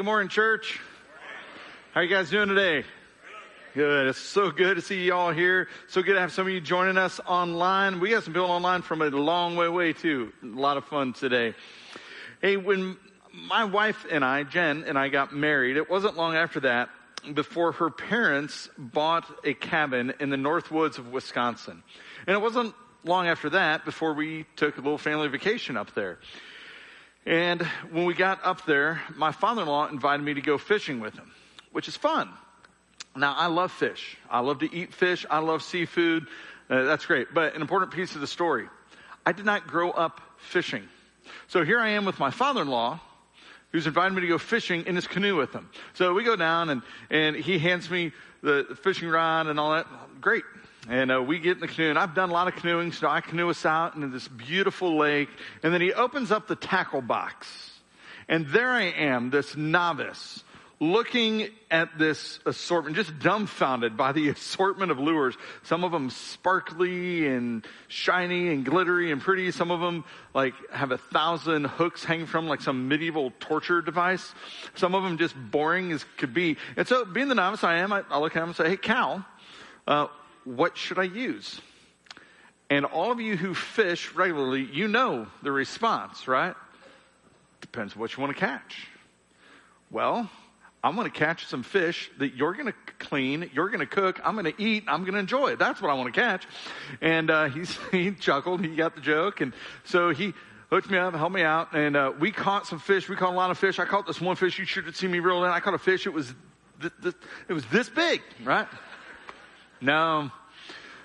Good 0.00 0.06
morning, 0.06 0.28
church. 0.30 0.80
How 1.92 2.00
are 2.00 2.02
you 2.02 2.08
guys 2.08 2.30
doing 2.30 2.48
today? 2.48 2.84
Good. 3.74 4.06
It's 4.06 4.18
so 4.18 4.50
good 4.50 4.76
to 4.76 4.80
see 4.80 5.04
you 5.04 5.12
all 5.12 5.30
here. 5.30 5.68
So 5.88 6.00
good 6.00 6.14
to 6.14 6.20
have 6.20 6.32
some 6.32 6.46
of 6.46 6.52
you 6.54 6.58
joining 6.58 6.96
us 6.96 7.20
online. 7.26 8.00
We 8.00 8.08
got 8.08 8.24
some 8.24 8.32
people 8.32 8.50
online 8.50 8.80
from 8.80 9.02
a 9.02 9.10
long 9.10 9.56
way 9.56 9.66
away 9.66 9.92
too. 9.92 10.32
A 10.42 10.46
lot 10.46 10.78
of 10.78 10.86
fun 10.86 11.12
today. 11.12 11.54
Hey, 12.40 12.56
when 12.56 12.96
my 13.30 13.64
wife 13.64 14.06
and 14.10 14.24
I, 14.24 14.44
Jen 14.44 14.84
and 14.86 14.98
I 14.98 15.10
got 15.10 15.34
married, 15.34 15.76
it 15.76 15.90
wasn't 15.90 16.16
long 16.16 16.34
after 16.34 16.60
that 16.60 16.88
before 17.34 17.72
her 17.72 17.90
parents 17.90 18.70
bought 18.78 19.26
a 19.44 19.52
cabin 19.52 20.14
in 20.18 20.30
the 20.30 20.38
north 20.38 20.70
woods 20.70 20.96
of 20.96 21.08
Wisconsin. 21.08 21.82
And 22.26 22.34
it 22.34 22.40
wasn't 22.40 22.74
long 23.04 23.28
after 23.28 23.50
that 23.50 23.84
before 23.84 24.14
we 24.14 24.46
took 24.56 24.78
a 24.78 24.80
little 24.80 24.96
family 24.96 25.28
vacation 25.28 25.76
up 25.76 25.92
there. 25.94 26.20
And 27.26 27.62
when 27.90 28.06
we 28.06 28.14
got 28.14 28.44
up 28.44 28.64
there, 28.64 29.00
my 29.14 29.32
father-in-law 29.32 29.88
invited 29.88 30.22
me 30.22 30.34
to 30.34 30.40
go 30.40 30.58
fishing 30.58 31.00
with 31.00 31.14
him, 31.14 31.30
which 31.72 31.86
is 31.86 31.96
fun. 31.96 32.30
Now, 33.14 33.34
I 33.36 33.46
love 33.46 33.72
fish. 33.72 34.16
I 34.30 34.40
love 34.40 34.60
to 34.60 34.74
eat 34.74 34.94
fish. 34.94 35.26
I 35.28 35.40
love 35.40 35.62
seafood. 35.62 36.26
Uh, 36.68 36.84
that's 36.84 37.04
great. 37.06 37.34
But 37.34 37.54
an 37.54 37.60
important 37.60 37.92
piece 37.92 38.14
of 38.14 38.20
the 38.20 38.26
story. 38.26 38.68
I 39.26 39.32
did 39.32 39.44
not 39.44 39.66
grow 39.66 39.90
up 39.90 40.20
fishing. 40.38 40.88
So 41.48 41.64
here 41.64 41.78
I 41.78 41.90
am 41.90 42.04
with 42.04 42.18
my 42.18 42.30
father-in-law, 42.30 43.00
who's 43.72 43.86
invited 43.86 44.14
me 44.14 44.22
to 44.22 44.26
go 44.26 44.38
fishing 44.38 44.86
in 44.86 44.96
his 44.96 45.06
canoe 45.06 45.36
with 45.36 45.52
him. 45.52 45.68
So 45.94 46.14
we 46.14 46.24
go 46.24 46.36
down 46.36 46.70
and, 46.70 46.82
and 47.10 47.36
he 47.36 47.58
hands 47.58 47.90
me 47.90 48.12
the 48.42 48.78
fishing 48.82 49.08
rod 49.08 49.46
and 49.46 49.60
all 49.60 49.72
that. 49.72 49.86
Great. 50.20 50.44
And 50.88 51.12
uh, 51.12 51.22
we 51.22 51.38
get 51.38 51.56
in 51.56 51.60
the 51.60 51.68
canoe, 51.68 51.90
and 51.90 51.98
I've 51.98 52.14
done 52.14 52.30
a 52.30 52.32
lot 52.32 52.48
of 52.48 52.56
canoeing, 52.56 52.92
so 52.92 53.06
I 53.06 53.20
canoe 53.20 53.50
us 53.50 53.66
out 53.66 53.94
into 53.94 54.08
this 54.08 54.26
beautiful 54.28 54.96
lake. 54.96 55.28
And 55.62 55.74
then 55.74 55.80
he 55.80 55.92
opens 55.92 56.30
up 56.32 56.48
the 56.48 56.56
tackle 56.56 57.02
box. 57.02 57.70
And 58.28 58.48
there 58.48 58.70
I 58.70 58.84
am, 58.84 59.30
this 59.30 59.56
novice, 59.56 60.42
looking 60.78 61.48
at 61.70 61.98
this 61.98 62.38
assortment, 62.46 62.96
just 62.96 63.18
dumbfounded 63.18 63.96
by 63.96 64.12
the 64.12 64.28
assortment 64.30 64.90
of 64.90 64.98
lures. 64.98 65.36
Some 65.64 65.84
of 65.84 65.92
them 65.92 66.08
sparkly 66.08 67.26
and 67.28 67.66
shiny 67.88 68.48
and 68.48 68.64
glittery 68.64 69.12
and 69.12 69.20
pretty. 69.20 69.50
Some 69.50 69.70
of 69.70 69.80
them 69.80 70.04
like 70.32 70.54
have 70.72 70.92
a 70.92 70.98
thousand 70.98 71.64
hooks 71.64 72.04
hanging 72.04 72.26
from 72.26 72.48
like 72.48 72.62
some 72.62 72.88
medieval 72.88 73.32
torture 73.38 73.82
device. 73.82 74.34
Some 74.74 74.94
of 74.94 75.02
them 75.02 75.18
just 75.18 75.34
boring 75.36 75.92
as 75.92 76.04
could 76.16 76.32
be. 76.32 76.56
And 76.76 76.88
so 76.88 77.04
being 77.04 77.28
the 77.28 77.34
novice 77.34 77.62
I 77.62 77.76
am, 77.78 77.92
I, 77.92 78.02
I 78.08 78.18
look 78.18 78.34
at 78.34 78.42
him 78.42 78.48
and 78.48 78.56
say, 78.56 78.70
Hey, 78.70 78.76
Cal, 78.78 79.26
uh, 79.86 80.06
what 80.44 80.76
should 80.76 80.98
I 80.98 81.04
use? 81.04 81.60
And 82.68 82.84
all 82.84 83.10
of 83.10 83.20
you 83.20 83.36
who 83.36 83.54
fish 83.54 84.14
regularly, 84.14 84.62
you 84.62 84.86
know 84.86 85.26
the 85.42 85.50
response, 85.50 86.28
right? 86.28 86.54
Depends 87.60 87.96
what 87.96 88.16
you 88.16 88.22
want 88.22 88.34
to 88.34 88.38
catch. 88.38 88.86
Well, 89.90 90.30
I'm 90.82 90.94
going 90.94 91.10
to 91.10 91.16
catch 91.18 91.46
some 91.46 91.62
fish 91.62 92.10
that 92.18 92.34
you're 92.34 92.54
going 92.54 92.66
to 92.66 92.74
clean, 92.98 93.50
you're 93.52 93.68
going 93.68 93.80
to 93.80 93.86
cook, 93.86 94.20
I'm 94.24 94.34
going 94.34 94.52
to 94.52 94.62
eat, 94.62 94.84
I'm 94.86 95.02
going 95.02 95.14
to 95.14 95.18
enjoy 95.18 95.48
it. 95.48 95.58
That's 95.58 95.82
what 95.82 95.90
I 95.90 95.94
want 95.94 96.14
to 96.14 96.20
catch. 96.20 96.46
And 97.00 97.30
uh, 97.30 97.48
he 97.90 98.12
chuckled, 98.12 98.64
he 98.64 98.76
got 98.76 98.94
the 98.94 99.00
joke, 99.00 99.40
and 99.40 99.52
so 99.84 100.10
he 100.10 100.32
hooked 100.70 100.88
me 100.88 100.96
up, 100.96 101.14
helped 101.14 101.34
me 101.34 101.42
out, 101.42 101.74
and 101.74 101.96
uh, 101.96 102.12
we 102.18 102.30
caught 102.30 102.66
some 102.66 102.78
fish. 102.78 103.08
We 103.08 103.16
caught 103.16 103.32
a 103.32 103.36
lot 103.36 103.50
of 103.50 103.58
fish. 103.58 103.78
I 103.78 103.84
caught 103.84 104.06
this 104.06 104.20
one 104.20 104.36
fish. 104.36 104.58
You 104.58 104.64
should 104.64 104.86
have 104.86 104.96
seen 104.96 105.10
me 105.10 105.18
reel 105.18 105.44
in. 105.44 105.50
I 105.50 105.60
caught 105.60 105.74
a 105.74 105.78
fish. 105.78 106.06
It 106.06 106.14
was 106.14 106.32
th- 106.80 106.92
th- 107.02 107.14
it 107.48 107.52
was 107.52 107.66
this 107.66 107.90
big, 107.90 108.22
right? 108.44 108.68
No, 109.80 110.30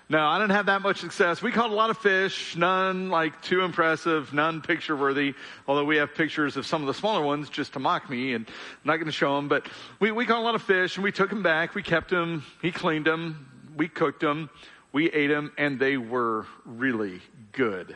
no, 0.08 0.24
I 0.24 0.38
didn't 0.38 0.52
have 0.52 0.68
that 0.68 0.84
much 0.84 1.00
success. 1.00 1.42
We 1.42 1.52
caught 1.52 1.72
a 1.72 1.74
lot 1.74 1.90
of 1.90 1.98
fish, 1.98 2.56
none 2.56 3.10
like 3.10 3.42
too 3.42 3.62
impressive, 3.62 4.34
none 4.34 4.62
picture 4.62 4.96
worthy, 4.96 5.34
although 5.68 5.84
we 5.84 5.98
have 5.98 6.14
pictures 6.14 6.58
of 6.58 6.68
some 6.68 6.82
of 6.82 6.88
the 6.88 6.94
smaller 6.94 7.24
ones 7.24 7.50
just 7.50 7.74
to 7.74 7.80
mock 7.80 8.08
me 8.08 8.34
and 8.34 8.48
I'm 8.48 8.54
not 8.84 8.98
going 8.98 9.08
to 9.08 9.12
show 9.12 9.36
them, 9.36 9.48
but 9.48 9.66
we, 10.00 10.12
we 10.12 10.28
caught 10.28 10.40
a 10.40 10.44
lot 10.44 10.54
of 10.54 10.62
fish 10.62 10.98
and 10.98 11.04
we 11.04 11.12
took 11.12 11.32
them 11.32 11.42
back. 11.42 11.74
We 11.74 11.82
kept 11.82 12.12
them. 12.12 12.44
He 12.62 12.72
cleaned 12.72 13.06
them. 13.06 13.50
We 13.76 13.88
cooked 13.88 14.20
them. 14.20 14.52
We 14.92 15.10
ate 15.10 15.28
them 15.28 15.52
and 15.58 15.80
they 15.80 15.98
were 15.98 16.46
really 16.66 17.20
good. 17.52 17.96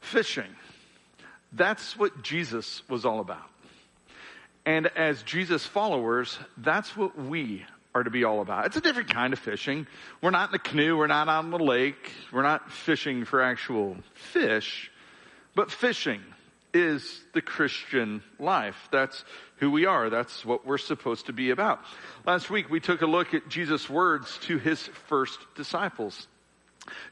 Fishing. 0.00 0.54
That's 1.54 1.96
what 1.96 2.22
Jesus 2.22 2.86
was 2.90 3.06
all 3.06 3.20
about. 3.20 3.48
And 4.66 4.88
as 4.88 5.22
Jesus 5.22 5.64
followers, 5.64 6.38
that's 6.58 6.94
what 6.96 7.18
we 7.18 7.64
are 7.94 8.02
to 8.02 8.10
be 8.10 8.24
all 8.24 8.40
about. 8.40 8.66
It's 8.66 8.76
a 8.76 8.80
different 8.80 9.10
kind 9.10 9.32
of 9.32 9.38
fishing. 9.38 9.86
We're 10.20 10.30
not 10.30 10.50
in 10.50 10.54
a 10.54 10.58
canoe. 10.58 10.96
We're 10.96 11.06
not 11.06 11.28
on 11.28 11.50
the 11.50 11.58
lake. 11.58 12.12
We're 12.32 12.42
not 12.42 12.70
fishing 12.70 13.24
for 13.24 13.42
actual 13.42 13.96
fish, 14.14 14.90
but 15.54 15.70
fishing 15.70 16.20
is 16.74 17.22
the 17.34 17.42
Christian 17.42 18.22
life. 18.38 18.88
That's 18.90 19.24
who 19.56 19.70
we 19.70 19.84
are. 19.84 20.08
That's 20.08 20.44
what 20.44 20.66
we're 20.66 20.78
supposed 20.78 21.26
to 21.26 21.32
be 21.32 21.50
about. 21.50 21.80
Last 22.24 22.50
week 22.50 22.70
we 22.70 22.80
took 22.80 23.02
a 23.02 23.06
look 23.06 23.34
at 23.34 23.48
Jesus' 23.48 23.90
words 23.90 24.38
to 24.44 24.58
his 24.58 24.80
first 25.08 25.38
disciples. 25.54 26.26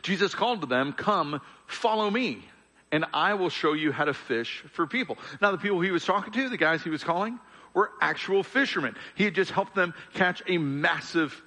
Jesus 0.03 0.35
called 0.35 0.62
to 0.62 0.67
them, 0.67 0.93
come, 0.93 1.41
follow 1.67 2.11
me, 2.11 2.45
and 2.91 3.05
I 3.12 3.35
will 3.35 3.51
show 3.51 3.73
you 3.75 3.93
how 3.93 4.07
to 4.07 4.15
fish 4.15 4.65
for 4.73 4.87
people. 4.87 5.19
Now 5.41 5.53
the 5.53 5.59
people 5.59 5.81
he 5.81 5.91
was 5.91 6.05
talking 6.05 6.33
to, 6.33 6.49
the 6.49 6.57
guys 6.57 6.83
he 6.83 6.91
was 6.91 7.05
calling, 7.05 7.39
were 7.75 7.91
actual 8.00 8.42
fishermen. 8.42 8.97
He 9.14 9.25
had 9.25 9.34
just 9.34 9.50
helped 9.50 9.75
them 9.75 9.94
catch 10.14 10.42
a 10.47 10.58
massive 10.58 11.41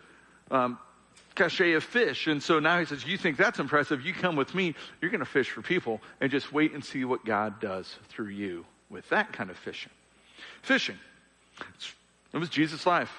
um, 0.51 0.77
cachet 1.35 1.73
of 1.73 1.83
fish. 1.83 2.27
And 2.27 2.41
so 2.41 2.59
now 2.59 2.79
he 2.79 2.85
says, 2.85 3.05
You 3.05 3.17
think 3.17 3.37
that's 3.37 3.59
impressive? 3.59 4.01
You 4.01 4.13
come 4.13 4.35
with 4.35 4.55
me. 4.55 4.75
You're 5.01 5.11
going 5.11 5.19
to 5.19 5.25
fish 5.25 5.49
for 5.49 5.61
people 5.61 6.01
and 6.21 6.31
just 6.31 6.53
wait 6.53 6.73
and 6.73 6.83
see 6.83 7.05
what 7.05 7.25
God 7.25 7.59
does 7.59 7.95
through 8.09 8.29
you 8.29 8.65
with 8.89 9.07
that 9.09 9.33
kind 9.33 9.49
of 9.49 9.57
fishing. 9.57 9.91
Fishing. 10.61 10.97
It 12.33 12.37
was 12.37 12.49
Jesus' 12.49 12.85
life. 12.85 13.11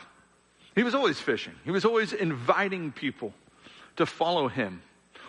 He 0.75 0.83
was 0.83 0.95
always 0.95 1.21
fishing, 1.21 1.55
he 1.65 1.71
was 1.71 1.85
always 1.85 2.13
inviting 2.13 2.91
people 2.91 3.33
to 3.97 4.07
follow 4.07 4.49
him, 4.49 4.83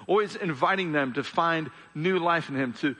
always 0.07 0.35
inviting 0.35 0.91
them 0.91 1.13
to 1.13 1.23
find 1.23 1.69
new 1.93 2.17
life 2.17 2.49
in 2.49 2.55
him, 2.55 2.73
to 2.73 2.95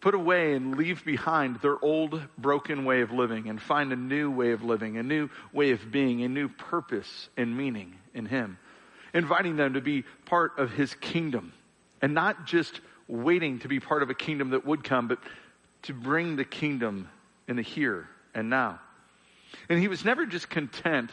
put 0.00 0.14
away 0.14 0.54
and 0.54 0.76
leave 0.76 1.04
behind 1.04 1.56
their 1.56 1.82
old 1.82 2.20
broken 2.36 2.84
way 2.84 3.00
of 3.00 3.10
living 3.10 3.48
and 3.48 3.60
find 3.60 3.92
a 3.92 3.96
new 3.96 4.30
way 4.30 4.52
of 4.52 4.62
living, 4.62 4.96
a 4.96 5.02
new 5.02 5.28
way 5.52 5.72
of 5.72 5.90
being, 5.90 6.22
a 6.22 6.28
new 6.28 6.48
purpose 6.48 7.28
and 7.36 7.56
meaning 7.56 7.96
in 8.14 8.26
Him. 8.26 8.58
Inviting 9.12 9.56
them 9.56 9.74
to 9.74 9.80
be 9.80 10.04
part 10.26 10.58
of 10.58 10.70
His 10.70 10.94
kingdom 10.94 11.52
and 12.00 12.14
not 12.14 12.46
just 12.46 12.80
waiting 13.08 13.58
to 13.60 13.68
be 13.68 13.80
part 13.80 14.02
of 14.02 14.10
a 14.10 14.14
kingdom 14.14 14.50
that 14.50 14.64
would 14.64 14.84
come, 14.84 15.08
but 15.08 15.18
to 15.82 15.94
bring 15.94 16.36
the 16.36 16.44
kingdom 16.44 17.08
in 17.48 17.56
the 17.56 17.62
here 17.62 18.08
and 18.34 18.50
now. 18.50 18.80
And 19.68 19.80
He 19.80 19.88
was 19.88 20.04
never 20.04 20.26
just 20.26 20.48
content 20.48 21.10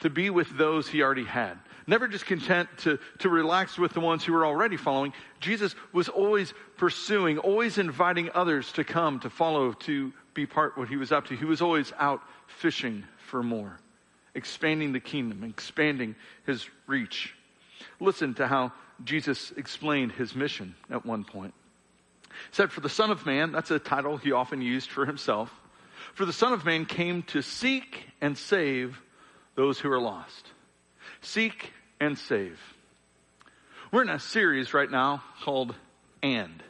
to 0.00 0.10
be 0.10 0.28
with 0.28 0.56
those 0.58 0.88
He 0.88 1.02
already 1.02 1.24
had 1.24 1.58
never 1.88 2.06
just 2.06 2.26
content 2.26 2.68
to, 2.78 2.98
to 3.18 3.28
relax 3.28 3.78
with 3.78 3.92
the 3.92 4.00
ones 4.00 4.24
who 4.24 4.32
were 4.32 4.46
already 4.46 4.76
following. 4.76 5.12
Jesus 5.40 5.74
was 5.92 6.08
always 6.08 6.52
pursuing, 6.76 7.38
always 7.38 7.78
inviting 7.78 8.30
others 8.34 8.70
to 8.72 8.84
come, 8.84 9.18
to 9.20 9.30
follow, 9.30 9.72
to 9.72 10.12
be 10.34 10.46
part 10.46 10.76
what 10.76 10.88
he 10.88 10.96
was 10.96 11.10
up 11.10 11.26
to. 11.26 11.36
He 11.36 11.46
was 11.46 11.62
always 11.62 11.92
out 11.98 12.20
fishing 12.46 13.04
for 13.16 13.42
more, 13.42 13.78
expanding 14.34 14.92
the 14.92 15.00
kingdom, 15.00 15.42
expanding 15.42 16.14
his 16.46 16.68
reach. 16.86 17.34
Listen 17.98 18.34
to 18.34 18.46
how 18.46 18.72
Jesus 19.02 19.52
explained 19.56 20.12
his 20.12 20.34
mission 20.34 20.74
at 20.90 21.06
one 21.06 21.24
point. 21.24 21.54
He 22.28 22.34
said, 22.52 22.70
For 22.70 22.80
the 22.80 22.88
Son 22.88 23.10
of 23.10 23.24
Man, 23.26 23.50
that's 23.52 23.70
a 23.70 23.78
title 23.78 24.16
he 24.16 24.32
often 24.32 24.60
used 24.60 24.90
for 24.90 25.06
himself. 25.06 25.50
For 26.14 26.24
the 26.24 26.32
Son 26.32 26.52
of 26.52 26.64
Man 26.64 26.84
came 26.84 27.22
to 27.24 27.42
seek 27.42 28.06
and 28.20 28.36
save 28.36 29.00
those 29.54 29.78
who 29.78 29.90
are 29.90 30.00
lost. 30.00 30.52
Seek 31.20 31.72
and 32.00 32.18
save. 32.18 32.58
We're 33.90 34.02
in 34.02 34.10
a 34.10 34.18
series 34.18 34.74
right 34.74 34.90
now 34.90 35.22
called 35.42 35.74
And. 36.22 36.62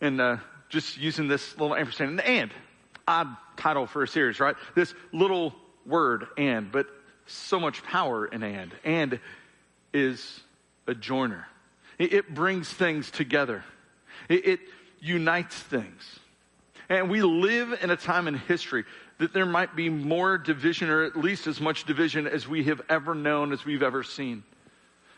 And 0.00 0.20
uh, 0.20 0.36
just 0.68 0.98
using 0.98 1.28
this 1.28 1.56
little 1.58 1.74
ampersand, 1.74 2.10
and 2.10 2.20
and, 2.20 2.50
odd 3.08 3.28
title 3.56 3.86
for 3.86 4.02
a 4.02 4.08
series, 4.08 4.40
right? 4.40 4.56
This 4.74 4.92
little 5.12 5.54
word, 5.86 6.26
and, 6.36 6.70
but 6.70 6.86
so 7.26 7.58
much 7.58 7.82
power 7.82 8.26
in 8.26 8.42
and. 8.42 8.74
And 8.84 9.20
is 9.92 10.40
a 10.86 10.94
joiner. 10.94 11.46
It, 11.98 12.12
it 12.12 12.34
brings 12.34 12.68
things 12.68 13.10
together. 13.10 13.64
It, 14.28 14.46
it 14.46 14.60
unites 15.00 15.56
things. 15.56 16.18
And 16.88 17.10
we 17.10 17.22
live 17.22 17.78
in 17.82 17.90
a 17.90 17.96
time 17.96 18.28
in 18.28 18.34
history 18.34 18.84
that 19.18 19.32
there 19.32 19.46
might 19.46 19.74
be 19.74 19.88
more 19.88 20.36
division 20.38 20.90
or 20.90 21.04
at 21.04 21.16
least 21.16 21.46
as 21.46 21.60
much 21.60 21.84
division 21.84 22.26
as 22.26 22.46
we 22.46 22.64
have 22.64 22.82
ever 22.88 23.14
known, 23.14 23.52
as 23.52 23.64
we've 23.64 23.82
ever 23.82 24.02
seen. 24.02 24.42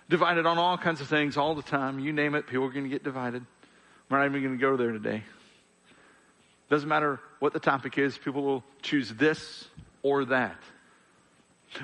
Divided 0.09 0.47
on 0.47 0.57
all 0.57 0.79
kinds 0.79 1.01
of 1.01 1.09
things 1.09 1.37
all 1.37 1.55
the 1.55 1.63
time. 1.63 1.99
You 1.99 2.13
name 2.13 2.35
it, 2.35 2.47
people 2.47 2.65
are 2.65 2.71
going 2.71 2.85
to 2.85 2.91
get 2.91 3.05
divided. 3.05 3.45
We're 4.09 4.19
not 4.19 4.27
even 4.27 4.43
going 4.43 4.57
to 4.57 4.61
go 4.61 4.77
there 4.77 4.93
today. 4.93 5.23
Doesn't 6.71 6.89
matter 6.89 7.21
what 7.41 7.53
the 7.53 7.61
topic 7.61 7.99
is, 7.99 8.17
people 8.17 8.43
will 8.43 8.65
choose 8.83 9.11
this 9.11 9.67
or 10.03 10.25
that. 10.27 10.57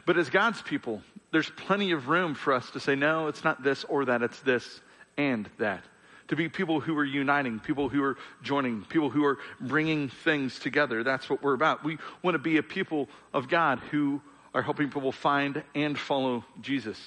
But 0.07 0.17
as 0.17 0.31
God's 0.31 0.63
people, 0.63 1.03
there's 1.33 1.51
plenty 1.51 1.93
of 1.93 2.09
room 2.09 2.35
for 2.35 2.53
us 2.53 2.71
to 2.71 2.81
say, 2.81 2.95
no, 2.95 3.29
it's 3.29 3.45
not 3.45 3.63
this 3.63 3.85
or 3.85 4.05
that, 4.07 4.23
it's 4.23 4.39
this 4.41 4.81
and 5.17 5.49
that. 5.59 5.85
To 6.29 6.37
be 6.37 6.49
people 6.49 6.81
who 6.81 6.97
are 6.97 7.05
uniting, 7.05 7.61
people 7.61 7.89
who 7.89 8.03
are 8.03 8.17
joining, 8.43 8.83
people 8.83 9.11
who 9.11 9.25
are 9.25 9.39
bringing 9.61 10.09
things 10.09 10.59
together. 10.59 11.05
That's 11.05 11.29
what 11.29 11.43
we're 11.43 11.55
about. 11.55 11.85
We 11.85 11.99
want 12.23 12.35
to 12.35 12.39
be 12.39 12.57
a 12.57 12.63
people 12.63 13.09
of 13.33 13.49
God 13.49 13.79
who 13.91 14.23
are 14.55 14.63
helping 14.63 14.89
people 14.89 15.13
find 15.13 15.63
and 15.75 15.99
follow 15.99 16.45
Jesus, 16.61 16.99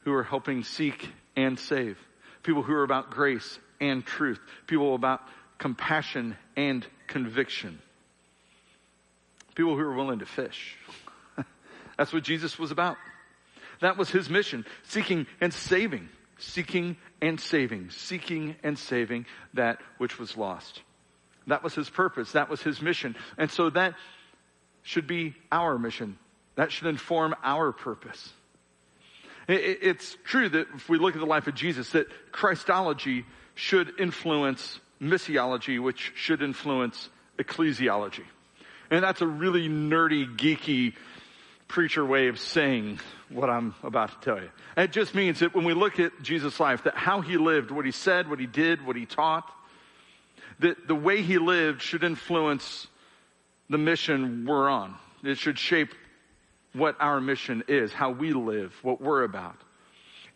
who 0.00 0.12
are 0.12 0.22
helping 0.22 0.64
seek 0.64 1.10
and 1.34 1.58
save, 1.58 1.98
people 2.42 2.62
who 2.62 2.74
are 2.74 2.84
about 2.84 3.10
grace 3.10 3.58
and 3.80 4.04
truth, 4.04 4.38
people 4.66 4.94
about 4.94 5.22
compassion 5.58 6.36
and 6.56 6.86
conviction, 7.06 7.78
people 9.54 9.76
who 9.76 9.82
are 9.82 9.94
willing 9.94 10.20
to 10.20 10.26
fish. 10.26 10.76
That's 11.96 12.12
what 12.12 12.22
Jesus 12.22 12.58
was 12.58 12.70
about. 12.70 12.96
That 13.80 13.96
was 13.96 14.10
his 14.10 14.30
mission, 14.30 14.64
seeking 14.84 15.26
and 15.40 15.52
saving, 15.52 16.08
seeking 16.38 16.96
and 17.20 17.40
saving, 17.40 17.90
seeking 17.90 18.56
and 18.62 18.78
saving 18.78 19.26
that 19.54 19.80
which 19.98 20.18
was 20.18 20.36
lost. 20.36 20.82
That 21.46 21.62
was 21.62 21.74
his 21.74 21.90
purpose. 21.90 22.32
That 22.32 22.48
was 22.48 22.62
his 22.62 22.80
mission. 22.80 23.16
And 23.38 23.50
so 23.50 23.70
that 23.70 23.94
should 24.82 25.06
be 25.06 25.34
our 25.50 25.78
mission. 25.78 26.18
That 26.56 26.70
should 26.70 26.86
inform 26.86 27.34
our 27.42 27.72
purpose. 27.72 28.32
It's 29.48 30.16
true 30.24 30.48
that 30.48 30.68
if 30.74 30.88
we 30.88 30.98
look 30.98 31.14
at 31.14 31.20
the 31.20 31.26
life 31.26 31.46
of 31.46 31.54
Jesus, 31.54 31.90
that 31.90 32.06
Christology 32.30 33.24
should 33.54 33.92
influence 33.98 34.78
missiology, 35.00 35.82
which 35.82 36.12
should 36.14 36.42
influence 36.42 37.08
ecclesiology. 37.38 38.24
And 38.90 39.02
that's 39.02 39.20
a 39.20 39.26
really 39.26 39.68
nerdy, 39.68 40.36
geeky 40.36 40.94
preacher 41.72 42.04
way 42.04 42.28
of 42.28 42.38
saying 42.38 43.00
what 43.30 43.48
I'm 43.48 43.74
about 43.82 44.10
to 44.10 44.18
tell 44.20 44.42
you. 44.42 44.50
it 44.76 44.92
just 44.92 45.14
means 45.14 45.40
that 45.40 45.54
when 45.54 45.64
we 45.64 45.72
look 45.72 45.98
at 45.98 46.12
Jesus' 46.22 46.60
life, 46.60 46.84
that 46.84 46.94
how 46.94 47.22
he 47.22 47.38
lived, 47.38 47.70
what 47.70 47.86
he 47.86 47.92
said, 47.92 48.28
what 48.28 48.38
he 48.38 48.46
did, 48.46 48.84
what 48.84 48.94
he 48.94 49.06
taught, 49.06 49.50
that 50.58 50.86
the 50.86 50.94
way 50.94 51.22
he 51.22 51.38
lived 51.38 51.80
should 51.80 52.04
influence 52.04 52.86
the 53.70 53.78
mission 53.78 54.44
we're 54.46 54.68
on. 54.68 54.94
It 55.24 55.38
should 55.38 55.58
shape 55.58 55.94
what 56.74 56.94
our 57.00 57.22
mission 57.22 57.64
is, 57.68 57.90
how 57.90 58.10
we 58.10 58.34
live, 58.34 58.74
what 58.82 59.00
we're 59.00 59.22
about. 59.22 59.56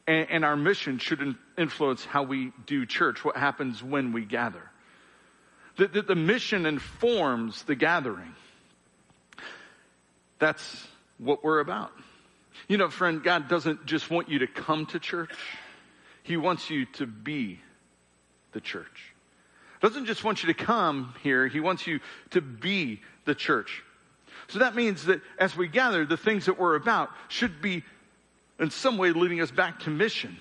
And, 0.06 0.31
and 0.31 0.44
our 0.44 0.56
mission 0.56 0.97
should 0.99 1.37
influence 1.59 2.03
how 2.03 2.23
we 2.23 2.53
do 2.65 2.87
church, 2.87 3.27
what 3.27 3.37
happens 3.37 3.83
when 3.83 4.12
we 4.15 4.25
gather. 4.25 4.62
That 5.77 5.93
the, 5.93 6.00
the 6.00 6.15
mission 6.15 6.65
informs 6.65 7.62
the 7.65 7.75
gathering. 7.75 8.35
That's 10.38 10.87
what 11.19 11.45
we're 11.45 11.61
about. 11.61 11.93
You 12.69 12.79
know, 12.79 12.89
friend, 12.89 13.23
God 13.23 13.49
doesn't 13.49 13.87
just 13.87 14.11
want 14.11 14.29
you 14.29 14.41
to 14.41 14.47
come 14.47 14.87
to 14.87 14.99
church. 14.99 15.35
He 16.23 16.37
wants 16.37 16.71
you 16.71 16.87
to 16.95 17.07
be 17.07 17.61
the 18.53 18.61
church. 18.61 19.13
Doesn't 19.81 20.07
just 20.07 20.25
want 20.25 20.43
you 20.43 20.53
to 20.53 20.55
come 20.55 21.15
here. 21.23 21.47
He 21.47 21.61
wants 21.61 21.87
you 21.87 22.01
to 22.31 22.41
be 22.41 23.03
the 23.25 23.35
church. 23.35 23.83
So 24.49 24.61
that 24.61 24.75
means 24.75 25.05
that 25.05 25.21
as 25.39 25.57
we 25.57 25.69
gather, 25.69 26.07
the 26.07 26.17
things 26.17 26.47
that 26.47 26.59
we're 26.59 26.77
about 26.77 27.11
should 27.29 27.61
be 27.61 27.85
in 28.59 28.71
some 28.71 28.97
way 28.97 29.12
leading 29.12 29.41
us 29.41 29.51
back 29.51 29.81
to 29.81 29.91
mission. 29.91 30.41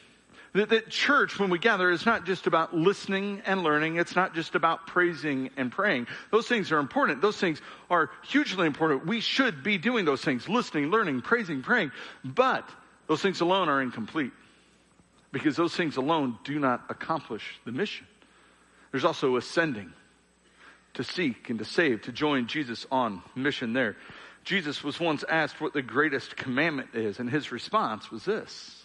That, 0.56 0.70
that 0.70 0.90
church, 0.90 1.38
when 1.38 1.50
we 1.50 1.60
gather, 1.60 1.92
is 1.92 2.06
not 2.06 2.26
just 2.26 2.48
about 2.48 2.74
listening 2.74 3.42
and 3.46 3.62
learning. 3.62 3.98
It's 3.98 4.16
not 4.16 4.34
just 4.34 4.56
about 4.56 4.88
praising 4.88 5.50
and 5.58 5.70
praying. 5.70 6.08
Those 6.32 6.48
things 6.48 6.72
are 6.72 6.80
important. 6.80 7.22
Those 7.22 7.36
things 7.36 7.62
are 7.90 8.10
hugely 8.24 8.66
important. 8.66 9.06
We 9.06 9.20
should 9.20 9.64
be 9.64 9.78
doing 9.78 10.06
those 10.06 10.22
things, 10.22 10.48
listening, 10.48 10.92
learning, 10.92 11.24
praising, 11.24 11.62
praying. 11.62 11.92
But 12.24 12.68
those 13.08 13.22
things 13.22 13.42
alone 13.42 13.68
are 13.68 13.82
incomplete. 13.82 14.32
Because 15.34 15.58
those 15.58 15.76
things 15.76 15.98
alone 15.98 16.40
do 16.46 16.58
not 16.58 16.86
accomplish 16.88 17.60
the 17.66 17.74
mission. 17.74 18.08
There's 18.92 19.04
also 19.04 19.36
ascending 19.36 19.92
to 20.94 21.04
seek 21.04 21.50
and 21.50 21.60
to 21.60 21.66
save, 21.66 22.04
to 22.04 22.14
join 22.14 22.48
Jesus 22.48 22.88
on 22.90 23.22
mission 23.36 23.74
there. 23.74 23.98
Jesus 24.46 24.86
was 24.86 25.02
once 25.02 25.26
asked 25.28 25.60
what 25.60 25.74
the 25.74 25.82
greatest 25.82 26.38
commandment 26.38 26.92
is, 26.94 27.20
and 27.20 27.30
his 27.30 27.52
response 27.52 28.10
was 28.10 28.24
this 28.24 28.85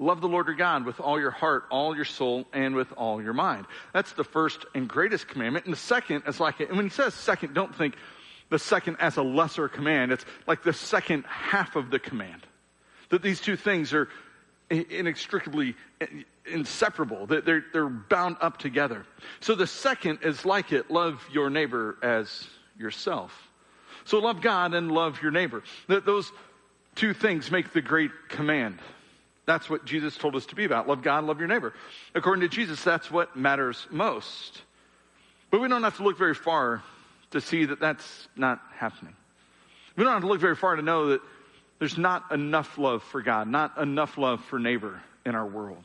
Love 0.00 0.22
the 0.22 0.28
Lord 0.28 0.46
your 0.46 0.56
God 0.56 0.86
with 0.86 0.98
all 0.98 1.20
your 1.20 1.30
heart, 1.30 1.64
all 1.70 1.94
your 1.94 2.06
soul, 2.06 2.46
and 2.54 2.74
with 2.74 2.90
all 2.92 3.22
your 3.22 3.34
mind. 3.34 3.66
That's 3.92 4.14
the 4.14 4.24
first 4.24 4.64
and 4.74 4.88
greatest 4.88 5.28
commandment. 5.28 5.66
And 5.66 5.74
the 5.74 5.78
second 5.78 6.22
is 6.26 6.40
like, 6.40 6.58
and 6.58 6.74
when 6.74 6.86
he 6.86 6.90
says 6.90 7.12
second, 7.12 7.52
don't 7.52 7.74
think 7.74 7.96
the 8.48 8.58
second 8.58 8.96
as 8.98 9.18
a 9.18 9.22
lesser 9.22 9.68
command. 9.68 10.10
It's 10.10 10.24
like 10.46 10.62
the 10.62 10.72
second 10.72 11.26
half 11.26 11.76
of 11.76 11.90
the 11.90 11.98
command. 11.98 12.46
That 13.10 13.20
these 13.20 13.42
two 13.42 13.56
things 13.56 13.92
are 13.92 14.08
inextricably 14.70 15.76
inseparable. 16.46 17.26
That 17.26 17.44
they're, 17.44 17.64
they're 17.70 17.90
bound 17.90 18.38
up 18.40 18.56
together. 18.56 19.04
So 19.40 19.54
the 19.54 19.66
second 19.66 20.20
is 20.22 20.46
like 20.46 20.72
it. 20.72 20.90
Love 20.90 21.22
your 21.30 21.50
neighbor 21.50 21.98
as 22.02 22.48
yourself. 22.78 23.50
So 24.06 24.18
love 24.18 24.40
God 24.40 24.72
and 24.72 24.90
love 24.90 25.20
your 25.20 25.30
neighbor. 25.30 25.62
That 25.88 26.06
those 26.06 26.32
two 26.94 27.12
things 27.12 27.50
make 27.50 27.74
the 27.74 27.82
great 27.82 28.12
command. 28.30 28.78
That's 29.50 29.68
what 29.68 29.84
Jesus 29.84 30.16
told 30.16 30.36
us 30.36 30.46
to 30.46 30.54
be 30.54 30.64
about. 30.64 30.86
Love 30.86 31.02
God, 31.02 31.24
love 31.24 31.40
your 31.40 31.48
neighbor. 31.48 31.74
According 32.14 32.42
to 32.42 32.48
Jesus, 32.48 32.84
that's 32.84 33.10
what 33.10 33.34
matters 33.34 33.84
most. 33.90 34.62
But 35.50 35.60
we 35.60 35.66
don't 35.66 35.82
have 35.82 35.96
to 35.96 36.04
look 36.04 36.16
very 36.16 36.36
far 36.36 36.84
to 37.32 37.40
see 37.40 37.64
that 37.64 37.80
that's 37.80 38.28
not 38.36 38.60
happening. 38.76 39.12
We 39.96 40.04
don't 40.04 40.12
have 40.12 40.22
to 40.22 40.28
look 40.28 40.38
very 40.40 40.54
far 40.54 40.76
to 40.76 40.82
know 40.82 41.08
that 41.08 41.20
there's 41.80 41.98
not 41.98 42.30
enough 42.30 42.78
love 42.78 43.02
for 43.02 43.22
God, 43.22 43.48
not 43.48 43.76
enough 43.76 44.16
love 44.16 44.40
for 44.44 44.60
neighbor 44.60 45.02
in 45.26 45.34
our 45.34 45.46
world. 45.46 45.82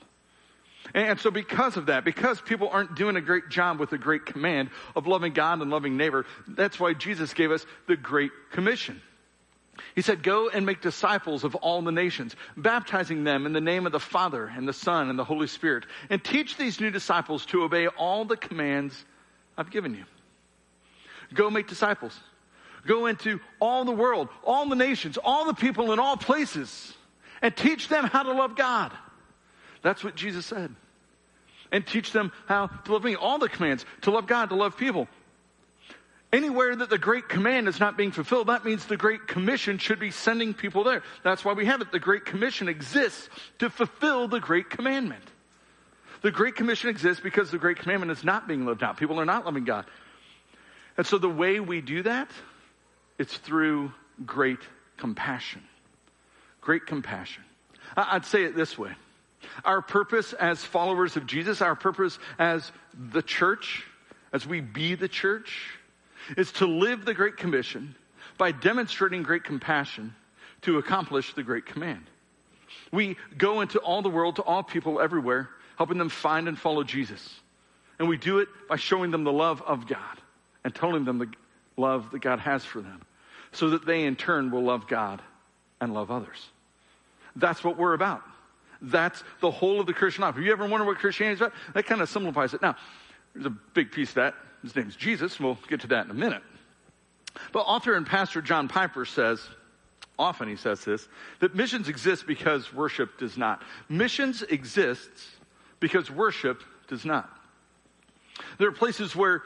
And 0.93 1.19
so 1.19 1.31
because 1.31 1.75
of 1.75 1.87
that, 1.87 2.05
because 2.05 2.39
people 2.39 2.69
aren't 2.69 2.93
doing 2.93 3.15
a 3.15 3.21
great 3.21 3.49
job 3.49 3.79
with 3.79 3.89
the 3.89 3.97
great 3.97 4.27
command 4.27 4.69
of 4.95 5.07
loving 5.07 5.33
God 5.33 5.59
and 5.59 5.71
loving 5.71 5.97
neighbor, 5.97 6.27
that's 6.47 6.79
why 6.79 6.93
Jesus 6.93 7.33
gave 7.33 7.49
us 7.49 7.65
the 7.87 7.97
Great 7.97 8.29
Commission. 8.51 9.01
He 9.93 10.01
said, 10.01 10.23
Go 10.23 10.49
and 10.49 10.65
make 10.65 10.81
disciples 10.81 11.43
of 11.43 11.55
all 11.55 11.81
the 11.81 11.91
nations, 11.91 12.35
baptizing 12.55 13.23
them 13.23 13.45
in 13.45 13.53
the 13.53 13.61
name 13.61 13.85
of 13.85 13.91
the 13.91 13.99
Father 13.99 14.45
and 14.45 14.67
the 14.67 14.73
Son 14.73 15.09
and 15.09 15.17
the 15.17 15.23
Holy 15.23 15.47
Spirit, 15.47 15.85
and 16.09 16.23
teach 16.23 16.57
these 16.57 16.79
new 16.79 16.91
disciples 16.91 17.45
to 17.47 17.63
obey 17.63 17.87
all 17.87 18.25
the 18.25 18.37
commands 18.37 19.05
I've 19.57 19.71
given 19.71 19.93
you. 19.93 20.05
Go 21.33 21.49
make 21.49 21.67
disciples. 21.67 22.17
Go 22.85 23.07
into 23.07 23.39
all 23.59 23.83
the 23.83 23.91
world, 23.91 24.29
all 24.43 24.67
the 24.69 24.75
nations, 24.75 25.17
all 25.23 25.45
the 25.45 25.53
people 25.53 25.91
in 25.91 25.99
all 25.99 26.17
places, 26.17 26.93
and 27.41 27.55
teach 27.55 27.87
them 27.87 28.05
how 28.05 28.23
to 28.23 28.31
love 28.31 28.55
God. 28.55 28.91
That's 29.81 30.03
what 30.03 30.15
Jesus 30.15 30.45
said. 30.45 30.73
And 31.71 31.85
teach 31.85 32.11
them 32.11 32.31
how 32.45 32.67
to 32.67 32.93
love 32.93 33.03
me. 33.03 33.15
All 33.15 33.39
the 33.39 33.49
commands 33.49 33.85
to 34.01 34.11
love 34.11 34.27
God, 34.27 34.49
to 34.49 34.55
love 34.55 34.77
people. 34.77 35.07
Anywhere 36.35 36.75
that 36.75 36.89
the 36.89 36.97
Great 36.97 37.29
Command 37.29 37.69
is 37.69 37.79
not 37.79 37.95
being 37.95 38.11
fulfilled, 38.11 38.47
that 38.47 38.65
means 38.65 38.85
the 38.85 38.97
Great 38.97 39.25
Commission 39.25 39.77
should 39.77 40.01
be 40.01 40.11
sending 40.11 40.53
people 40.53 40.83
there. 40.83 41.01
That's 41.23 41.45
why 41.45 41.53
we 41.53 41.65
have 41.65 41.79
it. 41.79 41.93
The 41.93 41.99
Great 41.99 42.25
Commission 42.25 42.67
exists 42.67 43.29
to 43.59 43.69
fulfill 43.69 44.27
the 44.27 44.41
Great 44.41 44.69
Commandment. 44.69 45.23
The 46.23 46.31
Great 46.31 46.57
Commission 46.57 46.89
exists 46.89 47.23
because 47.23 47.51
the 47.51 47.57
Great 47.57 47.77
Commandment 47.77 48.11
is 48.11 48.25
not 48.25 48.49
being 48.49 48.65
lived 48.65 48.83
out. 48.83 48.97
People 48.97 49.17
are 49.21 49.25
not 49.25 49.45
loving 49.45 49.63
God. 49.63 49.85
And 50.97 51.07
so 51.07 51.17
the 51.17 51.29
way 51.29 51.61
we 51.61 51.79
do 51.79 52.03
that, 52.03 52.29
it's 53.17 53.37
through 53.37 53.93
great 54.25 54.59
compassion. 54.97 55.63
Great 56.59 56.85
compassion. 56.85 57.45
I'd 57.95 58.25
say 58.25 58.43
it 58.43 58.57
this 58.57 58.77
way. 58.77 58.91
Our 59.63 59.81
purpose 59.81 60.33
as 60.33 60.61
followers 60.61 61.15
of 61.15 61.27
Jesus, 61.27 61.61
our 61.61 61.75
purpose 61.75 62.19
as 62.37 62.73
the 62.93 63.21
church, 63.21 63.85
as 64.33 64.45
we 64.45 64.59
be 64.59 64.95
the 64.95 65.07
church, 65.07 65.79
is 66.37 66.51
to 66.53 66.65
live 66.65 67.05
the 67.05 67.13
Great 67.13 67.37
Commission 67.37 67.95
by 68.37 68.51
demonstrating 68.51 69.23
great 69.23 69.43
compassion 69.43 70.13
to 70.61 70.77
accomplish 70.77 71.33
the 71.33 71.43
Great 71.43 71.65
Command. 71.65 72.03
We 72.91 73.17
go 73.37 73.61
into 73.61 73.79
all 73.79 74.01
the 74.01 74.09
world 74.09 74.37
to 74.37 74.41
all 74.41 74.63
people 74.63 74.99
everywhere, 74.99 75.49
helping 75.77 75.97
them 75.97 76.09
find 76.09 76.47
and 76.47 76.57
follow 76.57 76.83
Jesus. 76.83 77.39
And 77.99 78.09
we 78.09 78.17
do 78.17 78.39
it 78.39 78.49
by 78.67 78.75
showing 78.75 79.11
them 79.11 79.23
the 79.23 79.31
love 79.31 79.61
of 79.61 79.87
God 79.87 80.21
and 80.63 80.73
telling 80.73 81.05
them 81.05 81.17
the 81.19 81.27
love 81.77 82.11
that 82.11 82.19
God 82.19 82.39
has 82.39 82.65
for 82.65 82.81
them 82.81 83.01
so 83.51 83.69
that 83.69 83.85
they 83.85 84.03
in 84.03 84.15
turn 84.15 84.51
will 84.51 84.63
love 84.63 84.87
God 84.87 85.21
and 85.79 85.93
love 85.93 86.11
others. 86.11 86.49
That's 87.35 87.63
what 87.63 87.77
we're 87.77 87.93
about. 87.93 88.21
That's 88.81 89.23
the 89.39 89.51
whole 89.51 89.79
of 89.79 89.87
the 89.87 89.93
Christian 89.93 90.23
life. 90.23 90.35
Have 90.35 90.43
you 90.43 90.51
ever 90.51 90.67
wondered 90.67 90.85
what 90.85 90.97
Christianity 90.97 91.35
is 91.35 91.41
about? 91.41 91.53
That 91.73 91.85
kind 91.85 92.01
of 92.01 92.09
simplifies 92.09 92.53
it. 92.53 92.61
Now, 92.61 92.75
there's 93.33 93.45
a 93.45 93.55
big 93.73 93.91
piece 93.91 94.09
of 94.09 94.15
that 94.15 94.35
his 94.65 94.75
name's 94.75 94.95
Jesus. 94.95 95.37
and 95.37 95.45
We'll 95.45 95.57
get 95.67 95.81
to 95.81 95.87
that 95.87 96.05
in 96.05 96.11
a 96.11 96.15
minute. 96.15 96.43
But 97.51 97.61
author 97.61 97.95
and 97.95 98.05
pastor 98.05 98.41
John 98.41 98.67
Piper 98.67 99.05
says, 99.05 99.41
often 100.17 100.47
he 100.47 100.55
says 100.55 100.83
this, 100.83 101.07
that 101.39 101.55
missions 101.55 101.89
exist 101.89 102.25
because 102.27 102.73
worship 102.73 103.17
does 103.19 103.37
not. 103.37 103.61
Missions 103.89 104.41
exists 104.41 105.29
because 105.79 106.09
worship 106.09 106.63
does 106.87 107.05
not. 107.05 107.29
There 108.57 108.67
are 108.67 108.73
places 108.73 109.15
where 109.15 109.43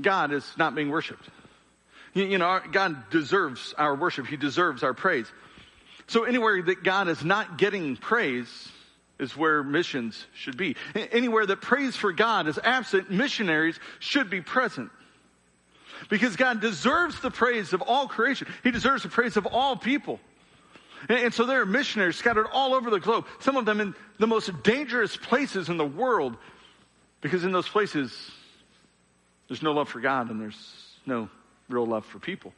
God 0.00 0.32
is 0.32 0.50
not 0.56 0.74
being 0.74 0.90
worshiped. 0.90 1.28
You, 2.14 2.38
know, 2.38 2.60
God 2.70 3.10
deserves 3.10 3.74
our 3.78 3.94
worship. 3.94 4.26
He 4.26 4.36
deserves 4.36 4.82
our 4.82 4.92
praise. 4.92 5.26
So 6.08 6.24
anywhere 6.24 6.60
that 6.62 6.82
God 6.82 7.08
is 7.08 7.24
not 7.24 7.56
getting 7.56 7.96
praise 7.96 8.70
is 9.22 9.36
where 9.36 9.62
missions 9.62 10.26
should 10.34 10.56
be. 10.56 10.76
Anywhere 10.94 11.46
that 11.46 11.60
praise 11.60 11.96
for 11.96 12.12
God 12.12 12.48
is 12.48 12.58
absent, 12.62 13.10
missionaries 13.10 13.78
should 14.00 14.28
be 14.28 14.40
present. 14.40 14.90
Because 16.10 16.36
God 16.36 16.60
deserves 16.60 17.20
the 17.20 17.30
praise 17.30 17.72
of 17.72 17.80
all 17.82 18.08
creation. 18.08 18.48
He 18.64 18.72
deserves 18.72 19.04
the 19.04 19.08
praise 19.08 19.36
of 19.36 19.46
all 19.46 19.76
people. 19.76 20.18
And, 21.08 21.32
so 21.32 21.46
there 21.46 21.60
are 21.60 21.66
missionaries 21.66 22.16
scattered 22.16 22.46
all 22.52 22.74
over 22.74 22.90
the 22.90 23.00
globe, 23.00 23.26
some 23.40 23.56
of 23.56 23.64
them 23.64 23.80
in 23.80 23.94
the 24.18 24.26
most 24.26 24.50
dangerous 24.62 25.16
places 25.16 25.68
in 25.68 25.76
the 25.76 25.86
world, 25.86 26.36
because 27.20 27.44
in 27.44 27.52
those 27.52 27.68
places, 27.68 28.30
there's 29.48 29.62
no 29.62 29.72
love 29.72 29.88
for 29.88 30.00
God 30.00 30.30
and 30.30 30.40
there's 30.40 30.96
no 31.06 31.28
real 31.68 31.86
love 31.86 32.04
for 32.06 32.18
people. 32.18 32.52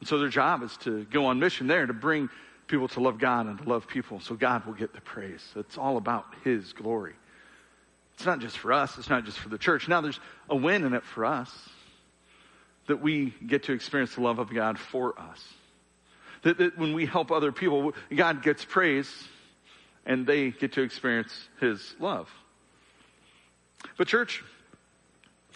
And 0.00 0.08
so 0.08 0.18
their 0.18 0.28
job 0.28 0.62
is 0.62 0.76
to 0.78 1.04
go 1.04 1.26
on 1.26 1.38
mission 1.38 1.66
there 1.66 1.86
to 1.86 1.92
bring 1.92 2.28
people 2.66 2.88
to 2.88 3.00
love 3.00 3.18
God 3.18 3.46
and 3.46 3.58
to 3.58 3.68
love 3.68 3.86
people 3.86 4.20
so 4.20 4.34
God 4.34 4.66
will 4.66 4.74
get 4.74 4.92
the 4.92 5.00
praise. 5.00 5.44
It's 5.56 5.78
all 5.78 5.96
about 5.96 6.26
His 6.44 6.72
glory. 6.72 7.14
It's 8.14 8.26
not 8.26 8.40
just 8.40 8.58
for 8.58 8.72
us, 8.72 8.96
it's 8.98 9.10
not 9.10 9.24
just 9.24 9.38
for 9.38 9.48
the 9.48 9.58
church. 9.58 9.88
Now 9.88 10.00
there's 10.00 10.20
a 10.48 10.56
win 10.56 10.84
in 10.84 10.94
it 10.94 11.04
for 11.04 11.24
us 11.24 11.50
that 12.86 13.02
we 13.02 13.34
get 13.46 13.64
to 13.64 13.72
experience 13.72 14.14
the 14.14 14.22
love 14.22 14.38
of 14.38 14.52
God 14.52 14.78
for 14.78 15.18
us. 15.18 15.44
That, 16.42 16.58
that 16.58 16.78
when 16.78 16.94
we 16.94 17.06
help 17.06 17.32
other 17.32 17.52
people, 17.52 17.92
God 18.14 18.42
gets 18.42 18.64
praise 18.64 19.10
and 20.04 20.26
they 20.26 20.50
get 20.50 20.74
to 20.74 20.82
experience 20.82 21.48
His 21.60 21.94
love. 21.98 22.30
But, 23.98 24.08
church, 24.08 24.42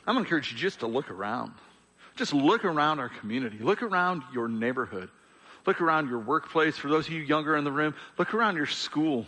I'm 0.06 0.14
going 0.14 0.24
to 0.24 0.28
encourage 0.28 0.52
you 0.52 0.58
just 0.58 0.80
to 0.80 0.86
look 0.86 1.10
around. 1.10 1.52
Just 2.16 2.34
look 2.34 2.64
around 2.64 2.98
our 2.98 3.08
community. 3.08 3.58
Look 3.58 3.82
around 3.82 4.22
your 4.32 4.48
neighborhood. 4.48 5.08
Look 5.66 5.80
around 5.80 6.08
your 6.08 6.18
workplace. 6.18 6.76
For 6.76 6.88
those 6.88 7.06
of 7.06 7.12
you 7.12 7.22
younger 7.22 7.56
in 7.56 7.64
the 7.64 7.72
room, 7.72 7.94
look 8.18 8.34
around 8.34 8.56
your 8.56 8.66
school. 8.66 9.26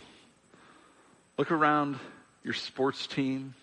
Look 1.37 1.51
around 1.51 1.97
your 2.43 2.53
sports 2.53 3.07
team, 3.07 3.55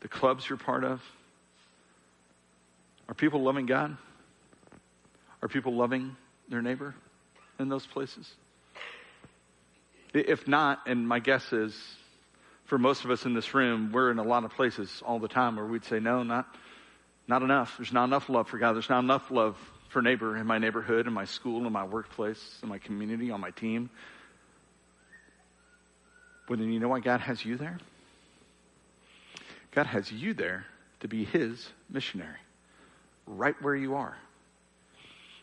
the 0.00 0.08
clubs 0.08 0.48
you're 0.48 0.58
part 0.58 0.84
of. 0.84 1.02
Are 3.08 3.14
people 3.14 3.42
loving 3.42 3.66
God? 3.66 3.96
Are 5.42 5.48
people 5.48 5.74
loving 5.74 6.16
their 6.48 6.62
neighbor 6.62 6.94
in 7.58 7.68
those 7.68 7.86
places? 7.86 8.30
If 10.14 10.48
not, 10.48 10.80
and 10.86 11.06
my 11.06 11.18
guess 11.18 11.52
is 11.52 11.78
for 12.64 12.78
most 12.78 13.04
of 13.04 13.10
us 13.10 13.24
in 13.24 13.34
this 13.34 13.54
room, 13.54 13.92
we're 13.92 14.10
in 14.10 14.18
a 14.18 14.22
lot 14.22 14.44
of 14.44 14.52
places 14.52 15.02
all 15.04 15.18
the 15.18 15.28
time 15.28 15.56
where 15.56 15.64
we'd 15.64 15.84
say, 15.84 16.00
no, 16.00 16.22
not, 16.22 16.46
not 17.26 17.42
enough. 17.42 17.76
There's 17.78 17.92
not 17.92 18.04
enough 18.04 18.28
love 18.28 18.48
for 18.48 18.58
God. 18.58 18.74
There's 18.74 18.90
not 18.90 19.00
enough 19.00 19.30
love 19.30 19.56
for 19.88 20.02
neighbor 20.02 20.36
in 20.36 20.46
my 20.46 20.58
neighborhood, 20.58 21.06
in 21.06 21.12
my 21.12 21.24
school, 21.24 21.66
in 21.66 21.72
my 21.72 21.84
workplace, 21.84 22.58
in 22.62 22.68
my 22.68 22.78
community, 22.78 23.30
on 23.30 23.40
my 23.40 23.50
team. 23.50 23.90
But 26.46 26.58
then 26.58 26.72
you 26.72 26.80
know 26.80 26.88
why 26.88 27.00
God 27.00 27.20
has 27.20 27.44
you 27.44 27.56
there? 27.56 27.78
God 29.72 29.86
has 29.86 30.10
you 30.10 30.34
there 30.34 30.66
to 31.00 31.08
be 31.08 31.24
His 31.24 31.68
missionary, 31.90 32.38
right 33.26 33.54
where 33.62 33.76
you 33.76 33.96
are. 33.96 34.16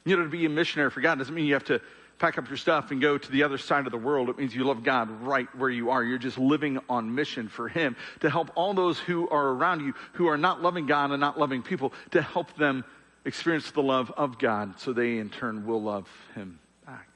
You 0.04 0.18
know, 0.18 0.24
to 0.24 0.30
be 0.30 0.46
a 0.46 0.50
missionary 0.50 0.92
for 0.92 1.02
God 1.02 1.18
doesn't 1.18 1.34
mean 1.34 1.46
you 1.46 1.54
have 1.54 1.66
to 1.66 1.82
pack 2.20 2.38
up 2.38 2.48
your 2.48 2.58
stuff 2.58 2.92
and 2.92 3.02
go 3.02 3.18
to 3.18 3.32
the 3.32 3.44
other 3.44 3.58
side 3.58 3.86
of 3.86 3.92
the 3.92 3.98
world. 3.98 4.30
It 4.30 4.38
means 4.38 4.56
you 4.56 4.64
love 4.64 4.84
God 4.84 5.10
right 5.22 5.48
where 5.56 5.70
you 5.70 5.90
are. 5.90 6.04
You're 6.04 6.18
just 6.18 6.38
living 6.38 6.80
on 6.90 7.14
mission 7.14 7.50
for 7.50 7.68
Him 7.68 7.96
to 8.22 8.30
help 8.30 8.52
all 8.56 8.74
those 8.74 9.00
who 9.00 9.28
are 9.30 9.48
around 9.50 9.82
you 9.82 9.94
who 10.14 10.28
are 10.28 10.38
not 10.38 10.62
loving 10.62 10.86
God 10.86 11.12
and 11.12 11.20
not 11.20 11.38
loving 11.38 11.62
people 11.62 11.94
to 12.12 12.22
help 12.22 12.56
them 12.56 12.86
experience 13.25 13.72
the 13.72 13.82
love 13.82 14.12
of 14.15 14.38
God 14.39 14.79
so 14.79 14.94
they 14.94 15.17
in 15.17 15.29
turn 15.29 15.65
will 15.65 15.82
love 15.82 16.08
Him 16.36 16.60
back. 16.86 17.10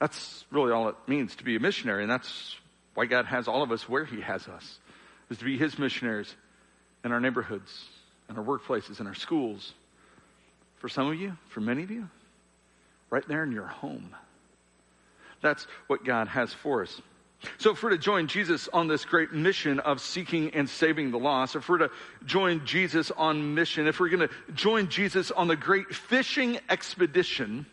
That's 0.00 0.44
really 0.50 0.72
all 0.72 0.88
it 0.88 0.96
means 1.06 1.36
to 1.36 1.44
be 1.44 1.56
a 1.56 1.60
missionary, 1.60 2.02
and 2.02 2.10
that's 2.10 2.56
why 2.94 3.06
God 3.06 3.26
has 3.26 3.46
all 3.46 3.62
of 3.62 3.70
us 3.70 3.88
where 3.88 4.04
He 4.04 4.20
has 4.22 4.48
us, 4.48 4.78
is 5.28 5.38
to 5.38 5.44
be 5.44 5.58
His 5.58 5.78
missionaries 5.78 6.34
in 7.04 7.12
our 7.12 7.20
neighborhoods, 7.20 7.84
in 8.28 8.36
our 8.36 8.44
workplaces, 8.44 9.00
in 9.00 9.06
our 9.06 9.14
schools. 9.14 9.74
For 10.78 10.88
some 10.88 11.06
of 11.06 11.20
you, 11.20 11.36
for 11.48 11.60
many 11.60 11.82
of 11.82 11.90
you, 11.90 12.08
right 13.10 13.26
there 13.28 13.42
in 13.42 13.52
your 13.52 13.66
home. 13.66 14.14
That's 15.42 15.66
what 15.86 16.04
God 16.04 16.28
has 16.28 16.52
for 16.52 16.82
us. 16.82 17.00
So, 17.58 17.70
if 17.70 17.82
we're 17.82 17.90
to 17.90 17.98
join 17.98 18.26
Jesus 18.26 18.68
on 18.68 18.88
this 18.88 19.04
great 19.04 19.32
mission 19.32 19.80
of 19.80 20.00
seeking 20.00 20.50
and 20.50 20.68
saving 20.68 21.10
the 21.10 21.18
lost, 21.18 21.56
if 21.56 21.68
we're 21.68 21.78
to 21.78 21.90
join 22.26 22.66
Jesus 22.66 23.10
on 23.10 23.54
mission, 23.54 23.86
if 23.86 23.98
we're 23.98 24.10
going 24.10 24.28
to 24.28 24.52
join 24.52 24.88
Jesus 24.88 25.30
on 25.30 25.48
the 25.48 25.56
great 25.56 25.94
fishing 25.94 26.58
expedition, 26.68 27.64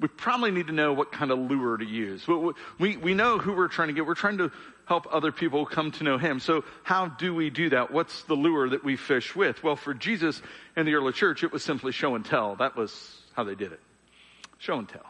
we 0.00 0.08
probably 0.08 0.50
need 0.50 0.66
to 0.66 0.72
know 0.72 0.92
what 0.92 1.12
kind 1.12 1.30
of 1.30 1.38
lure 1.38 1.76
to 1.76 1.84
use. 1.84 2.26
We, 2.78 2.96
we 2.96 3.14
know 3.14 3.38
who 3.38 3.54
we're 3.54 3.68
trying 3.68 3.88
to 3.88 3.94
get. 3.94 4.04
We're 4.04 4.14
trying 4.14 4.38
to 4.38 4.50
help 4.84 5.06
other 5.12 5.32
people 5.32 5.64
come 5.64 5.90
to 5.92 6.04
know 6.04 6.18
Him. 6.18 6.40
So, 6.40 6.64
how 6.82 7.06
do 7.06 7.34
we 7.34 7.50
do 7.50 7.70
that? 7.70 7.92
What's 7.92 8.22
the 8.24 8.34
lure 8.34 8.68
that 8.70 8.84
we 8.84 8.96
fish 8.96 9.36
with? 9.36 9.62
Well, 9.62 9.76
for 9.76 9.94
Jesus 9.94 10.42
and 10.74 10.88
the 10.88 10.94
early 10.94 11.12
church, 11.12 11.44
it 11.44 11.52
was 11.52 11.62
simply 11.62 11.92
show 11.92 12.14
and 12.14 12.24
tell. 12.24 12.56
That 12.56 12.76
was 12.76 13.22
how 13.34 13.44
they 13.44 13.54
did 13.54 13.72
it. 13.72 13.80
Show 14.58 14.78
and 14.78 14.88
tell. 14.88 15.06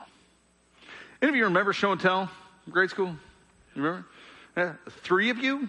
Any 1.22 1.30
of 1.30 1.36
you 1.36 1.44
remember 1.44 1.72
show 1.72 1.92
and 1.92 2.00
tell? 2.00 2.30
Grade 2.70 2.90
school? 2.90 3.16
You 3.76 3.82
remember? 3.82 4.06
Yeah, 4.56 4.72
three 5.02 5.30
of 5.30 5.38
you? 5.38 5.68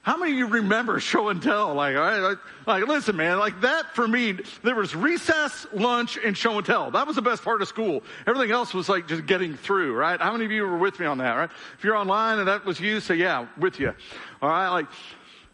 How 0.00 0.16
many 0.16 0.32
of 0.32 0.38
you 0.38 0.46
remember 0.48 0.98
show 1.00 1.28
and 1.28 1.40
tell? 1.40 1.74
Like, 1.74 1.94
like, 1.94 2.38
like, 2.66 2.86
listen, 2.88 3.16
man, 3.16 3.38
like 3.38 3.60
that 3.60 3.94
for 3.94 4.08
me, 4.08 4.38
there 4.64 4.74
was 4.74 4.96
recess, 4.96 5.66
lunch, 5.72 6.18
and 6.22 6.36
show 6.36 6.56
and 6.56 6.66
tell. 6.66 6.90
That 6.90 7.06
was 7.06 7.16
the 7.16 7.22
best 7.22 7.44
part 7.44 7.62
of 7.62 7.68
school. 7.68 8.02
Everything 8.26 8.50
else 8.50 8.74
was 8.74 8.88
like 8.88 9.06
just 9.06 9.26
getting 9.26 9.54
through, 9.54 9.94
right? 9.94 10.20
How 10.20 10.32
many 10.32 10.44
of 10.44 10.50
you 10.50 10.62
were 10.62 10.78
with 10.78 10.98
me 10.98 11.06
on 11.06 11.18
that, 11.18 11.34
right? 11.34 11.50
If 11.78 11.84
you're 11.84 11.96
online 11.96 12.38
and 12.38 12.48
that 12.48 12.64
was 12.64 12.80
you, 12.80 13.00
say, 13.00 13.14
yeah, 13.14 13.46
with 13.58 13.78
you. 13.78 13.94
All 14.40 14.48
right, 14.48 14.70
like, 14.70 14.86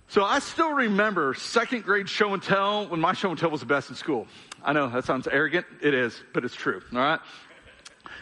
so 0.07 0.25
I 0.25 0.39
still 0.39 0.73
remember 0.73 1.35
second 1.35 1.85
grade 1.85 2.09
show 2.09 2.33
and 2.33 2.43
tell 2.43 2.87
when 2.87 3.01
my 3.01 3.13
show 3.13 3.29
and 3.29 3.39
tell 3.39 3.51
was 3.51 3.61
the 3.61 3.67
best 3.67 3.91
in 3.91 3.97
school. 3.97 4.27
I 4.63 4.73
know 4.73 4.89
that 4.89 5.05
sounds 5.05 5.29
arrogant. 5.29 5.67
It 5.83 5.93
is, 5.93 6.19
but 6.33 6.45
it's 6.45 6.55
true. 6.55 6.81
All 6.93 6.99
right. 6.99 7.21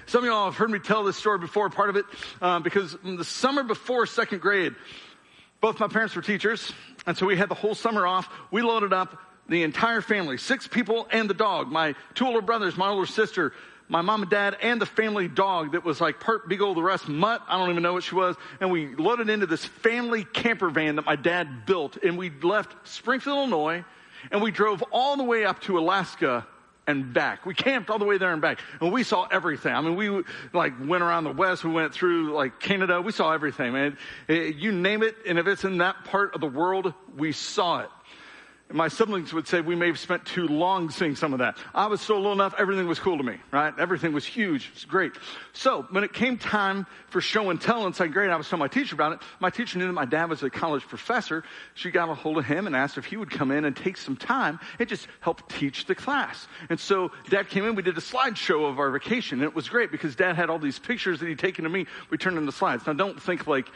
Some 0.08 0.22
of 0.22 0.28
y'all 0.28 0.44
have 0.44 0.54
heard 0.54 0.70
me 0.70 0.78
tell 0.78 1.02
this 1.02 1.16
story 1.16 1.40
before, 1.40 1.68
part 1.68 1.90
of 1.90 1.96
it, 1.96 2.04
um, 2.40 2.62
because 2.62 2.96
the 3.02 3.24
summer 3.24 3.64
before 3.64 4.06
second 4.06 4.40
grade, 4.40 4.72
both 5.60 5.80
my 5.80 5.88
parents 5.88 6.14
were 6.14 6.22
teachers, 6.22 6.72
and 7.06 7.16
so 7.16 7.26
we 7.26 7.36
had 7.36 7.48
the 7.48 7.56
whole 7.56 7.74
summer 7.74 8.06
off. 8.06 8.28
We 8.52 8.62
loaded 8.62 8.92
up 8.92 9.18
the 9.48 9.64
entire 9.64 10.00
family, 10.00 10.38
six 10.38 10.68
people 10.68 11.08
and 11.10 11.28
the 11.28 11.34
dog. 11.34 11.72
My 11.72 11.96
two 12.14 12.24
older 12.24 12.40
brothers, 12.40 12.76
my 12.76 12.88
older 12.88 13.06
sister, 13.06 13.52
my 13.88 14.00
mom 14.00 14.22
and 14.22 14.30
dad, 14.30 14.56
and 14.62 14.80
the 14.80 14.86
family 14.86 15.26
dog 15.26 15.72
that 15.72 15.84
was 15.84 16.00
like 16.00 16.20
part 16.20 16.48
beagle, 16.48 16.74
the 16.74 16.82
rest 16.84 17.08
mutt. 17.08 17.42
I 17.48 17.58
don't 17.58 17.70
even 17.70 17.82
know 17.82 17.92
what 17.92 18.04
she 18.04 18.14
was. 18.14 18.36
And 18.60 18.70
we 18.70 18.94
loaded 18.94 19.28
into 19.28 19.46
this 19.46 19.64
family 19.64 20.22
camper 20.22 20.70
van 20.70 20.96
that 20.96 21.04
my 21.04 21.16
dad 21.16 21.66
built, 21.66 21.96
and 21.96 22.16
we 22.16 22.30
left 22.30 22.86
Springfield, 22.86 23.38
Illinois, 23.38 23.84
and 24.30 24.40
we 24.40 24.52
drove 24.52 24.84
all 24.92 25.16
the 25.16 25.24
way 25.24 25.44
up 25.44 25.62
to 25.62 25.80
Alaska 25.80 26.46
and 26.86 27.12
back. 27.12 27.44
We 27.44 27.54
camped 27.54 27.90
all 27.90 27.98
the 27.98 28.04
way 28.04 28.18
there 28.18 28.32
and 28.32 28.40
back. 28.40 28.60
And 28.80 28.92
we 28.92 29.02
saw 29.02 29.26
everything. 29.30 29.74
I 29.74 29.80
mean, 29.80 29.96
we 29.96 30.22
like 30.52 30.72
went 30.80 31.02
around 31.02 31.24
the 31.24 31.32
west. 31.32 31.64
We 31.64 31.72
went 31.72 31.92
through 31.92 32.32
like 32.32 32.60
Canada. 32.60 33.00
We 33.00 33.12
saw 33.12 33.32
everything, 33.32 33.72
man. 33.72 33.98
You 34.28 34.72
name 34.72 35.02
it. 35.02 35.16
And 35.26 35.38
if 35.38 35.46
it's 35.46 35.64
in 35.64 35.78
that 35.78 36.04
part 36.04 36.34
of 36.34 36.40
the 36.40 36.46
world, 36.46 36.94
we 37.16 37.32
saw 37.32 37.80
it. 37.80 37.90
My 38.72 38.88
siblings 38.88 39.32
would 39.32 39.46
say 39.46 39.60
we 39.60 39.76
may 39.76 39.86
have 39.86 39.98
spent 39.98 40.24
too 40.24 40.48
long 40.48 40.90
seeing 40.90 41.14
some 41.14 41.32
of 41.32 41.38
that. 41.38 41.56
I 41.72 41.86
was 41.86 42.00
so 42.00 42.16
little 42.16 42.32
enough, 42.32 42.52
everything 42.58 42.88
was 42.88 42.98
cool 42.98 43.16
to 43.16 43.22
me, 43.22 43.36
right? 43.52 43.72
Everything 43.78 44.12
was 44.12 44.26
huge. 44.26 44.72
It's 44.74 44.84
great. 44.84 45.12
So 45.52 45.86
when 45.90 46.02
it 46.02 46.12
came 46.12 46.36
time 46.36 46.84
for 47.08 47.20
show 47.20 47.50
and 47.50 47.60
tell 47.60 47.86
in 47.86 47.92
second 47.92 48.12
grade, 48.12 48.28
I 48.30 48.36
was 48.36 48.48
telling 48.48 48.60
my 48.60 48.68
teacher 48.68 48.96
about 48.96 49.12
it. 49.12 49.20
My 49.38 49.50
teacher 49.50 49.78
knew 49.78 49.86
that 49.86 49.92
my 49.92 50.04
dad 50.04 50.30
was 50.30 50.42
a 50.42 50.50
college 50.50 50.82
professor. 50.82 51.44
She 51.74 51.92
got 51.92 52.08
a 52.08 52.14
hold 52.14 52.38
of 52.38 52.44
him 52.44 52.66
and 52.66 52.74
asked 52.74 52.98
if 52.98 53.04
he 53.04 53.16
would 53.16 53.30
come 53.30 53.52
in 53.52 53.64
and 53.64 53.76
take 53.76 53.96
some 53.96 54.16
time 54.16 54.58
and 54.80 54.88
just 54.88 55.06
help 55.20 55.48
teach 55.48 55.86
the 55.86 55.94
class. 55.94 56.48
And 56.68 56.80
so 56.80 57.12
dad 57.30 57.48
came 57.48 57.64
in, 57.66 57.76
we 57.76 57.82
did 57.82 57.96
a 57.96 58.00
slideshow 58.00 58.68
of 58.68 58.80
our 58.80 58.90
vacation, 58.90 59.38
and 59.38 59.44
it 59.48 59.54
was 59.54 59.68
great 59.68 59.92
because 59.92 60.16
dad 60.16 60.34
had 60.34 60.50
all 60.50 60.58
these 60.58 60.80
pictures 60.80 61.20
that 61.20 61.28
he'd 61.28 61.38
taken 61.38 61.66
of 61.66 61.72
me. 61.72 61.86
We 62.10 62.18
turned 62.18 62.36
into 62.36 62.50
slides. 62.50 62.84
Now 62.84 62.94
don't 62.94 63.22
think 63.22 63.46
like, 63.46 63.68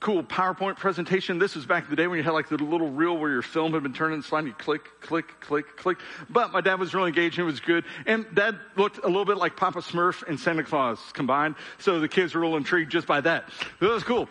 cool 0.00 0.22
PowerPoint 0.24 0.76
presentation. 0.76 1.38
This 1.38 1.54
was 1.54 1.66
back 1.66 1.84
in 1.84 1.90
the 1.90 1.96
day 1.96 2.06
when 2.06 2.16
you 2.16 2.24
had 2.24 2.32
like 2.32 2.48
the 2.48 2.56
little 2.56 2.88
reel 2.88 3.18
where 3.18 3.30
your 3.30 3.42
film 3.42 3.74
had 3.74 3.82
been 3.82 3.92
turned 3.92 4.14
in 4.14 4.22
slide. 4.22 4.46
You 4.46 4.54
click, 4.54 4.88
click, 5.02 5.38
click, 5.40 5.76
click. 5.76 5.98
But 6.30 6.52
my 6.52 6.62
dad 6.62 6.80
was 6.80 6.94
really 6.94 7.08
engaged 7.08 7.38
and 7.38 7.46
it 7.46 7.50
was 7.50 7.60
good. 7.60 7.84
And 8.06 8.24
dad 8.34 8.58
looked 8.76 8.98
a 8.98 9.06
little 9.06 9.26
bit 9.26 9.36
like 9.36 9.56
Papa 9.56 9.80
Smurf 9.80 10.26
and 10.26 10.40
Santa 10.40 10.64
Claus 10.64 10.98
combined. 11.12 11.54
So 11.78 12.00
the 12.00 12.08
kids 12.08 12.34
were 12.34 12.40
a 12.40 12.44
little 12.44 12.56
intrigued 12.56 12.90
just 12.90 13.06
by 13.06 13.20
that. 13.20 13.50
It 13.80 13.84
was 13.84 14.02
cool. 14.02 14.28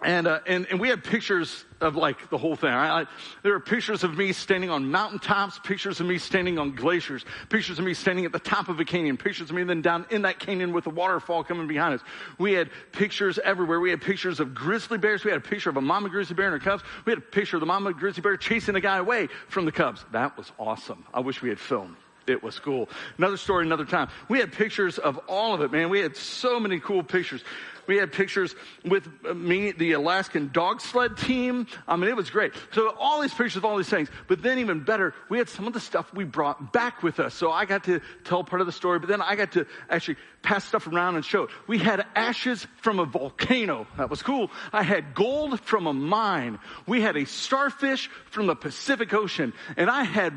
And, 0.00 0.28
uh, 0.28 0.38
and, 0.46 0.66
and 0.70 0.78
we 0.78 0.88
had 0.88 1.02
pictures 1.02 1.64
of 1.80 1.96
like 1.96 2.30
the 2.30 2.38
whole 2.38 2.54
thing. 2.54 2.70
I, 2.70 3.00
I, 3.00 3.06
there 3.42 3.54
are 3.54 3.60
pictures 3.60 4.04
of 4.04 4.16
me 4.16 4.32
standing 4.32 4.70
on 4.70 4.88
mountaintops, 4.88 5.58
pictures 5.58 5.98
of 5.98 6.06
me 6.06 6.18
standing 6.18 6.56
on 6.56 6.76
glaciers, 6.76 7.24
pictures 7.48 7.80
of 7.80 7.84
me 7.84 7.94
standing 7.94 8.24
at 8.24 8.30
the 8.30 8.38
top 8.38 8.68
of 8.68 8.78
a 8.78 8.84
canyon, 8.84 9.16
pictures 9.16 9.50
of 9.50 9.56
me 9.56 9.64
then 9.64 9.82
down 9.82 10.06
in 10.10 10.22
that 10.22 10.38
canyon 10.38 10.72
with 10.72 10.86
a 10.86 10.90
waterfall 10.90 11.42
coming 11.42 11.66
behind 11.66 11.94
us. 11.94 12.00
We 12.38 12.52
had 12.52 12.70
pictures 12.92 13.40
everywhere. 13.42 13.80
We 13.80 13.90
had 13.90 14.00
pictures 14.00 14.38
of 14.38 14.54
grizzly 14.54 14.98
bears. 14.98 15.24
We 15.24 15.32
had 15.32 15.38
a 15.38 15.48
picture 15.48 15.70
of 15.70 15.76
a 15.76 15.82
mama 15.82 16.10
grizzly 16.10 16.36
bear 16.36 16.52
and 16.52 16.62
her 16.62 16.70
cubs. 16.70 16.84
We 17.04 17.10
had 17.10 17.18
a 17.18 17.22
picture 17.22 17.56
of 17.56 17.60
the 17.60 17.66
mama 17.66 17.92
grizzly 17.92 18.22
bear 18.22 18.36
chasing 18.36 18.76
a 18.76 18.80
guy 18.80 18.98
away 18.98 19.28
from 19.48 19.64
the 19.64 19.72
cubs. 19.72 20.04
That 20.12 20.36
was 20.36 20.52
awesome. 20.58 21.04
I 21.12 21.20
wish 21.20 21.42
we 21.42 21.48
had 21.48 21.58
film. 21.58 21.96
It 22.28 22.42
was 22.42 22.58
cool. 22.58 22.88
Another 23.16 23.36
story, 23.36 23.64
another 23.64 23.84
time. 23.84 24.08
We 24.28 24.38
had 24.38 24.52
pictures 24.52 24.98
of 24.98 25.18
all 25.28 25.54
of 25.54 25.60
it, 25.60 25.72
man. 25.72 25.88
We 25.88 26.00
had 26.00 26.16
so 26.16 26.60
many 26.60 26.80
cool 26.80 27.02
pictures. 27.02 27.42
We 27.86 27.96
had 27.96 28.12
pictures 28.12 28.54
with 28.84 29.08
me, 29.34 29.72
the 29.72 29.92
Alaskan 29.92 30.50
dog 30.52 30.82
sled 30.82 31.16
team. 31.16 31.66
I 31.88 31.96
mean, 31.96 32.10
it 32.10 32.16
was 32.16 32.28
great. 32.28 32.52
So 32.72 32.94
all 32.98 33.22
these 33.22 33.32
pictures 33.32 33.56
of 33.56 33.64
all 33.64 33.78
these 33.78 33.88
things. 33.88 34.10
But 34.26 34.42
then 34.42 34.58
even 34.58 34.84
better, 34.84 35.14
we 35.30 35.38
had 35.38 35.48
some 35.48 35.66
of 35.66 35.72
the 35.72 35.80
stuff 35.80 36.12
we 36.12 36.24
brought 36.24 36.70
back 36.74 37.02
with 37.02 37.18
us. 37.18 37.32
So 37.32 37.50
I 37.50 37.64
got 37.64 37.84
to 37.84 38.02
tell 38.24 38.44
part 38.44 38.60
of 38.60 38.66
the 38.66 38.72
story, 38.72 38.98
but 38.98 39.08
then 39.08 39.22
I 39.22 39.36
got 39.36 39.52
to 39.52 39.66
actually 39.88 40.16
pass 40.42 40.66
stuff 40.66 40.86
around 40.86 41.16
and 41.16 41.24
show 41.24 41.44
it. 41.44 41.50
We 41.66 41.78
had 41.78 42.04
ashes 42.14 42.66
from 42.82 42.98
a 42.98 43.06
volcano. 43.06 43.86
That 43.96 44.10
was 44.10 44.22
cool. 44.22 44.50
I 44.70 44.82
had 44.82 45.14
gold 45.14 45.58
from 45.60 45.86
a 45.86 45.94
mine. 45.94 46.58
We 46.86 47.00
had 47.00 47.16
a 47.16 47.24
starfish 47.24 48.08
from 48.26 48.48
the 48.48 48.54
Pacific 48.54 49.14
Ocean. 49.14 49.54
And 49.78 49.88
I 49.88 50.04
had, 50.04 50.34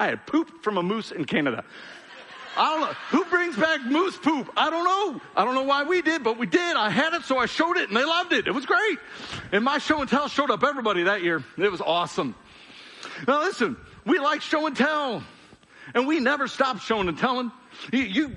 I 0.00 0.06
had 0.06 0.26
poop 0.26 0.64
from 0.64 0.78
a 0.78 0.82
moose 0.82 1.12
in 1.12 1.26
Canada. 1.26 1.62
I 2.56 2.70
don't 2.70 2.80
know. 2.80 2.94
Who 3.10 3.24
brings 3.26 3.54
back 3.54 3.84
moose 3.84 4.16
poop? 4.16 4.50
I 4.56 4.70
don't 4.70 4.84
know. 4.84 5.20
I 5.36 5.44
don't 5.44 5.54
know 5.54 5.62
why 5.62 5.84
we 5.84 6.00
did, 6.00 6.24
but 6.24 6.38
we 6.38 6.46
did. 6.46 6.74
I 6.74 6.88
had 6.88 7.12
it, 7.12 7.22
so 7.22 7.36
I 7.36 7.44
showed 7.44 7.76
it, 7.76 7.88
and 7.88 7.96
they 7.96 8.04
loved 8.04 8.32
it. 8.32 8.48
It 8.48 8.52
was 8.52 8.64
great. 8.64 8.98
And 9.52 9.62
my 9.62 9.76
show 9.76 10.00
and 10.00 10.08
tell 10.08 10.26
showed 10.26 10.50
up 10.50 10.64
everybody 10.64 11.02
that 11.02 11.22
year. 11.22 11.44
It 11.58 11.70
was 11.70 11.82
awesome. 11.82 12.34
Now 13.28 13.40
listen, 13.40 13.76
we 14.06 14.18
like 14.18 14.40
show 14.40 14.66
and 14.66 14.74
tell. 14.74 15.22
And 15.94 16.06
we 16.06 16.18
never 16.18 16.48
stop 16.48 16.80
showing 16.80 17.08
and 17.08 17.18
telling. 17.18 17.52
You, 17.92 18.02
you 18.02 18.36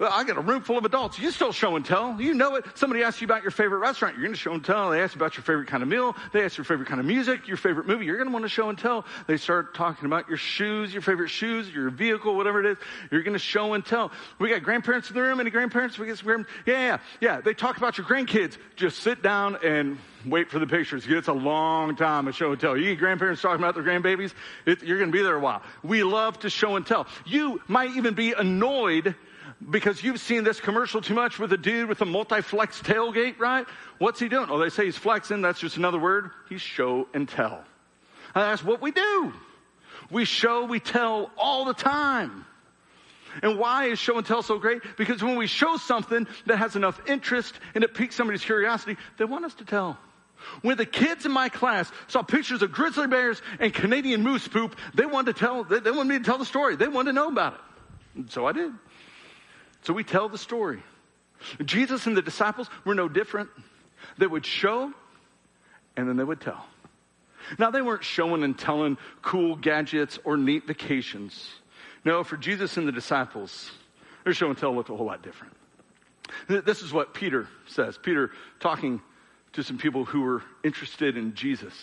I 0.00 0.24
got 0.24 0.36
a 0.36 0.40
room 0.40 0.60
full 0.60 0.76
of 0.76 0.84
adults. 0.84 1.20
You 1.20 1.30
still 1.30 1.52
show 1.52 1.76
and 1.76 1.84
tell. 1.84 2.20
You 2.20 2.34
know 2.34 2.56
it. 2.56 2.64
Somebody 2.74 3.04
asks 3.04 3.20
you 3.20 3.26
about 3.26 3.42
your 3.42 3.52
favorite 3.52 3.78
restaurant. 3.78 4.16
You're 4.16 4.24
going 4.24 4.34
to 4.34 4.38
show 4.38 4.52
and 4.52 4.64
tell. 4.64 4.90
They 4.90 5.00
ask 5.00 5.14
you 5.14 5.20
about 5.20 5.36
your 5.36 5.44
favorite 5.44 5.68
kind 5.68 5.84
of 5.84 5.88
meal. 5.88 6.16
They 6.32 6.44
ask 6.44 6.56
your 6.58 6.64
favorite 6.64 6.88
kind 6.88 6.98
of 6.98 7.06
music, 7.06 7.46
your 7.46 7.56
favorite 7.56 7.86
movie. 7.86 8.04
You're 8.04 8.16
going 8.16 8.26
to 8.26 8.32
want 8.32 8.44
to 8.44 8.48
show 8.48 8.68
and 8.70 8.76
tell. 8.76 9.04
They 9.28 9.36
start 9.36 9.72
talking 9.72 10.06
about 10.06 10.28
your 10.28 10.36
shoes, 10.36 10.92
your 10.92 11.02
favorite 11.02 11.28
shoes, 11.28 11.70
your 11.70 11.90
vehicle, 11.90 12.34
whatever 12.36 12.58
it 12.58 12.66
is. 12.72 12.78
You're 13.12 13.22
going 13.22 13.34
to 13.34 13.38
show 13.38 13.74
and 13.74 13.86
tell. 13.86 14.10
We 14.40 14.48
got 14.48 14.64
grandparents 14.64 15.10
in 15.10 15.14
the 15.14 15.22
room. 15.22 15.38
Any 15.38 15.50
grandparents? 15.50 15.96
We 15.96 16.06
get 16.06 16.18
some 16.18 16.26
grandparents. 16.26 16.62
Yeah, 16.66 16.80
yeah, 16.80 16.98
yeah. 17.20 17.40
They 17.40 17.54
talk 17.54 17.76
about 17.76 17.96
your 17.96 18.06
grandkids. 18.06 18.58
Just 18.74 18.98
sit 18.98 19.22
down 19.22 19.58
and 19.62 19.98
wait 20.26 20.50
for 20.50 20.58
the 20.58 20.66
pictures. 20.66 21.04
It's 21.06 21.28
a 21.28 21.32
long 21.32 21.94
time 21.94 22.26
of 22.26 22.34
show 22.34 22.50
and 22.50 22.60
tell. 22.60 22.76
You 22.76 22.86
get 22.86 22.98
grandparents 22.98 23.42
talking 23.42 23.62
about 23.62 23.76
their 23.76 23.84
grandbabies. 23.84 24.34
It, 24.66 24.82
you're 24.82 24.98
going 24.98 25.12
to 25.12 25.16
be 25.16 25.22
there 25.22 25.36
a 25.36 25.40
while. 25.40 25.62
We 25.84 26.02
love 26.02 26.40
to 26.40 26.50
show 26.50 26.74
and 26.74 26.84
tell. 26.84 27.06
You 27.24 27.60
might 27.68 27.90
even 27.90 28.14
be 28.14 28.32
annoyed 28.32 29.14
because 29.70 30.02
you've 30.02 30.20
seen 30.20 30.44
this 30.44 30.60
commercial 30.60 31.00
too 31.00 31.14
much 31.14 31.38
with 31.38 31.52
a 31.52 31.56
dude 31.56 31.88
with 31.88 32.00
a 32.00 32.04
multi-flex 32.04 32.80
tailgate, 32.82 33.38
right? 33.38 33.66
What's 33.98 34.20
he 34.20 34.28
doing? 34.28 34.48
Oh, 34.50 34.58
they 34.58 34.68
say 34.68 34.86
he's 34.86 34.96
flexing. 34.96 35.42
That's 35.42 35.60
just 35.60 35.76
another 35.76 35.98
word. 35.98 36.30
He's 36.48 36.60
show 36.60 37.08
and 37.14 37.28
tell. 37.28 37.64
And 38.34 38.44
that's 38.44 38.64
what 38.64 38.82
we 38.82 38.90
do. 38.90 39.32
We 40.10 40.24
show, 40.24 40.64
we 40.64 40.80
tell 40.80 41.30
all 41.36 41.64
the 41.64 41.74
time. 41.74 42.44
And 43.42 43.58
why 43.58 43.86
is 43.86 43.98
show 43.98 44.16
and 44.16 44.26
tell 44.26 44.42
so 44.42 44.58
great? 44.58 44.82
Because 44.96 45.22
when 45.22 45.36
we 45.36 45.46
show 45.46 45.76
something 45.76 46.26
that 46.46 46.56
has 46.58 46.76
enough 46.76 47.00
interest 47.08 47.58
and 47.74 47.82
it 47.82 47.94
piques 47.94 48.14
somebody's 48.14 48.44
curiosity, 48.44 48.96
they 49.18 49.24
want 49.24 49.44
us 49.44 49.54
to 49.54 49.64
tell. 49.64 49.98
When 50.62 50.76
the 50.76 50.86
kids 50.86 51.24
in 51.26 51.32
my 51.32 51.48
class 51.48 51.90
saw 52.06 52.22
pictures 52.22 52.62
of 52.62 52.70
grizzly 52.70 53.06
bears 53.06 53.40
and 53.58 53.72
Canadian 53.72 54.22
moose 54.22 54.46
poop, 54.46 54.76
they 54.94 55.06
wanted 55.06 55.34
to 55.34 55.40
tell, 55.40 55.64
they, 55.64 55.80
they 55.80 55.90
wanted 55.90 56.10
me 56.10 56.18
to 56.18 56.24
tell 56.24 56.38
the 56.38 56.44
story. 56.44 56.76
They 56.76 56.88
wanted 56.88 57.12
to 57.12 57.14
know 57.14 57.28
about 57.28 57.54
it. 57.54 57.60
And 58.14 58.30
so 58.30 58.46
I 58.46 58.52
did. 58.52 58.72
So 59.84 59.92
we 59.92 60.02
tell 60.02 60.28
the 60.28 60.38
story. 60.38 60.82
Jesus 61.64 62.06
and 62.06 62.16
the 62.16 62.22
disciples 62.22 62.68
were 62.84 62.94
no 62.94 63.08
different. 63.08 63.50
They 64.18 64.26
would 64.26 64.46
show 64.46 64.92
and 65.96 66.08
then 66.08 66.16
they 66.16 66.24
would 66.24 66.40
tell. 66.40 66.64
Now, 67.58 67.70
they 67.70 67.82
weren't 67.82 68.04
showing 68.04 68.42
and 68.42 68.58
telling 68.58 68.96
cool 69.20 69.56
gadgets 69.56 70.18
or 70.24 70.36
neat 70.36 70.66
vacations. 70.66 71.50
No, 72.04 72.24
for 72.24 72.36
Jesus 72.38 72.76
and 72.78 72.88
the 72.88 72.92
disciples, 72.92 73.70
their 74.24 74.32
show 74.32 74.48
and 74.48 74.56
tell 74.56 74.74
looked 74.74 74.88
a 74.88 74.96
whole 74.96 75.06
lot 75.06 75.22
different. 75.22 75.54
This 76.48 76.80
is 76.80 76.92
what 76.92 77.12
Peter 77.12 77.46
says. 77.66 77.98
Peter, 78.02 78.30
talking 78.60 79.02
to 79.52 79.62
some 79.62 79.76
people 79.76 80.06
who 80.06 80.22
were 80.22 80.42
interested 80.64 81.18
in 81.18 81.34
Jesus, 81.34 81.74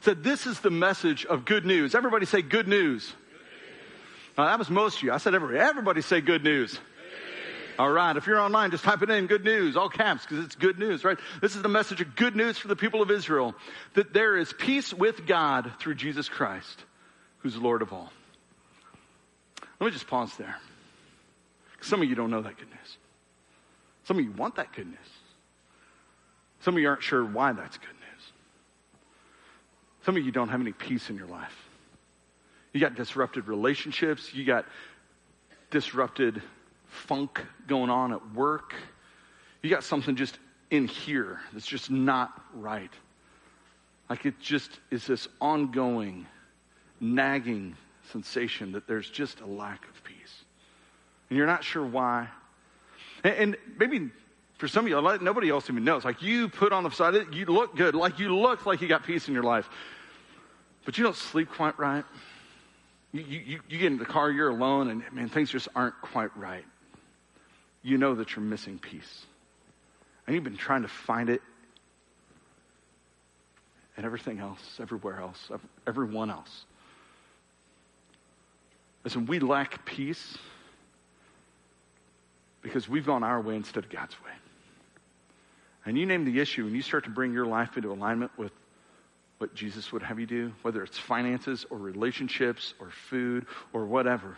said, 0.00 0.22
This 0.22 0.46
is 0.46 0.60
the 0.60 0.70
message 0.70 1.24
of 1.24 1.46
good 1.46 1.64
news. 1.64 1.94
Everybody 1.94 2.26
say 2.26 2.42
good 2.42 2.68
news. 2.68 3.14
Now, 4.36 4.46
that 4.46 4.58
was 4.58 4.68
most 4.70 4.98
of 4.98 5.02
you. 5.02 5.12
I 5.12 5.16
said 5.16 5.34
everybody. 5.34 5.58
Everybody 5.58 6.02
say 6.02 6.20
good 6.20 6.44
news. 6.44 6.78
All 7.80 7.90
right. 7.90 8.14
If 8.14 8.26
you're 8.26 8.38
online, 8.38 8.72
just 8.72 8.84
type 8.84 9.00
it 9.00 9.08
in 9.08 9.26
good 9.26 9.42
news, 9.42 9.74
all 9.74 9.88
caps, 9.88 10.26
because 10.26 10.44
it's 10.44 10.54
good 10.54 10.78
news, 10.78 11.02
right? 11.02 11.16
This 11.40 11.56
is 11.56 11.62
the 11.62 11.68
message 11.68 12.02
of 12.02 12.14
good 12.14 12.36
news 12.36 12.58
for 12.58 12.68
the 12.68 12.76
people 12.76 13.00
of 13.00 13.10
Israel 13.10 13.54
that 13.94 14.12
there 14.12 14.36
is 14.36 14.52
peace 14.52 14.92
with 14.92 15.24
God 15.24 15.72
through 15.80 15.94
Jesus 15.94 16.28
Christ, 16.28 16.84
who's 17.38 17.56
Lord 17.56 17.80
of 17.80 17.90
all. 17.94 18.12
Let 19.80 19.86
me 19.86 19.92
just 19.92 20.06
pause 20.08 20.30
there. 20.36 20.58
Some 21.80 22.02
of 22.02 22.08
you 22.10 22.14
don't 22.14 22.30
know 22.30 22.42
that 22.42 22.58
good 22.58 22.68
news. 22.68 22.98
Some 24.04 24.18
of 24.18 24.24
you 24.26 24.32
want 24.32 24.56
that 24.56 24.74
good 24.74 24.88
news. 24.88 24.98
Some 26.60 26.74
of 26.74 26.82
you 26.82 26.88
aren't 26.90 27.02
sure 27.02 27.24
why 27.24 27.54
that's 27.54 27.78
good 27.78 27.88
news. 27.88 28.32
Some 30.04 30.18
of 30.18 30.22
you 30.22 30.32
don't 30.32 30.50
have 30.50 30.60
any 30.60 30.72
peace 30.72 31.08
in 31.08 31.16
your 31.16 31.28
life. 31.28 31.56
You 32.74 32.80
got 32.80 32.94
disrupted 32.94 33.48
relationships. 33.48 34.34
You 34.34 34.44
got 34.44 34.66
disrupted 35.70 36.42
funk 36.90 37.44
going 37.66 37.90
on 37.90 38.12
at 38.12 38.34
work. 38.34 38.74
You 39.62 39.70
got 39.70 39.84
something 39.84 40.16
just 40.16 40.38
in 40.70 40.86
here 40.86 41.40
that's 41.52 41.66
just 41.66 41.90
not 41.90 42.42
right. 42.54 42.92
Like 44.08 44.26
it 44.26 44.40
just 44.40 44.70
is 44.90 45.06
this 45.06 45.28
ongoing, 45.40 46.26
nagging 47.00 47.76
sensation 48.10 48.72
that 48.72 48.86
there's 48.86 49.08
just 49.08 49.40
a 49.40 49.46
lack 49.46 49.84
of 49.88 50.02
peace. 50.04 50.44
And 51.28 51.36
you're 51.36 51.46
not 51.46 51.62
sure 51.62 51.84
why. 51.84 52.28
And, 53.22 53.34
and 53.34 53.56
maybe 53.78 54.10
for 54.58 54.66
some 54.66 54.84
of 54.84 54.90
you, 54.90 55.18
nobody 55.22 55.48
else 55.48 55.70
even 55.70 55.84
knows. 55.84 56.04
Like 56.04 56.22
you 56.22 56.48
put 56.48 56.72
on 56.72 56.82
the 56.82 56.90
side, 56.90 57.14
it 57.14 57.32
you 57.32 57.46
look 57.46 57.76
good. 57.76 57.94
Like 57.94 58.18
you 58.18 58.36
look 58.36 58.66
like 58.66 58.80
you 58.80 58.88
got 58.88 59.04
peace 59.04 59.28
in 59.28 59.34
your 59.34 59.44
life. 59.44 59.68
But 60.84 60.98
you 60.98 61.04
don't 61.04 61.16
sleep 61.16 61.50
quite 61.50 61.78
right. 61.78 62.04
You, 63.12 63.22
you, 63.22 63.60
you 63.68 63.78
get 63.78 63.92
in 63.92 63.98
the 63.98 64.04
car, 64.04 64.30
you're 64.30 64.48
alone, 64.48 64.88
and 64.88 65.02
man, 65.12 65.28
things 65.28 65.50
just 65.50 65.68
aren't 65.74 66.00
quite 66.00 66.34
right 66.36 66.64
you 67.82 67.98
know 67.98 68.14
that 68.16 68.36
you're 68.36 68.44
missing 68.44 68.78
peace. 68.78 69.26
And 70.26 70.34
you've 70.34 70.44
been 70.44 70.56
trying 70.56 70.82
to 70.82 70.88
find 70.88 71.30
it 71.30 71.40
and 73.96 74.06
everything 74.06 74.38
else, 74.38 74.78
everywhere 74.80 75.20
else, 75.20 75.50
everyone 75.86 76.30
else. 76.30 76.64
Listen, 79.04 79.26
we 79.26 79.38
lack 79.38 79.84
peace 79.84 80.36
because 82.62 82.88
we've 82.88 83.06
gone 83.06 83.22
our 83.22 83.40
way 83.40 83.56
instead 83.56 83.84
of 83.84 83.90
God's 83.90 84.14
way. 84.22 84.30
And 85.86 85.98
you 85.98 86.04
name 86.04 86.24
the 86.24 86.40
issue 86.40 86.66
and 86.66 86.76
you 86.76 86.82
start 86.82 87.04
to 87.04 87.10
bring 87.10 87.32
your 87.32 87.46
life 87.46 87.76
into 87.76 87.90
alignment 87.90 88.30
with 88.38 88.52
what 89.38 89.54
Jesus 89.54 89.90
would 89.90 90.02
have 90.02 90.20
you 90.20 90.26
do, 90.26 90.52
whether 90.60 90.82
it's 90.82 90.98
finances 90.98 91.64
or 91.70 91.78
relationships 91.78 92.74
or 92.78 92.90
food 92.90 93.46
or 93.72 93.86
whatever 93.86 94.36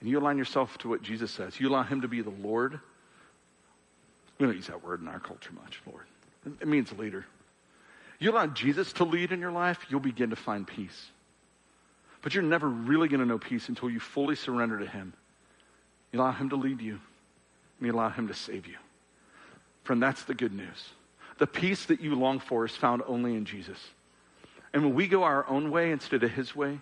and 0.00 0.08
you 0.08 0.18
align 0.18 0.38
yourself 0.38 0.78
to 0.78 0.88
what 0.88 1.02
Jesus 1.02 1.30
says, 1.30 1.58
you 1.58 1.68
allow 1.68 1.82
Him 1.82 2.02
to 2.02 2.08
be 2.08 2.20
the 2.22 2.30
Lord. 2.30 2.78
We 4.38 4.46
don't 4.46 4.54
use 4.54 4.68
that 4.68 4.84
word 4.84 5.00
in 5.00 5.08
our 5.08 5.18
culture 5.18 5.52
much, 5.52 5.80
Lord. 5.86 6.04
It 6.60 6.68
means 6.68 6.92
leader. 6.92 7.26
You 8.18 8.30
allow 8.32 8.46
Jesus 8.46 8.92
to 8.94 9.04
lead 9.04 9.32
in 9.32 9.40
your 9.40 9.52
life, 9.52 9.86
you'll 9.88 10.00
begin 10.00 10.30
to 10.30 10.36
find 10.36 10.66
peace. 10.66 11.06
But 12.22 12.34
you're 12.34 12.42
never 12.42 12.68
really 12.68 13.08
going 13.08 13.20
to 13.20 13.26
know 13.26 13.38
peace 13.38 13.68
until 13.68 13.90
you 13.90 14.00
fully 14.00 14.34
surrender 14.34 14.78
to 14.78 14.86
Him. 14.86 15.12
You 16.12 16.20
allow 16.20 16.32
Him 16.32 16.50
to 16.50 16.56
lead 16.56 16.80
you, 16.80 16.98
and 17.78 17.86
you 17.86 17.92
allow 17.92 18.10
Him 18.10 18.28
to 18.28 18.34
save 18.34 18.66
you. 18.66 18.76
Friend, 19.84 20.02
that's 20.02 20.24
the 20.24 20.34
good 20.34 20.52
news. 20.52 20.88
The 21.38 21.46
peace 21.46 21.86
that 21.86 22.00
you 22.00 22.14
long 22.14 22.40
for 22.40 22.64
is 22.64 22.72
found 22.72 23.02
only 23.06 23.34
in 23.34 23.44
Jesus. 23.44 23.78
And 24.72 24.82
when 24.82 24.94
we 24.94 25.06
go 25.06 25.22
our 25.22 25.48
own 25.48 25.70
way 25.70 25.92
instead 25.92 26.22
of 26.24 26.30
His 26.32 26.54
way, 26.54 26.80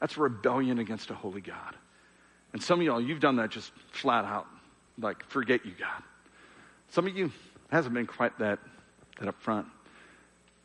that's 0.00 0.18
rebellion 0.18 0.78
against 0.78 1.10
a 1.10 1.14
holy 1.14 1.40
God. 1.40 1.74
And 2.56 2.62
some 2.62 2.80
of 2.80 2.86
y'all, 2.86 3.02
you've 3.02 3.20
done 3.20 3.36
that 3.36 3.50
just 3.50 3.70
flat 3.90 4.24
out. 4.24 4.46
Like, 4.98 5.22
forget 5.26 5.66
you, 5.66 5.72
God. 5.78 6.02
Some 6.88 7.06
of 7.06 7.14
you, 7.14 7.30
hasn't 7.68 7.92
been 7.92 8.06
quite 8.06 8.38
that, 8.38 8.60
that 9.18 9.28
up 9.28 9.38
front. 9.42 9.66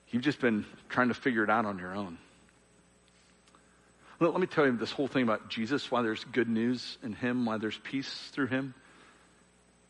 You've 0.10 0.21
just 0.23 0.39
been 0.39 0.63
trying 0.88 1.10
to 1.10 1.13
figure 1.13 1.43
it 1.43 1.49
out 1.49 1.65
on 1.65 1.80
your 1.80 1.93
own. 1.93 2.17
Let 4.21 4.39
me 4.39 4.47
tell 4.47 4.65
you 4.65 4.77
this 4.77 4.93
whole 4.93 5.10
thing 5.10 5.23
about 5.23 5.49
Jesus, 5.49 5.91
why 5.91 6.01
there's 6.01 6.23
good 6.23 6.47
news 6.47 6.97
in 7.04 7.12
Him, 7.12 7.45
why 7.45 7.58
there's 7.58 7.77
peace 7.80 8.30
through 8.32 8.47
Him. 8.47 8.73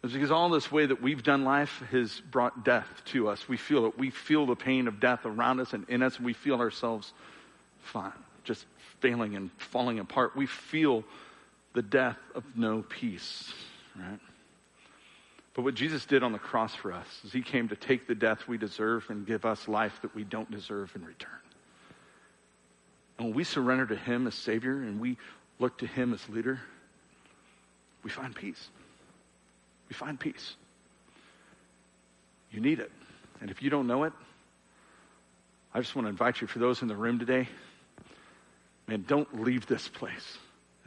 It's 0.04 0.14
because 0.14 0.32
all 0.32 0.50
this 0.50 0.72
way 0.72 0.88
that 0.88 1.04
we've 1.04 1.22
done 1.22 1.44
life 1.44 1.84
has 1.92 2.20
brought 2.32 2.66
death 2.66 2.88
to 3.10 3.30
us. 3.30 3.48
We 3.48 3.58
feel 3.58 3.86
it. 3.86 4.00
We 4.00 4.10
feel 4.10 4.48
the 4.48 4.56
pain 4.56 4.88
of 4.88 5.00
death 5.00 5.28
around 5.28 5.60
us 5.60 5.74
and 5.74 5.88
in 5.88 6.02
us, 6.02 6.18
and 6.18 6.26
we 6.26 6.34
feel 6.34 6.62
ourselves 6.62 7.14
fine, 7.84 8.12
just 8.44 8.66
failing 9.02 9.36
and 9.36 9.52
falling 9.60 10.00
apart. 10.00 10.36
We 10.36 10.48
feel 10.48 11.04
the 11.74 11.82
death 11.82 12.18
of 12.36 12.44
no 12.56 12.84
peace, 12.88 13.52
right? 13.98 14.20
But 15.54 15.64
what 15.64 15.76
Jesus 15.76 16.06
did 16.06 16.24
on 16.24 16.32
the 16.32 16.40
cross 16.40 16.74
for 16.74 16.94
us 16.94 17.08
is 17.26 17.34
he 17.34 17.42
came 17.42 17.70
to 17.70 17.76
take 17.76 18.08
the 18.08 18.16
death 18.16 18.48
we 18.48 18.58
deserve 18.58 19.06
and 19.10 19.26
give 19.26 19.46
us 19.46 19.68
life 19.68 20.00
that 20.02 20.16
we 20.16 20.24
don't 20.24 20.50
deserve 20.50 20.92
in 20.96 21.04
return. 21.04 21.32
And 23.18 23.28
when 23.28 23.36
we 23.36 23.44
surrender 23.44 23.86
to 23.86 23.96
Him 23.96 24.28
as 24.28 24.34
Savior 24.34 24.74
and 24.74 25.00
we 25.00 25.18
look 25.60 25.78
to 25.80 25.86
Him 25.88 26.14
as 26.14 26.28
leader, 26.30 26.60
we 28.04 28.10
find 28.10 28.34
peace. 28.34 28.70
We 29.90 29.94
find 29.94 30.20
peace. 30.20 30.56
You 32.50 32.62
need 32.62 32.80
it. 32.80 32.92
And 33.42 33.52
if 33.52 33.62
you 33.62 33.70
don't 33.70 33.88
know 33.88 34.06
it, 34.06 34.14
I 35.74 35.80
just 35.80 35.96
want 35.96 36.06
to 36.06 36.10
invite 36.10 36.42
you, 36.42 36.48
for 36.48 36.60
those 36.60 36.82
in 36.82 36.88
the 36.88 36.96
room 36.96 37.20
today, 37.20 37.48
man, 38.88 39.06
don't 39.08 39.44
leave 39.44 39.68
this 39.68 39.88
place 39.88 40.38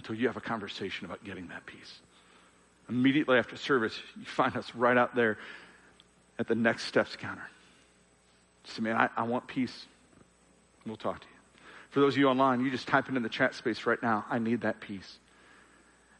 until 0.04 0.20
you 0.20 0.26
have 0.26 0.36
a 0.36 0.40
conversation 0.40 1.06
about 1.06 1.24
getting 1.24 1.48
that 1.48 1.64
peace. 1.64 2.00
Immediately 2.90 3.38
after 3.38 3.56
service, 3.56 3.98
you 4.18 4.26
find 4.26 4.54
us 4.54 4.74
right 4.74 4.98
out 4.98 5.14
there 5.14 5.38
at 6.38 6.46
the 6.46 6.54
next 6.54 6.84
steps 6.84 7.16
counter. 7.16 7.48
Say, 8.64 8.82
man, 8.82 8.96
I, 8.96 9.08
I 9.16 9.22
want 9.22 9.46
peace. 9.46 9.86
We'll 10.84 10.96
talk 10.96 11.20
to 11.20 11.26
you. 11.26 11.62
For 11.88 12.00
those 12.00 12.14
of 12.14 12.18
you 12.18 12.28
online, 12.28 12.62
you 12.62 12.70
just 12.70 12.86
type 12.86 13.08
it 13.08 13.16
in 13.16 13.22
the 13.22 13.30
chat 13.30 13.54
space 13.54 13.86
right 13.86 14.02
now. 14.02 14.26
I 14.28 14.38
need 14.38 14.60
that 14.60 14.80
peace. 14.80 15.18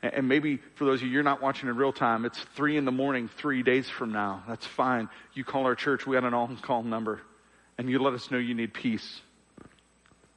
And 0.01 0.29
maybe 0.29 0.61
for 0.77 0.87
those 0.87 1.01
of 1.01 1.07
you, 1.07 1.13
you're 1.13 1.23
not 1.23 1.43
watching 1.43 1.69
in 1.69 1.77
real 1.77 1.93
time. 1.93 2.25
It's 2.25 2.39
three 2.55 2.79
in 2.79 2.87
the 2.87 2.93
morning, 2.93 3.29
three 3.37 3.63
days 3.63 3.91
from 3.91 4.13
now. 4.13 4.45
That's 4.49 4.67
fine. 4.67 5.11
You 5.35 5.45
call 5.45 5.65
our 5.65 5.75
church. 5.75 6.07
We 6.07 6.15
got 6.15 6.25
an 6.25 6.33
on-call 6.33 6.85
number 6.85 7.21
and 7.77 7.91
you 7.91 7.99
let 7.99 8.15
us 8.15 8.31
know 8.31 8.39
you 8.39 8.55
need 8.55 8.73
peace. 8.73 9.21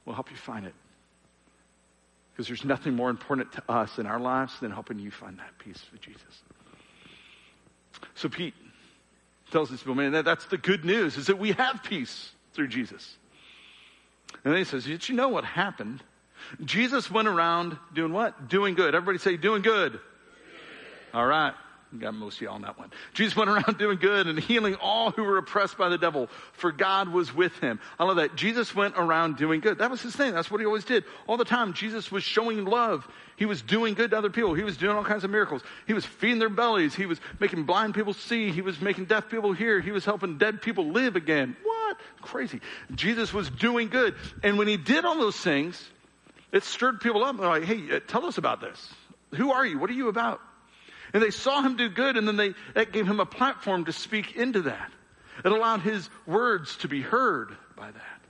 We'll 0.04 0.14
help 0.14 0.30
you 0.30 0.36
find 0.36 0.66
it. 0.66 0.74
Because 2.38 2.46
there's 2.46 2.64
nothing 2.64 2.94
more 2.94 3.10
important 3.10 3.50
to 3.54 3.62
us 3.68 3.98
in 3.98 4.06
our 4.06 4.20
lives 4.20 4.60
than 4.60 4.70
helping 4.70 5.00
you 5.00 5.10
find 5.10 5.36
that 5.40 5.58
peace 5.58 5.84
with 5.90 6.00
Jesus. 6.00 6.22
So 8.14 8.28
Pete 8.28 8.54
tells 9.50 9.70
these 9.70 9.80
people, 9.80 9.96
man, 9.96 10.12
that, 10.12 10.24
that's 10.24 10.46
the 10.46 10.56
good 10.56 10.84
news 10.84 11.16
is 11.16 11.26
that 11.26 11.40
we 11.40 11.50
have 11.50 11.82
peace 11.82 12.30
through 12.52 12.68
Jesus. 12.68 13.16
And 14.44 14.52
then 14.52 14.58
he 14.58 14.62
says, 14.62 14.84
did 14.84 15.08
you 15.08 15.16
know 15.16 15.30
what 15.30 15.44
happened? 15.44 16.00
Jesus 16.64 17.10
went 17.10 17.26
around 17.26 17.76
doing 17.92 18.12
what? 18.12 18.48
Doing 18.48 18.76
good. 18.76 18.94
Everybody 18.94 19.18
say, 19.18 19.36
doing 19.36 19.62
good. 19.62 19.98
All 21.12 21.26
right. 21.26 21.54
Got 21.96 22.14
most 22.14 22.36
of 22.36 22.42
you 22.42 22.48
on 22.50 22.62
that 22.62 22.78
one. 22.78 22.90
Jesus 23.14 23.34
went 23.34 23.48
around 23.48 23.78
doing 23.78 23.96
good 23.96 24.26
and 24.26 24.38
healing 24.38 24.74
all 24.74 25.10
who 25.10 25.24
were 25.24 25.38
oppressed 25.38 25.78
by 25.78 25.88
the 25.88 25.96
devil, 25.96 26.28
for 26.52 26.70
God 26.70 27.08
was 27.08 27.34
with 27.34 27.58
him. 27.60 27.80
I 27.98 28.04
love 28.04 28.16
that. 28.16 28.36
Jesus 28.36 28.74
went 28.74 28.94
around 28.98 29.38
doing 29.38 29.60
good. 29.60 29.78
That 29.78 29.90
was 29.90 30.02
his 30.02 30.14
thing. 30.14 30.34
That's 30.34 30.50
what 30.50 30.60
he 30.60 30.66
always 30.66 30.84
did. 30.84 31.04
All 31.26 31.38
the 31.38 31.46
time, 31.46 31.72
Jesus 31.72 32.12
was 32.12 32.22
showing 32.22 32.66
love. 32.66 33.08
He 33.36 33.46
was 33.46 33.62
doing 33.62 33.94
good 33.94 34.10
to 34.10 34.18
other 34.18 34.28
people. 34.28 34.52
He 34.52 34.64
was 34.64 34.76
doing 34.76 34.96
all 34.96 35.04
kinds 35.04 35.24
of 35.24 35.30
miracles. 35.30 35.62
He 35.86 35.94
was 35.94 36.04
feeding 36.04 36.40
their 36.40 36.50
bellies. 36.50 36.94
He 36.94 37.06
was 37.06 37.20
making 37.40 37.64
blind 37.64 37.94
people 37.94 38.12
see. 38.12 38.50
He 38.50 38.60
was 38.60 38.80
making 38.82 39.06
deaf 39.06 39.30
people 39.30 39.52
hear. 39.52 39.80
He 39.80 39.92
was 39.92 40.04
helping 40.04 40.36
dead 40.36 40.60
people 40.60 40.90
live 40.90 41.16
again. 41.16 41.56
What? 41.62 41.96
Crazy. 42.20 42.60
Jesus 42.94 43.32
was 43.32 43.48
doing 43.48 43.88
good. 43.88 44.14
And 44.42 44.58
when 44.58 44.68
he 44.68 44.76
did 44.76 45.06
all 45.06 45.16
those 45.16 45.36
things, 45.36 45.82
it 46.52 46.64
stirred 46.64 47.00
people 47.00 47.24
up. 47.24 47.38
They're 47.38 47.48
like, 47.48 47.64
hey, 47.64 47.96
uh, 47.96 48.00
tell 48.06 48.26
us 48.26 48.36
about 48.36 48.60
this. 48.60 48.92
Who 49.36 49.52
are 49.52 49.64
you? 49.64 49.78
What 49.78 49.88
are 49.88 49.94
you 49.94 50.08
about? 50.08 50.40
And 51.12 51.22
they 51.22 51.30
saw 51.30 51.62
him 51.62 51.76
do 51.76 51.88
good, 51.88 52.16
and 52.16 52.26
then 52.26 52.36
they, 52.36 52.54
that 52.74 52.92
gave 52.92 53.06
him 53.06 53.20
a 53.20 53.26
platform 53.26 53.84
to 53.86 53.92
speak 53.92 54.36
into 54.36 54.62
that. 54.62 54.90
It 55.44 55.52
allowed 55.52 55.80
his 55.80 56.08
words 56.26 56.76
to 56.78 56.88
be 56.88 57.00
heard 57.00 57.56
by 57.76 57.90
that. 57.90 58.20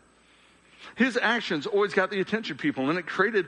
His 0.96 1.18
actions 1.20 1.66
always 1.66 1.94
got 1.94 2.10
the 2.10 2.20
attention 2.20 2.54
of 2.54 2.58
people, 2.58 2.90
and 2.90 2.98
it 2.98 3.06
created 3.06 3.46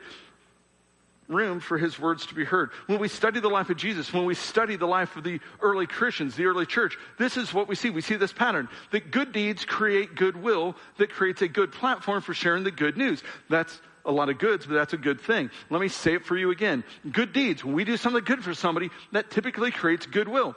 room 1.30 1.60
for 1.60 1.78
his 1.78 1.98
words 1.98 2.26
to 2.26 2.34
be 2.34 2.44
heard. 2.44 2.70
When 2.86 2.98
we 2.98 3.08
study 3.08 3.40
the 3.40 3.48
life 3.48 3.70
of 3.70 3.76
Jesus, 3.76 4.12
when 4.12 4.24
we 4.24 4.34
study 4.34 4.76
the 4.76 4.86
life 4.86 5.16
of 5.16 5.24
the 5.24 5.40
early 5.60 5.86
Christians, 5.86 6.34
the 6.34 6.46
early 6.46 6.66
church, 6.66 6.98
this 7.18 7.36
is 7.36 7.54
what 7.54 7.68
we 7.68 7.76
see. 7.76 7.90
We 7.90 8.00
see 8.00 8.16
this 8.16 8.32
pattern 8.32 8.68
that 8.90 9.10
good 9.10 9.32
deeds 9.32 9.64
create 9.64 10.16
goodwill 10.16 10.76
that 10.98 11.10
creates 11.10 11.40
a 11.42 11.48
good 11.48 11.72
platform 11.72 12.20
for 12.20 12.34
sharing 12.34 12.64
the 12.64 12.70
good 12.70 12.96
news. 12.96 13.22
That's 13.48 13.80
a 14.04 14.12
lot 14.12 14.28
of 14.28 14.38
goods, 14.38 14.66
but 14.66 14.74
that's 14.74 14.92
a 14.92 14.98
good 14.98 15.20
thing. 15.20 15.50
Let 15.68 15.80
me 15.80 15.88
say 15.88 16.14
it 16.14 16.24
for 16.24 16.36
you 16.36 16.50
again. 16.50 16.84
Good 17.10 17.32
deeds. 17.32 17.64
When 17.64 17.74
we 17.74 17.84
do 17.84 17.96
something 17.96 18.24
good 18.24 18.42
for 18.42 18.54
somebody, 18.54 18.90
that 19.12 19.30
typically 19.30 19.70
creates 19.70 20.06
goodwill. 20.06 20.56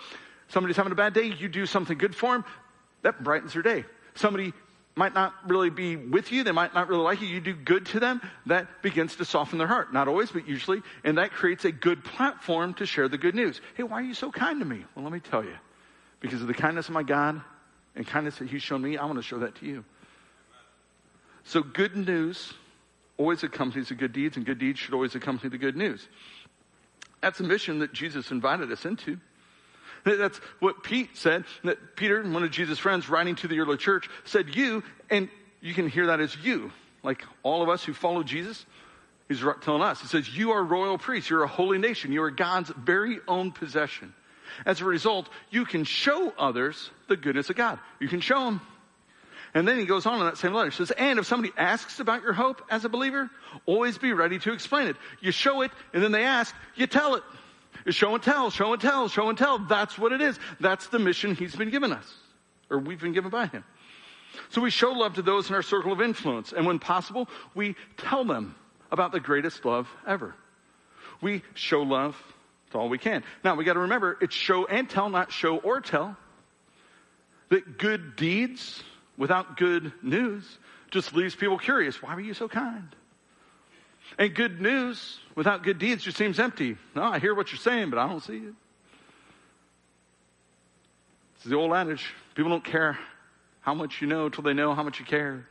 Somebody's 0.50 0.78
having 0.78 0.92
a 0.92 0.96
bad 0.96 1.14
day, 1.14 1.34
you 1.38 1.48
do 1.48 1.66
something 1.66 1.98
good 1.98 2.16
for 2.16 2.34
them, 2.34 2.46
that 3.02 3.24
brightens 3.24 3.54
their 3.54 3.62
day. 3.62 3.86
Somebody 4.16 4.54
might 4.96 5.14
not 5.14 5.34
really 5.48 5.70
be 5.70 5.96
with 5.96 6.32
you, 6.32 6.44
they 6.44 6.52
might 6.52 6.74
not 6.74 6.88
really 6.88 7.02
like 7.02 7.22
you, 7.22 7.28
you 7.28 7.42
do 7.42 7.56
good 7.56 7.88
to 7.88 8.00
them, 8.00 8.22
that 8.46 8.84
begins 8.84 9.16
to 9.16 9.26
soften 9.26 9.58
their 9.58 9.68
heart. 9.68 9.92
Not 9.92 10.08
always, 10.08 10.32
but 10.32 10.48
usually, 10.48 10.82
and 11.04 11.18
that 11.18 11.32
creates 11.32 11.66
a 11.66 11.72
good 11.72 12.04
platform 12.04 12.76
to 12.76 12.86
share 12.86 13.08
the 13.08 13.18
good 13.18 13.34
news. 13.34 13.60
Hey, 13.76 13.84
why 13.84 14.02
are 14.02 14.04
you 14.04 14.14
so 14.14 14.32
kind 14.32 14.60
to 14.60 14.66
me? 14.66 14.86
Well, 14.96 15.04
let 15.04 15.14
me 15.14 15.20
tell 15.20 15.44
you. 15.44 15.56
Because 16.20 16.42
of 16.42 16.48
the 16.48 16.54
kindness 16.54 16.88
of 16.88 16.94
my 16.94 17.04
God 17.04 17.42
and 17.96 18.08
kindness 18.08 18.38
that 18.38 18.50
He's 18.50 18.62
shown 18.62 18.82
me, 18.82 18.98
I 18.98 19.06
want 19.06 19.18
to 19.18 19.24
show 19.24 19.40
that 19.40 19.56
to 19.56 19.66
you. 19.66 19.84
So, 21.46 21.62
good 21.62 21.98
news 21.98 22.54
always 23.18 23.44
accompanies 23.44 23.90
the 23.90 23.96
good 23.96 24.14
deeds, 24.14 24.38
and 24.38 24.46
good 24.46 24.60
deeds 24.60 24.80
should 24.80 24.94
always 24.94 25.16
accompany 25.16 25.50
the 25.50 25.58
good 25.58 25.76
news. 25.76 26.08
That's 27.22 27.40
a 27.40 27.44
mission 27.44 27.80
that 27.80 27.94
Jesus 27.94 28.32
invited 28.32 28.72
us 28.72 28.86
into. 28.86 29.18
That's 30.04 30.38
what 30.60 30.84
Pete 30.84 31.16
said, 31.16 31.46
that 31.64 31.96
Peter, 31.96 32.22
one 32.24 32.44
of 32.44 32.52
Jesus' 32.52 32.80
friends, 32.80 33.08
writing 33.08 33.36
to 33.36 33.48
the 33.48 33.60
early 33.60 33.78
church, 33.78 34.10
said, 34.26 34.56
You, 34.56 34.84
and 35.10 35.30
you 35.62 35.74
can 35.74 35.88
hear 35.88 36.08
that 36.08 36.20
as 36.20 36.36
you, 36.44 36.72
like 37.04 37.24
all 37.42 37.62
of 37.62 37.70
us 37.70 37.84
who 37.84 37.94
follow 37.94 38.24
Jesus. 38.24 38.66
He's 39.30 39.42
telling 39.62 39.82
us, 39.82 40.02
He 40.02 40.08
says, 40.08 40.36
You 40.36 40.52
are 40.52 40.64
royal 40.64 40.98
priests, 40.98 41.30
you're 41.30 41.44
a 41.44 41.48
holy 41.48 41.78
nation, 41.78 42.12
you 42.12 42.22
are 42.24 42.32
God's 42.32 42.72
very 42.72 43.20
own 43.28 43.52
possession. 43.52 44.14
As 44.66 44.82
a 44.82 44.86
result, 44.86 45.30
you 45.50 45.66
can 45.66 45.84
show 45.84 46.34
others 46.38 46.92
the 47.08 47.18
goodness 47.18 47.50
of 47.50 47.56
God. 47.56 47.80
You 48.00 48.08
can 48.08 48.20
show 48.20 48.46
them 48.46 48.62
and 49.54 49.68
then 49.68 49.78
he 49.78 49.86
goes 49.86 50.06
on 50.06 50.20
in 50.20 50.26
that 50.26 50.38
same 50.38 50.54
letter. 50.54 50.70
He 50.70 50.76
says, 50.76 50.92
and 50.92 51.20
if 51.20 51.26
somebody 51.26 51.54
asks 51.58 52.00
about 52.00 52.24
your 52.24 52.34
hope 52.34 52.62
as 52.70 52.86
a 52.86 52.90
believer, 52.90 53.30
always 53.66 53.98
be 53.98 54.14
ready 54.14 54.40
to 54.40 54.54
explain 54.54 54.88
it. 54.88 54.96
You 55.22 55.32
show 55.32 55.62
it, 55.62 55.72
and 55.94 56.04
then 56.04 56.12
they 56.12 56.24
ask, 56.24 56.56
you 56.76 56.88
tell 56.88 57.16
it. 57.16 57.24
You 57.86 57.92
show 57.92 58.14
and 58.14 58.24
tell, 58.24 58.50
show 58.50 58.74
and 58.74 58.82
tell, 58.82 59.08
show 59.10 59.30
and 59.30 59.38
tell. 59.38 59.60
That's 59.60 59.98
what 59.98 60.12
it 60.12 60.22
is. 60.22 60.40
That's 60.60 60.88
the 60.88 61.00
mission 61.00 61.36
he's 61.36 61.56
been 61.56 61.70
given 61.70 61.92
us, 61.92 62.14
or 62.70 62.80
we've 62.80 63.02
been 63.02 63.14
given 63.14 63.30
by 63.30 63.48
him. 63.48 63.64
So 64.50 64.62
we 64.62 64.72
show 64.72 64.92
love 64.92 65.16
to 65.16 65.22
those 65.22 65.50
in 65.50 65.56
our 65.56 65.62
circle 65.62 65.92
of 65.92 66.02
influence, 66.02 66.54
and 66.54 66.66
when 66.66 66.80
possible, 66.80 67.30
we 67.54 67.76
tell 67.98 68.24
them 68.26 68.56
about 68.92 69.12
the 69.12 69.20
greatest 69.20 69.66
love 69.66 69.88
ever. 70.08 70.34
We 71.22 71.44
show 71.54 71.82
love 71.82 72.16
to 72.72 72.80
all 72.80 72.90
we 72.90 72.98
can. 72.98 73.24
Now 73.44 73.56
we 73.56 73.64
got 73.64 73.74
to 73.74 73.80
remember, 73.80 74.18
it's 74.22 74.36
show 74.36 74.66
and 74.66 74.90
tell, 74.90 75.10
not 75.10 75.32
show 75.32 75.58
or 75.58 75.82
tell. 75.82 76.18
That 77.50 77.78
good 77.78 78.16
deeds 78.16 78.84
without 79.18 79.58
good 79.58 79.92
news 80.02 80.58
just 80.92 81.14
leaves 81.14 81.36
people 81.36 81.58
curious. 81.58 82.02
Why 82.02 82.16
were 82.16 82.22
you 82.22 82.34
so 82.34 82.48
kind? 82.48 82.96
And 84.18 84.34
good 84.34 84.62
news 84.62 85.20
without 85.36 85.64
good 85.64 85.80
deeds 85.80 86.04
just 86.04 86.18
seems 86.18 86.40
empty. 86.40 86.78
No, 86.96 87.04
I 87.04 87.20
hear 87.20 87.34
what 87.34 87.52
you're 87.52 87.60
saying, 87.60 87.90
but 87.90 88.00
I 88.00 88.08
don't 88.08 88.22
see 88.22 88.38
it. 88.38 88.54
It's 91.36 91.46
the 91.46 91.56
old 91.56 91.74
adage. 91.74 92.06
People 92.36 92.52
don't 92.52 92.64
care 92.64 92.98
how 93.62 93.74
much 93.74 94.02
you 94.02 94.08
know 94.08 94.26
until 94.26 94.44
they 94.44 94.54
know 94.54 94.76
how 94.76 94.84
much 94.84 95.00
you 95.00 95.06
care. 95.06 95.48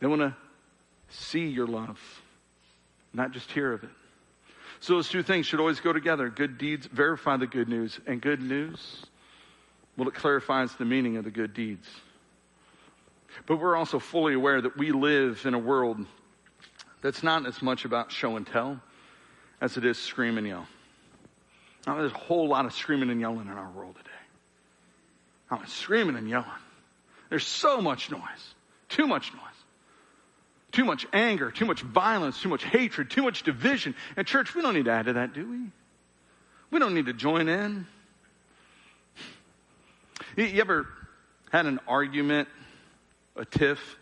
They 0.00 0.06
want 0.06 0.22
to 0.22 0.34
see 1.08 1.46
your 1.46 1.66
love, 1.66 1.98
not 3.12 3.32
just 3.32 3.50
hear 3.52 3.72
of 3.72 3.84
it. 3.84 3.90
So 4.80 4.94
those 4.94 5.08
two 5.08 5.22
things 5.22 5.46
should 5.46 5.60
always 5.60 5.80
go 5.80 5.92
together. 5.92 6.28
Good 6.28 6.58
deeds 6.58 6.86
verify 6.86 7.36
the 7.36 7.46
good 7.46 7.68
news, 7.68 7.98
and 8.06 8.20
good 8.20 8.40
news, 8.40 9.04
well, 9.96 10.08
it 10.08 10.14
clarifies 10.14 10.74
the 10.76 10.84
meaning 10.84 11.16
of 11.16 11.24
the 11.24 11.30
good 11.30 11.52
deeds. 11.52 11.88
But 13.46 13.58
we're 13.58 13.76
also 13.76 13.98
fully 13.98 14.34
aware 14.34 14.60
that 14.60 14.76
we 14.76 14.92
live 14.92 15.44
in 15.46 15.54
a 15.54 15.58
world 15.58 16.04
that's 17.00 17.22
not 17.22 17.46
as 17.46 17.62
much 17.62 17.84
about 17.84 18.12
show 18.12 18.36
and 18.36 18.46
tell 18.46 18.80
as 19.60 19.76
it 19.76 19.84
is 19.84 19.98
scream 19.98 20.38
and 20.38 20.46
yell. 20.46 20.66
Now, 21.86 21.96
there's 21.96 22.12
a 22.12 22.18
whole 22.18 22.48
lot 22.48 22.66
of 22.66 22.74
screaming 22.74 23.10
and 23.10 23.20
yelling 23.20 23.46
in 23.46 23.52
our 23.52 23.70
world 23.70 23.96
today. 23.96 24.10
I'm 25.50 25.66
screaming 25.66 26.16
and 26.16 26.28
yelling. 26.28 26.46
There's 27.30 27.46
so 27.46 27.80
much 27.80 28.10
noise, 28.10 28.20
too 28.88 29.06
much 29.06 29.32
noise, 29.32 29.42
too 30.72 30.84
much 30.84 31.06
anger, 31.12 31.50
too 31.50 31.64
much 31.64 31.80
violence, 31.80 32.40
too 32.40 32.48
much 32.48 32.64
hatred, 32.64 33.10
too 33.10 33.22
much 33.22 33.42
division. 33.42 33.94
And 34.16 34.26
church, 34.26 34.54
we 34.54 34.62
don't 34.62 34.74
need 34.74 34.86
to 34.86 34.92
add 34.92 35.06
to 35.06 35.14
that, 35.14 35.34
do 35.34 35.48
we? 35.48 35.58
We 36.70 36.78
don't 36.78 36.94
need 36.94 37.06
to 37.06 37.14
join 37.14 37.48
in. 37.48 37.86
You 40.36 40.60
ever 40.60 40.86
had 41.50 41.66
an 41.66 41.80
argument 41.88 42.48
a 43.38 43.44
tiff. 43.44 43.96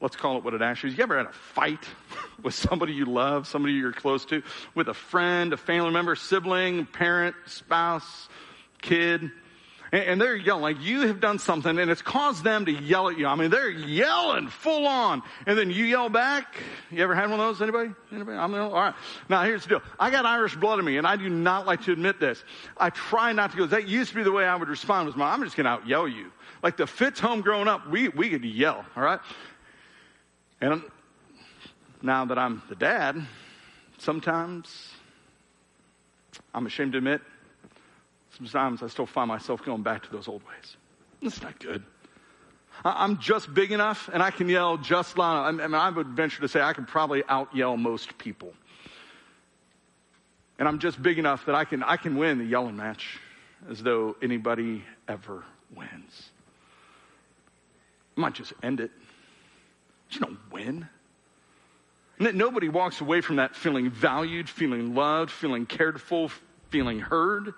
Let's 0.00 0.16
call 0.16 0.38
it 0.38 0.44
what 0.44 0.54
it 0.54 0.62
actually 0.62 0.92
is. 0.92 0.98
You 0.98 1.02
ever 1.02 1.18
had 1.18 1.26
a 1.26 1.32
fight 1.32 1.84
with 2.42 2.54
somebody 2.54 2.94
you 2.94 3.04
love, 3.04 3.46
somebody 3.46 3.74
you're 3.74 3.92
close 3.92 4.24
to, 4.26 4.42
with 4.74 4.88
a 4.88 4.94
friend, 4.94 5.52
a 5.52 5.58
family 5.58 5.90
member, 5.90 6.16
sibling, 6.16 6.86
parent, 6.86 7.36
spouse, 7.46 8.28
kid? 8.80 9.30
And, 9.92 10.20
they're 10.20 10.36
yelling, 10.36 10.62
like 10.62 10.80
you 10.80 11.08
have 11.08 11.20
done 11.20 11.40
something 11.40 11.76
and 11.76 11.90
it's 11.90 12.00
caused 12.00 12.44
them 12.44 12.64
to 12.66 12.72
yell 12.72 13.08
at 13.08 13.18
you. 13.18 13.26
I 13.26 13.34
mean, 13.34 13.50
they're 13.50 13.68
yelling 13.68 14.46
full 14.46 14.86
on. 14.86 15.20
And 15.46 15.58
then 15.58 15.70
you 15.70 15.84
yell 15.84 16.08
back. 16.08 16.54
You 16.92 17.02
ever 17.02 17.12
had 17.12 17.28
one 17.28 17.40
of 17.40 17.46
those? 17.46 17.60
Anybody? 17.60 17.90
Anybody? 18.12 18.38
I'm 18.38 18.52
the, 18.52 18.60
all 18.60 18.70
right. 18.70 18.94
Now 19.28 19.42
here's 19.42 19.64
the 19.64 19.70
deal. 19.70 19.82
I 19.98 20.10
got 20.10 20.26
Irish 20.26 20.54
blood 20.54 20.78
in 20.78 20.84
me 20.84 20.96
and 20.96 21.08
I 21.08 21.16
do 21.16 21.28
not 21.28 21.66
like 21.66 21.82
to 21.86 21.92
admit 21.92 22.20
this. 22.20 22.44
I 22.76 22.90
try 22.90 23.32
not 23.32 23.50
to 23.50 23.56
go, 23.56 23.66
that 23.66 23.88
used 23.88 24.10
to 24.10 24.16
be 24.16 24.22
the 24.22 24.30
way 24.30 24.44
I 24.44 24.54
would 24.54 24.68
respond 24.68 25.06
was, 25.06 25.16
I'm 25.18 25.42
just 25.42 25.56
going 25.56 25.64
to 25.64 25.70
out 25.70 25.88
yell 25.88 26.06
you. 26.06 26.30
Like 26.62 26.76
the 26.76 26.86
Fitz 26.86 27.20
home 27.20 27.40
growing 27.40 27.68
up, 27.68 27.88
we, 27.88 28.08
we 28.08 28.28
could 28.28 28.44
yell, 28.44 28.84
all 28.96 29.02
right? 29.02 29.20
And 30.60 30.82
Now 32.02 32.24
that 32.26 32.38
I'm 32.38 32.62
the 32.68 32.74
dad, 32.74 33.16
sometimes 33.98 34.90
I'm 36.54 36.66
ashamed 36.66 36.92
to 36.92 36.98
admit, 36.98 37.20
sometimes 38.36 38.82
I 38.82 38.88
still 38.88 39.06
find 39.06 39.28
myself 39.28 39.62
going 39.62 39.82
back 39.82 40.02
to 40.04 40.10
those 40.10 40.28
old 40.28 40.42
ways. 40.46 40.76
That's 41.22 41.42
not 41.42 41.58
good. 41.58 41.82
I'm 42.84 43.18
just 43.18 43.52
big 43.52 43.72
enough 43.72 44.08
and 44.12 44.22
I 44.22 44.30
can 44.30 44.48
yell 44.48 44.78
just 44.78 45.18
loud. 45.18 45.46
I 45.46 45.50
mean, 45.50 45.74
I 45.74 45.90
would 45.90 46.08
venture 46.08 46.40
to 46.40 46.48
say 46.48 46.62
I 46.62 46.72
can 46.72 46.86
probably 46.86 47.22
out 47.28 47.54
yell 47.54 47.76
most 47.76 48.16
people. 48.16 48.54
And 50.58 50.66
I'm 50.68 50.78
just 50.78 51.02
big 51.02 51.18
enough 51.18 51.46
that 51.46 51.54
I 51.54 51.64
can, 51.64 51.82
I 51.82 51.96
can 51.96 52.16
win 52.16 52.38
the 52.38 52.44
yelling 52.44 52.76
match 52.76 53.18
as 53.68 53.82
though 53.82 54.16
anybody 54.22 54.84
ever 55.08 55.44
wins. 55.74 56.30
Might 58.20 58.34
just 58.34 58.52
end 58.62 58.80
it. 58.80 58.90
You 60.10 60.20
don't 60.20 60.38
win. 60.52 60.86
And 62.18 62.26
that 62.26 62.34
nobody 62.34 62.68
walks 62.68 63.00
away 63.00 63.22
from 63.22 63.36
that 63.36 63.56
feeling 63.56 63.90
valued, 63.90 64.48
feeling 64.48 64.94
loved, 64.94 65.30
feeling 65.30 65.64
cared 65.64 66.00
for, 66.00 66.28
feeling 66.68 67.00
heard. 67.00 67.54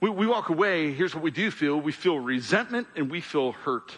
We, 0.00 0.10
we 0.10 0.26
walk 0.26 0.50
away, 0.50 0.92
here's 0.92 1.14
what 1.14 1.24
we 1.24 1.30
do 1.30 1.50
feel 1.50 1.80
we 1.80 1.92
feel 1.92 2.18
resentment 2.18 2.86
and 2.96 3.10
we 3.10 3.22
feel 3.22 3.52
hurt. 3.52 3.96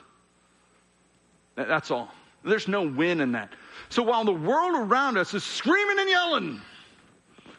That's 1.57 1.91
all. 1.91 2.11
There's 2.45 2.69
no 2.69 2.83
win 2.83 3.21
in 3.21 3.33
that. 3.33 3.53
So 3.89 4.05
while 4.05 4.25
the 4.25 4.33
world 4.33 4.77
around 4.77 5.17
us 5.17 5.35
is 5.35 5.43
screaming 5.43 5.99
and 5.99 6.09
yelling, 6.09 6.61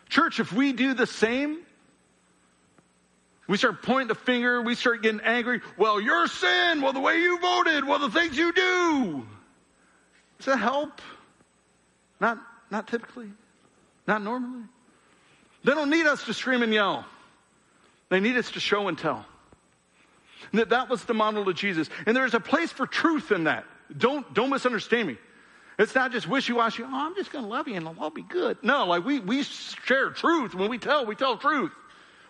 church, 0.08 0.40
if 0.40 0.54
we 0.54 0.72
do 0.72 0.94
the 0.94 1.08
same, 1.08 1.65
we 3.48 3.58
start 3.58 3.84
pointing 3.84 4.08
the 4.08 4.16
finger, 4.16 4.62
we 4.62 4.76
start 4.76 5.04
getting 5.04 5.22
angry. 5.22 5.62
Well, 5.78 6.02
your 6.02 6.28
sin, 6.28 6.82
well, 6.82 6.94
the 6.94 7.00
way 7.00 7.20
you 7.20 7.40
voted, 7.40 7.86
well, 7.86 8.00
the 8.00 8.10
things 8.10 8.38
you 8.38 8.52
do. 8.52 9.26
Does 10.38 10.48
that 10.48 10.58
help? 10.58 11.02
Not, 12.20 12.40
not 12.72 12.88
typically, 12.88 13.30
not 14.08 14.24
normally. 14.24 14.64
They 15.64 15.74
don't 15.74 15.90
need 15.90 16.06
us 16.06 16.24
to 16.26 16.34
scream 16.34 16.64
and 16.64 16.74
yell. 16.74 17.06
They 18.10 18.20
need 18.20 18.38
us 18.38 18.52
to 18.52 18.60
show 18.60 18.88
and 18.88 18.98
tell. 18.98 19.26
And 20.52 20.60
that, 20.60 20.70
that 20.70 20.90
was 20.90 21.04
the 21.06 21.14
model 21.14 21.48
of 21.48 21.56
Jesus. 21.56 21.90
And 22.06 22.16
there's 22.16 22.34
a 22.34 22.40
place 22.40 22.72
for 22.72 22.86
truth 22.86 23.32
in 23.32 23.46
that. 23.46 23.66
Don't, 23.96 24.32
don't 24.34 24.50
misunderstand 24.50 25.08
me. 25.08 25.18
It's 25.78 25.94
not 25.94 26.12
just 26.12 26.28
wishy-washy, 26.28 26.84
oh, 26.84 26.90
I'm 26.90 27.16
just 27.16 27.32
going 27.32 27.44
to 27.44 27.50
love 27.50 27.68
you 27.68 27.76
and 27.76 27.88
I'll 27.88 27.96
all 28.00 28.10
be 28.10 28.22
good. 28.22 28.58
No, 28.64 28.86
like 28.86 29.04
we, 29.04 29.20
we 29.20 29.44
share 29.44 30.10
truth. 30.12 30.56
When 30.56 30.70
we 30.70 30.78
tell, 30.78 31.06
we 31.06 31.16
tell 31.16 31.38
truth. 31.38 31.74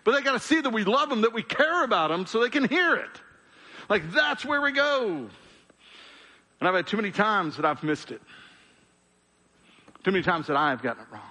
But 0.06 0.14
they 0.14 0.22
got 0.22 0.34
to 0.34 0.40
see 0.40 0.62
that 0.62 0.70
we 0.70 0.86
love 0.86 1.10
them, 1.10 1.22
that 1.22 1.34
we 1.34 1.44
care 1.44 1.84
about 1.84 2.12
them 2.12 2.28
so 2.28 2.40
they 2.40 2.50
can 2.50 2.70
hear 2.70 2.96
it. 2.96 3.22
Like 3.90 4.14
that's 4.14 4.46
where 4.46 4.62
we 4.62 4.72
go. 4.72 5.28
And 6.60 6.70
I've 6.70 6.76
had 6.76 6.88
too 6.88 6.96
many 6.96 7.12
times 7.12 7.58
that 7.58 7.66
I've 7.66 7.84
missed 7.84 8.12
it. 8.12 8.22
Too 10.04 10.12
many 10.12 10.24
times 10.24 10.48
that 10.48 10.56
I've 10.56 10.84
gotten 10.84 11.02
it 11.02 11.08
wrong. 11.12 11.22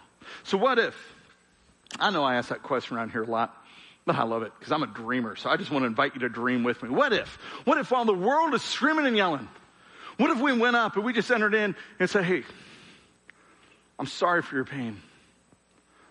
So 0.43 0.59
what 0.59 0.81
if, 0.81 0.97
I 2.01 2.11
know 2.11 2.25
I 2.25 2.35
ask 2.35 2.49
that 2.49 2.65
question 2.65 2.97
around 2.97 3.11
here 3.11 3.23
a 3.23 3.27
lot, 3.27 3.57
but 4.05 4.17
I 4.17 4.25
love 4.25 4.43
it 4.43 4.53
because 4.59 4.73
I'm 4.73 4.83
a 4.83 4.89
dreamer. 4.89 5.37
So 5.37 5.49
I 5.49 5.57
just 5.57 5.71
want 5.71 5.85
to 5.85 5.87
invite 5.87 6.15
you 6.15 6.21
to 6.21 6.29
dream 6.29 6.65
with 6.65 6.83
me. 6.83 6.89
What 6.89 7.13
if, 7.13 7.39
what 7.65 7.79
if 7.79 7.93
while 7.93 8.05
the 8.05 8.13
world 8.13 8.55
is 8.55 8.63
screaming 8.63 9.07
and 9.07 9.17
yelling, 9.17 9.49
what 10.17 10.31
if 10.31 10.41
we 10.41 10.53
went 10.53 10.75
up 10.75 10.97
and 10.97 11.05
we 11.05 11.13
just 11.13 11.31
entered 11.31 11.55
in 11.55 11.77
and 12.01 12.11
said, 12.11 12.25
hey, 12.25 12.43
I'm 14.01 14.07
sorry 14.07 14.43
for 14.43 14.57
your 14.57 14.65
pain. 14.65 15.01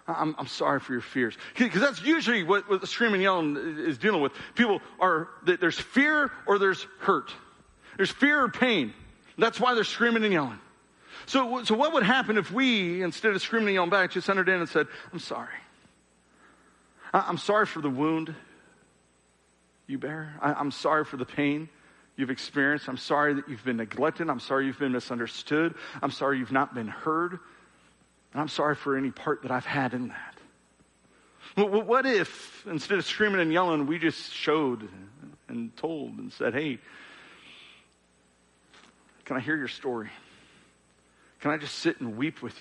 I'm, 0.08 0.36
I'm 0.38 0.48
sorry 0.48 0.80
for 0.80 0.92
your 0.92 1.02
fears. 1.02 1.38
Because 1.58 1.82
that's 1.82 2.02
usually 2.02 2.44
what, 2.44 2.70
what 2.70 2.86
screaming 2.88 3.16
and 3.16 3.24
yelling 3.24 3.78
is 3.80 3.98
dealing 3.98 4.22
with. 4.22 4.34
People 4.56 4.82
are, 5.00 5.30
there's 5.46 5.80
fear 5.80 6.32
or 6.46 6.60
there's 6.60 6.86
hurt. 7.00 7.32
There's 7.98 8.12
fear 8.12 8.44
or 8.44 8.50
pain. 8.50 8.94
That's 9.38 9.60
why 9.60 9.74
they're 9.76 9.84
screaming 9.84 10.24
and 10.24 10.34
yelling. 10.34 10.60
So, 11.26 11.64
so 11.64 11.76
what 11.76 11.94
would 11.94 12.04
happen 12.04 12.38
if 12.38 12.52
we, 12.52 13.02
instead 13.02 13.34
of 13.34 13.42
screaming 13.42 13.70
and 13.70 13.76
yelling 13.76 13.90
back, 13.90 14.12
just 14.12 14.30
entered 14.30 14.50
in 14.50 14.60
and 14.60 14.68
said, 14.68 14.88
I'm 15.14 15.20
sorry. 15.20 15.56
I'm 17.14 17.38
sorry 17.38 17.66
for 17.66 17.80
the 17.80 17.90
wound 17.90 18.34
you 19.88 19.98
bear. 19.98 20.34
I'm 20.42 20.72
sorry 20.72 21.06
for 21.06 21.18
the 21.18 21.26
pain 21.26 21.70
you've 22.16 22.30
experienced. 22.30 22.88
I'm 22.88 22.98
sorry 22.98 23.36
that 23.36 23.48
you've 23.48 23.64
been 23.64 23.78
neglected. 23.78 24.30
I'm 24.30 24.40
sorry 24.40 24.66
you've 24.66 24.80
been 24.80 24.92
misunderstood. 24.92 25.76
I'm 26.02 26.12
sorry 26.12 26.40
you've 26.40 26.52
not 26.52 26.74
been 26.74 26.88
heard. 26.88 27.40
And 28.34 28.42
I'm 28.42 28.48
sorry 28.48 28.76
for 28.76 28.98
any 28.98 29.12
part 29.12 29.44
that 29.44 29.52
I've 29.52 29.66
had 29.66 29.94
in 29.94 30.10
that. 30.10 30.36
What 31.56 32.08
if, 32.08 32.66
instead 32.66 32.98
of 32.98 33.06
screaming 33.06 33.40
and 33.40 33.54
yelling, 33.54 33.86
we 33.86 34.00
just 34.00 34.34
showed 34.34 34.90
and 35.48 35.76
told 35.78 36.18
and 36.18 36.34
said, 36.34 36.54
hey, 36.54 36.80
can 39.26 39.38
I 39.38 39.40
hear 39.40 39.56
your 39.56 39.68
story? 39.68 40.10
Can 41.42 41.52
I 41.52 41.58
just 41.58 41.76
sit 41.76 42.02
and 42.02 42.18
weep 42.18 42.42
with 42.42 42.56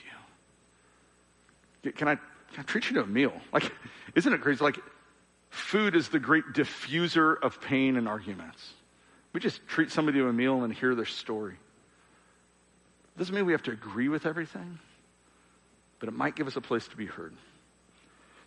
you? 1.85 1.93
Can 1.93 2.07
I, 2.07 2.17
can 2.17 2.61
I 2.61 2.63
treat 2.63 2.91
you 2.91 2.97
to 2.97 3.03
a 3.03 3.07
meal? 3.07 3.33
Like, 3.53 3.73
isn't 4.15 4.33
it 4.33 4.43
crazy? 4.43 4.63
Like, 4.63 4.79
food 5.49 5.97
is 5.97 6.11
the 6.11 6.19
great 6.19 6.45
diffuser 6.53 7.37
of 7.43 7.61
pain 7.63 7.97
and 7.97 8.07
arguments. 8.07 8.75
We 9.33 9.41
just 9.41 9.67
treat 9.67 9.91
somebody 9.91 10.19
to 10.19 10.29
a 10.29 10.33
meal 10.33 10.65
and 10.65 10.75
hear 10.75 10.95
their 10.95 11.07
story. 11.07 11.57
Doesn't 13.17 13.35
mean 13.35 13.47
we 13.47 13.53
have 13.53 13.63
to 13.63 13.73
agree 13.73 14.09
with 14.09 14.27
everything, 14.27 14.79
but 16.03 16.09
it 16.09 16.17
might 16.17 16.35
give 16.35 16.49
us 16.49 16.57
a 16.57 16.61
place 16.61 16.89
to 16.89 16.97
be 16.97 17.07
heard. 17.07 17.33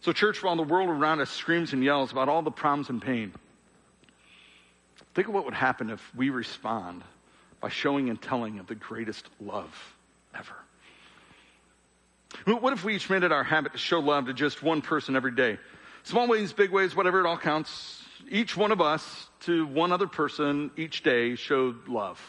So, 0.02 0.12
church, 0.12 0.44
while 0.44 0.58
the 0.58 0.64
world 0.64 0.90
around 0.90 1.22
us 1.22 1.30
screams 1.30 1.72
and 1.72 1.82
yells 1.82 2.12
about 2.12 2.28
all 2.28 2.42
the 2.42 2.52
problems 2.52 2.90
and 2.90 3.02
pain, 3.02 3.32
think 5.14 5.30
of 5.30 5.34
what 5.34 5.46
would 5.46 5.54
happen 5.54 5.90
if 5.90 6.02
we 6.14 6.32
respond 6.32 7.02
by 7.62 7.70
showing 7.70 8.10
and 8.10 8.22
telling 8.22 8.60
of 8.60 8.68
the 8.68 8.76
greatest 8.76 9.30
love 9.40 9.74
ever. 10.38 10.54
What 12.60 12.74
if 12.74 12.84
we 12.84 12.98
each 12.98 13.10
made 13.10 13.24
it 13.24 13.32
our 13.32 13.46
habit 13.46 13.72
to 13.72 13.78
show 13.78 14.02
love 14.02 14.26
to 14.26 14.34
just 14.34 14.62
one 14.62 14.82
person 14.82 15.16
every 15.16 15.32
day? 15.32 15.58
Small 16.04 16.28
ways, 16.28 16.52
big 16.52 16.72
ways, 16.72 16.94
whatever, 16.94 17.22
it 17.22 17.26
all 17.26 17.38
counts 17.38 18.04
each 18.30 18.58
one 18.58 18.74
of 18.74 18.82
us 18.82 19.30
to 19.44 19.66
one 19.66 19.94
other 19.94 20.08
person 20.08 20.72
each 20.76 21.04
day 21.04 21.36
showed 21.36 21.88
love. 21.88 22.20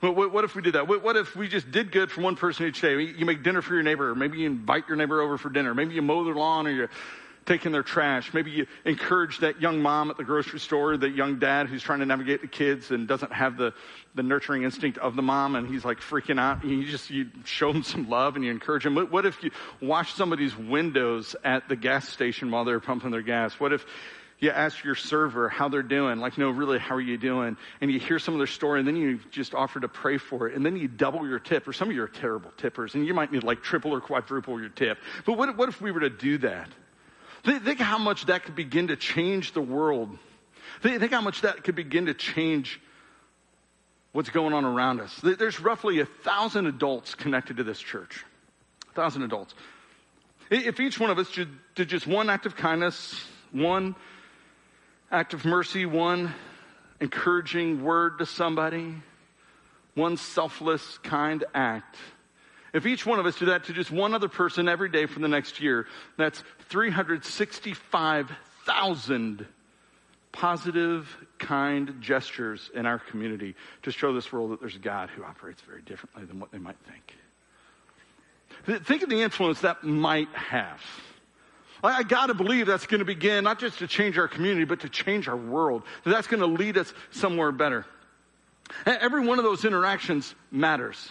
What, 0.00 0.44
if 0.44 0.54
we 0.54 0.62
did 0.62 0.74
that? 0.74 0.88
What, 0.88 1.16
if 1.16 1.34
we 1.36 1.48
just 1.48 1.70
did 1.70 1.90
good 1.90 2.10
for 2.10 2.20
one 2.20 2.36
person 2.36 2.66
each 2.66 2.80
day? 2.80 3.00
You 3.00 3.24
make 3.24 3.42
dinner 3.42 3.62
for 3.62 3.74
your 3.74 3.82
neighbor. 3.82 4.14
Maybe 4.14 4.38
you 4.38 4.46
invite 4.46 4.88
your 4.88 4.96
neighbor 4.96 5.22
over 5.22 5.38
for 5.38 5.48
dinner. 5.48 5.74
Maybe 5.74 5.94
you 5.94 6.02
mow 6.02 6.24
their 6.24 6.34
lawn 6.34 6.66
or 6.66 6.70
you 6.70 6.88
take 7.46 7.64
in 7.64 7.72
their 7.72 7.82
trash. 7.82 8.34
Maybe 8.34 8.50
you 8.50 8.66
encourage 8.84 9.38
that 9.38 9.60
young 9.60 9.80
mom 9.80 10.10
at 10.10 10.16
the 10.16 10.24
grocery 10.24 10.58
store, 10.58 10.96
that 10.96 11.14
young 11.14 11.38
dad 11.38 11.68
who's 11.68 11.82
trying 11.82 12.00
to 12.00 12.06
navigate 12.06 12.40
the 12.40 12.48
kids 12.48 12.90
and 12.90 13.06
doesn't 13.06 13.32
have 13.32 13.56
the, 13.56 13.72
the 14.14 14.22
nurturing 14.22 14.64
instinct 14.64 14.98
of 14.98 15.16
the 15.16 15.22
mom 15.22 15.54
and 15.54 15.66
he's 15.68 15.84
like 15.84 15.98
freaking 15.98 16.40
out. 16.40 16.64
You 16.64 16.84
just, 16.84 17.08
you 17.08 17.30
show 17.44 17.70
him 17.70 17.84
some 17.84 18.08
love 18.10 18.36
and 18.36 18.44
you 18.44 18.50
encourage 18.50 18.84
him. 18.84 18.94
What, 18.94 19.10
what 19.12 19.26
if 19.26 19.42
you 19.42 19.50
wash 19.80 20.12
somebody's 20.14 20.56
windows 20.56 21.36
at 21.44 21.68
the 21.68 21.76
gas 21.76 22.08
station 22.08 22.50
while 22.50 22.64
they're 22.64 22.80
pumping 22.80 23.12
their 23.12 23.22
gas? 23.22 23.58
What 23.60 23.72
if 23.72 23.86
you 24.38 24.50
ask 24.50 24.84
your 24.84 24.94
server 24.94 25.48
how 25.48 25.68
they're 25.68 25.82
doing, 25.82 26.18
like, 26.18 26.36
no, 26.36 26.50
really, 26.50 26.78
how 26.78 26.94
are 26.94 27.00
you 27.00 27.16
doing? 27.16 27.56
And 27.80 27.90
you 27.90 27.98
hear 27.98 28.18
some 28.18 28.34
of 28.34 28.38
their 28.38 28.46
story, 28.46 28.80
and 28.80 28.86
then 28.86 28.96
you 28.96 29.18
just 29.30 29.54
offer 29.54 29.80
to 29.80 29.88
pray 29.88 30.18
for 30.18 30.48
it, 30.48 30.54
and 30.54 30.64
then 30.64 30.76
you 30.76 30.88
double 30.88 31.26
your 31.26 31.38
tip, 31.38 31.66
or 31.66 31.72
some 31.72 31.88
of 31.88 31.94
you 31.94 32.02
are 32.02 32.08
terrible 32.08 32.52
tippers, 32.58 32.94
and 32.94 33.06
you 33.06 33.14
might 33.14 33.32
need 33.32 33.44
like 33.44 33.62
triple 33.62 33.94
or 33.94 34.00
quadruple 34.00 34.60
your 34.60 34.68
tip. 34.68 34.98
But 35.24 35.38
what, 35.38 35.56
what 35.56 35.68
if 35.68 35.80
we 35.80 35.90
were 35.90 36.00
to 36.00 36.10
do 36.10 36.38
that? 36.38 36.68
Think, 37.44 37.78
how 37.78 37.98
much 37.98 38.26
that 38.26 38.42
could 38.44 38.56
begin 38.56 38.88
to 38.88 38.96
change 38.96 39.52
the 39.52 39.60
world. 39.60 40.18
Think, 40.82 41.00
think 41.00 41.12
how 41.12 41.20
much 41.20 41.42
that 41.42 41.62
could 41.64 41.76
begin 41.76 42.06
to 42.06 42.14
change 42.14 42.80
what's 44.12 44.30
going 44.30 44.52
on 44.52 44.64
around 44.64 45.00
us. 45.00 45.14
There's 45.22 45.60
roughly 45.60 46.00
a 46.00 46.06
thousand 46.06 46.66
adults 46.66 47.14
connected 47.14 47.58
to 47.58 47.64
this 47.64 47.78
church. 47.78 48.24
A 48.90 48.94
thousand 48.94 49.22
adults. 49.22 49.54
If 50.50 50.80
each 50.80 50.98
one 50.98 51.10
of 51.10 51.18
us 51.18 51.30
did 51.74 51.88
just 51.88 52.06
one 52.06 52.30
act 52.30 52.46
of 52.46 52.56
kindness, 52.56 53.24
one 53.52 53.94
act 55.10 55.34
of 55.34 55.44
mercy, 55.44 55.84
one 55.86 56.32
encouraging 57.00 57.82
word 57.82 58.18
to 58.18 58.26
somebody, 58.26 58.94
one 59.94 60.16
selfless, 60.16 60.98
kind 60.98 61.44
act. 61.54 61.96
If 62.72 62.86
each 62.86 63.06
one 63.06 63.18
of 63.18 63.26
us 63.26 63.36
do 63.38 63.46
that 63.46 63.64
to 63.64 63.72
just 63.72 63.90
one 63.90 64.14
other 64.14 64.28
person 64.28 64.68
every 64.68 64.88
day 64.88 65.06
for 65.06 65.18
the 65.20 65.28
next 65.28 65.60
year, 65.60 65.86
that's 66.16 66.42
365,000 66.68 69.46
positive, 70.32 71.16
kind 71.38 71.94
gestures 72.00 72.70
in 72.74 72.84
our 72.84 72.98
community 72.98 73.54
to 73.82 73.90
show 73.90 74.12
this 74.12 74.30
world 74.30 74.50
that 74.50 74.60
there's 74.60 74.76
a 74.76 74.80
God 74.80 75.08
who 75.08 75.24
operates 75.24 75.62
very 75.62 75.80
differently 75.82 76.26
than 76.26 76.38
what 76.38 76.52
they 76.52 76.58
might 76.58 76.76
think. 76.86 77.14
Think 78.84 79.02
of 79.02 79.08
the 79.08 79.22
influence 79.22 79.62
that 79.62 79.82
might 79.84 80.28
have. 80.34 80.82
I, 81.82 81.98
I 81.98 82.02
got 82.02 82.26
to 82.26 82.34
believe 82.34 82.66
that's 82.66 82.86
to 83.00 83.04
begin 83.04 83.44
not 83.44 83.58
just 83.58 83.78
to 83.78 83.86
change 83.86 84.18
our 84.18 84.28
community, 84.28 84.64
but 84.64 84.80
to 84.80 84.88
change 84.88 85.28
our 85.28 85.36
world. 85.36 85.82
That 86.04 86.10
that's 86.10 86.26
to 86.40 86.46
lead 86.46 86.78
us 86.78 86.92
somewhere 87.10 87.52
better. 87.52 87.86
Every 88.84 89.24
one 89.24 89.38
of 89.38 89.44
those 89.44 89.64
interactions 89.64 90.34
matters. 90.50 91.10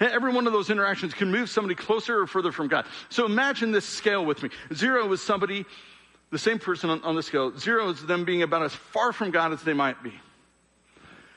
Every 0.00 0.32
one 0.32 0.46
of 0.46 0.52
those 0.52 0.70
interactions 0.70 1.12
can 1.12 1.30
move 1.30 1.50
somebody 1.50 1.74
closer 1.74 2.20
or 2.20 2.26
further 2.26 2.52
from 2.52 2.68
God. 2.68 2.86
So 3.10 3.26
imagine 3.26 3.72
this 3.72 3.84
scale 3.84 4.24
with 4.24 4.42
me. 4.42 4.50
Zero 4.72 5.10
is 5.12 5.20
somebody, 5.20 5.66
the 6.30 6.38
same 6.38 6.58
person 6.58 6.88
on, 6.88 7.02
on 7.02 7.14
the 7.14 7.22
scale. 7.22 7.56
Zero 7.58 7.90
is 7.90 8.04
them 8.06 8.24
being 8.24 8.42
about 8.42 8.62
as 8.62 8.74
far 8.74 9.12
from 9.12 9.30
God 9.30 9.52
as 9.52 9.62
they 9.62 9.74
might 9.74 10.02
be. 10.02 10.14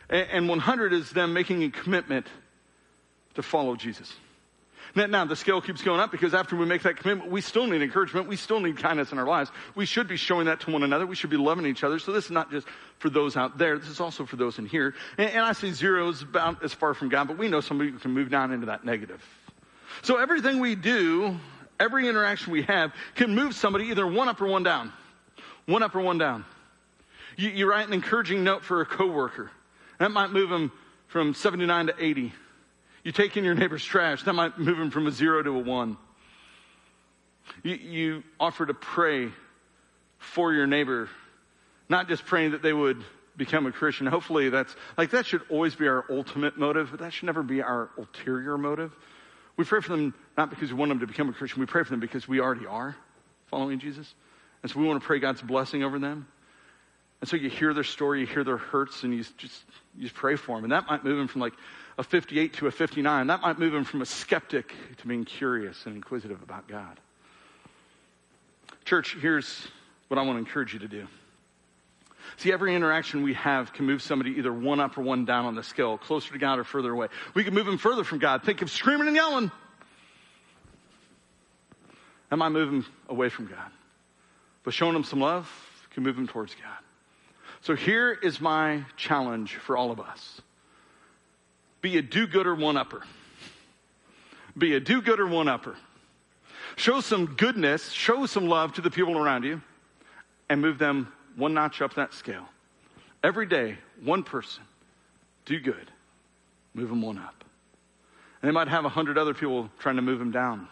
And, 0.10 0.28
and 0.32 0.50
100 0.50 0.94
is 0.94 1.10
them 1.10 1.34
making 1.34 1.64
a 1.64 1.70
commitment 1.70 2.28
to 3.34 3.44
follow 3.44 3.76
Jesus. 3.76 4.14
Now, 4.94 5.06
now, 5.08 5.26
the 5.26 5.36
scale 5.36 5.62
keeps 5.62 5.82
going 5.82 6.00
up 6.00 6.12
because 6.12 6.34
after 6.34 6.56
we 6.56 6.66
make 6.66 6.84
that 6.84 6.98
commitment, 6.98 7.32
we 7.32 7.42
still 7.42 7.66
need 7.68 7.82
encouragement. 7.82 8.28
We 8.28 8.36
still 8.36 8.60
need 8.60 8.78
kindness 8.78 9.12
in 9.12 9.18
our 9.18 9.26
lives. 9.26 9.52
We 9.74 9.86
should 9.86 10.08
be 10.08 10.18
showing 10.18 10.46
that 10.46 10.60
to 10.62 10.72
one 10.72 10.84
another. 10.84 11.06
We 11.06 11.16
should 11.16 11.30
be 11.30 11.38
loving 11.38 11.66
each 11.66 11.84
other. 11.84 12.00
So 12.00 12.12
this 12.12 12.26
is 12.26 12.32
not 12.32 12.52
just 12.52 12.68
for 13.00 13.10
those 13.10 13.36
out 13.36 13.58
there. 13.58 13.78
This 13.78 13.90
is 13.90 14.00
also 14.00 14.26
for 14.26 14.36
those 14.36 14.60
in 14.60 14.66
here. 14.66 14.94
And, 15.18 15.30
and 15.32 15.42
I 15.42 15.54
zero 15.54 16.10
is 16.10 16.22
about 16.22 16.64
as 16.64 16.74
far 16.74 16.94
from 16.94 17.10
God, 17.10 17.28
but 17.28 17.38
we 17.38 17.48
know 17.48 17.62
somebody 17.62 17.92
who 17.92 17.98
can 17.98 18.12
move 18.12 18.30
down 18.30 18.52
into 18.52 18.68
that 18.68 18.86
negative. 18.86 19.24
So 20.02 20.18
everything 20.18 20.60
we 20.60 20.76
do, 20.76 21.40
every 21.80 22.08
interaction 22.08 22.52
we 22.52 22.64
have 22.64 22.94
can 23.16 23.34
move 23.34 23.56
somebody 23.56 23.86
either 23.86 24.06
one 24.06 24.30
up 24.30 24.42
or 24.42 24.48
one 24.48 24.64
down. 24.64 24.92
One 25.66 25.82
up 25.82 25.96
or 25.96 26.02
one 26.02 26.18
down. 26.18 26.46
You, 27.38 27.50
you 27.50 27.70
write 27.70 27.88
an 27.88 27.94
encouraging 27.94 28.44
note 28.44 28.64
for 28.64 28.82
a 28.82 28.86
coworker. 28.86 29.52
That 30.00 30.12
might 30.12 30.32
move 30.32 30.50
them 30.50 30.72
from 31.08 31.34
79 31.34 31.88
to 31.88 31.96
80. 31.98 32.34
You 33.06 33.12
take 33.12 33.38
in 33.38 33.44
your 33.44 33.54
neighbor's 33.54 33.86
trash, 33.86 34.24
that 34.24 34.34
might 34.34 34.58
move 34.58 34.80
him 34.80 34.90
from 34.90 35.06
a 35.06 35.12
zero 35.12 35.44
to 35.44 35.52
a 35.52 35.60
one. 35.60 35.96
You, 37.62 37.76
you 37.76 38.24
offer 38.40 38.66
to 38.66 38.74
pray 38.74 39.30
for 40.18 40.52
your 40.52 40.66
neighbor, 40.66 41.08
not 41.88 42.08
just 42.08 42.26
praying 42.26 42.52
that 42.52 42.64
they 42.64 42.74
would 42.74 43.04
become 43.38 43.68
a 43.68 43.72
Christian. 43.72 44.08
Hopefully 44.08 44.50
that's, 44.50 44.76
like 44.98 45.12
that 45.12 45.28
should 45.28 45.44
always 45.52 45.76
be 45.76 45.88
our 45.88 46.04
ultimate 46.10 46.58
motive, 46.58 46.90
but 46.90 47.02
that 47.02 47.14
should 47.14 47.28
never 47.28 47.44
be 47.44 47.62
our 47.62 47.92
ulterior 47.96 48.58
motive. 48.58 48.92
We 49.56 49.66
pray 49.66 49.82
for 49.82 49.90
them 49.90 50.16
not 50.36 50.50
because 50.50 50.74
we 50.74 50.80
want 50.80 50.90
them 50.90 51.02
to 51.02 51.08
become 51.08 51.30
a 51.30 51.34
Christian, 51.34 51.60
we 51.60 51.68
pray 51.68 51.84
for 51.84 51.92
them 51.92 52.00
because 52.00 52.28
we 52.28 52.40
already 52.40 52.66
are 52.66 52.96
following 53.52 53.78
Jesus. 53.78 54.12
And 54.64 54.72
so 54.72 54.80
we 54.80 54.88
want 54.88 55.00
to 55.00 55.06
pray 55.06 55.20
God's 55.20 55.44
blessing 55.44 55.84
over 55.84 56.00
them. 56.00 56.26
And 57.22 57.30
so 57.30 57.38
you 57.38 57.50
hear 57.50 57.72
their 57.72 57.84
story, 57.84 58.22
you 58.22 58.26
hear 58.26 58.44
their 58.44 58.58
hurts, 58.58 59.04
and 59.04 59.14
you 59.14 59.24
just, 59.38 59.64
you 59.96 60.04
just 60.04 60.16
pray 60.16 60.36
for 60.38 60.58
them. 60.58 60.66
And 60.66 60.74
that 60.74 60.88
might 60.88 61.04
move 61.04 61.18
them 61.18 61.28
from 61.28 61.42
like 61.42 61.54
a 61.98 62.04
58 62.04 62.54
to 62.54 62.68
a 62.68 62.72
59. 62.72 63.28
That 63.28 63.42
might 63.42 63.58
move 63.58 63.74
him 63.74 63.84
from 63.84 64.02
a 64.02 64.06
skeptic 64.06 64.74
to 64.98 65.08
being 65.08 65.26
curious 65.26 65.86
and 65.86 65.96
inquisitive 65.96 66.42
about 66.42 66.68
God. 66.68 67.00
Church, 68.84 69.16
here's 69.20 69.68
what 70.08 70.18
I 70.18 70.22
want 70.24 70.36
to 70.36 70.40
encourage 70.40 70.74
you 70.74 70.80
to 70.80 70.88
do. 70.88 71.08
See, 72.38 72.52
every 72.52 72.76
interaction 72.76 73.24
we 73.24 73.34
have 73.36 73.72
can 73.72 73.86
move 73.86 74.02
somebody 74.02 74.32
either 74.32 74.52
one 74.52 74.80
up 74.80 74.98
or 74.98 75.02
one 75.02 75.26
down 75.26 75.46
on 75.46 75.56
the 75.56 75.64
scale, 75.64 75.98
closer 75.98 76.34
to 76.34 76.40
God 76.40 76.60
or 76.60 76.64
further 76.64 76.92
away. 76.92 77.08
We 77.34 77.44
can 77.44 77.54
move 77.54 77.66
them 77.66 77.78
further 77.78 78.04
from 78.04 78.20
God. 78.20 78.44
Think 78.44 78.62
of 78.62 78.70
screaming 78.70 79.08
and 79.08 79.16
yelling. 79.16 79.52
Might 82.32 82.50
move 82.50 82.70
them 82.70 82.86
away 83.08 83.30
from 83.30 83.46
God. 83.46 83.72
But 84.64 84.74
showing 84.74 84.92
them 84.92 85.06
some 85.06 85.22
love 85.22 85.50
can 85.92 86.04
move 86.04 86.18
them 86.18 86.28
towards 86.28 86.54
God. 86.54 86.84
So 87.62 87.76
here 87.76 88.12
is 88.12 88.42
my 88.42 88.84
challenge 88.98 89.56
for 89.56 89.78
all 89.78 89.90
of 89.90 90.02
us 90.02 90.42
be 91.86 92.00
a 92.00 92.02
do 92.02 92.26
gooder 92.26 92.56
one 92.56 92.78
upper. 92.78 93.04
Be 94.58 94.74
a 94.74 94.80
do 94.80 95.04
gooder 95.04 95.28
one 95.28 95.48
upper. 95.48 95.76
Show 96.78 97.00
some 97.00 97.28
goodness, 97.28 97.92
show 97.92 98.26
some 98.26 98.48
love 98.48 98.74
to 98.74 98.82
the 98.82 98.90
people 98.90 99.20
around 99.20 99.44
you, 99.44 99.62
and 100.50 100.60
move 100.60 100.80
them 100.80 101.14
one 101.36 101.54
notch 101.54 101.84
up 101.84 101.94
that 101.94 102.16
scale. 102.16 102.50
Every 103.24 103.46
day, 103.46 103.78
one 104.04 104.24
person, 104.24 104.64
do 105.46 105.60
good, 105.60 105.92
move 106.74 106.90
them 106.90 107.04
one 107.04 107.20
up. 107.20 107.44
And 108.42 108.50
they 108.50 108.52
might 108.52 108.68
have 108.68 108.86
a 108.86 108.90
hundred 108.90 109.20
other 109.20 109.36
people 109.36 109.70
trying 109.78 109.98
to 109.98 110.02
move 110.02 110.18
them 110.18 110.32
down. 110.32 110.68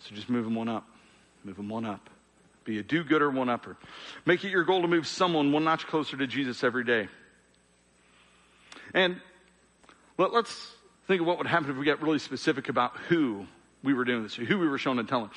So 0.00 0.16
just 0.16 0.28
move 0.28 0.46
them 0.46 0.56
one 0.56 0.68
up, 0.68 0.84
move 1.44 1.58
them 1.58 1.68
one 1.68 1.84
up. 1.84 2.10
Be 2.64 2.80
a 2.80 2.82
do 2.82 3.04
gooder 3.04 3.30
one 3.30 3.48
upper. 3.48 3.76
Make 4.26 4.42
it 4.42 4.50
your 4.50 4.64
goal 4.64 4.82
to 4.82 4.88
move 4.88 5.06
someone 5.06 5.52
one 5.52 5.62
notch 5.62 5.86
closer 5.86 6.16
to 6.16 6.26
Jesus 6.26 6.64
every 6.64 6.82
day. 6.82 7.06
And 8.94 9.20
let, 10.18 10.32
us 10.34 10.72
think 11.06 11.20
of 11.20 11.26
what 11.26 11.38
would 11.38 11.46
happen 11.46 11.70
if 11.70 11.76
we 11.76 11.84
get 11.84 12.02
really 12.02 12.18
specific 12.18 12.68
about 12.68 12.96
who 13.08 13.46
we 13.82 13.94
were 13.94 14.04
doing 14.04 14.24
this 14.24 14.34
to, 14.34 14.44
who 14.44 14.58
we 14.58 14.66
were 14.66 14.78
showing 14.78 14.98
and 14.98 15.08
telling. 15.08 15.30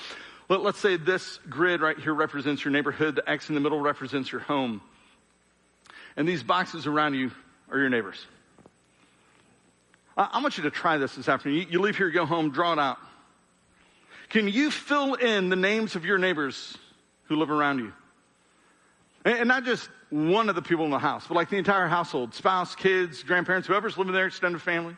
Let, 0.50 0.62
let's 0.62 0.80
say 0.80 0.98
this 0.98 1.40
grid 1.50 1.82
right 1.82 1.98
here 1.98 2.14
represents 2.14 2.66
your 2.66 2.72
neighborhood. 2.72 3.16
The 3.16 3.30
X 3.30 3.50
in 3.50 3.56
the 3.56 3.62
middle 3.62 3.80
represents 3.80 4.32
your 4.32 4.42
home. 4.42 4.82
And 6.18 6.28
these 6.28 6.44
boxes 6.44 6.88
around 6.88 7.14
you 7.14 7.32
are 7.70 7.78
your 7.78 7.90
neighbors. 7.90 8.26
I, 10.18 10.30
I 10.34 10.42
want 10.42 10.58
you 10.58 10.64
to 10.64 10.72
try 10.72 10.98
this 10.98 11.16
this 11.16 11.30
afternoon. 11.30 11.60
You, 11.60 11.68
you 11.70 11.80
leave 11.80 11.96
here, 11.96 12.10
go 12.10 12.26
home, 12.26 12.52
draw 12.52 12.74
it 12.74 12.80
out. 12.80 12.98
Can 14.30 14.48
you 14.48 14.72
fill 14.72 15.14
in 15.14 15.50
the 15.50 15.56
names 15.56 15.96
of 15.96 16.06
your 16.06 16.18
neighbors 16.18 16.78
who 17.26 17.36
live 17.36 17.52
around 17.52 17.80
you? 17.80 17.94
And 19.24 19.48
not 19.48 19.66
just 19.66 19.90
one 20.10 20.50
of 20.50 20.56
the 20.56 20.62
people 20.62 20.86
in 20.86 20.92
the 20.92 21.00
house, 21.00 21.28
but 21.28 21.36
like 21.36 21.50
the 21.50 21.58
entire 21.58 21.88
household, 21.88 22.34
spouse, 22.34 22.76
kids, 22.76 23.24
grandparents, 23.24 23.68
whoever's 23.68 23.98
living 23.98 24.14
there, 24.14 24.26
extended 24.26 24.62
family. 24.62 24.96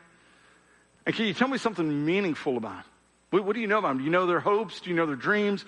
And 1.06 1.16
can 1.16 1.26
you 1.26 1.34
tell 1.34 1.50
me 1.50 1.58
something 1.58 2.06
meaningful 2.06 2.58
about 2.58 2.76
them? 2.76 2.84
What, 3.32 3.46
what 3.46 3.56
do 3.56 3.62
you 3.62 3.68
know 3.68 3.80
about 3.80 3.90
them? 3.90 3.98
Do 3.98 4.04
you 4.06 4.10
know 4.10 4.26
their 4.26 4.40
hopes? 4.40 4.80
Do 4.80 4.90
you 4.90 4.96
know 4.96 5.06
their 5.06 5.16
dreams? 5.16 5.64
Do 5.64 5.68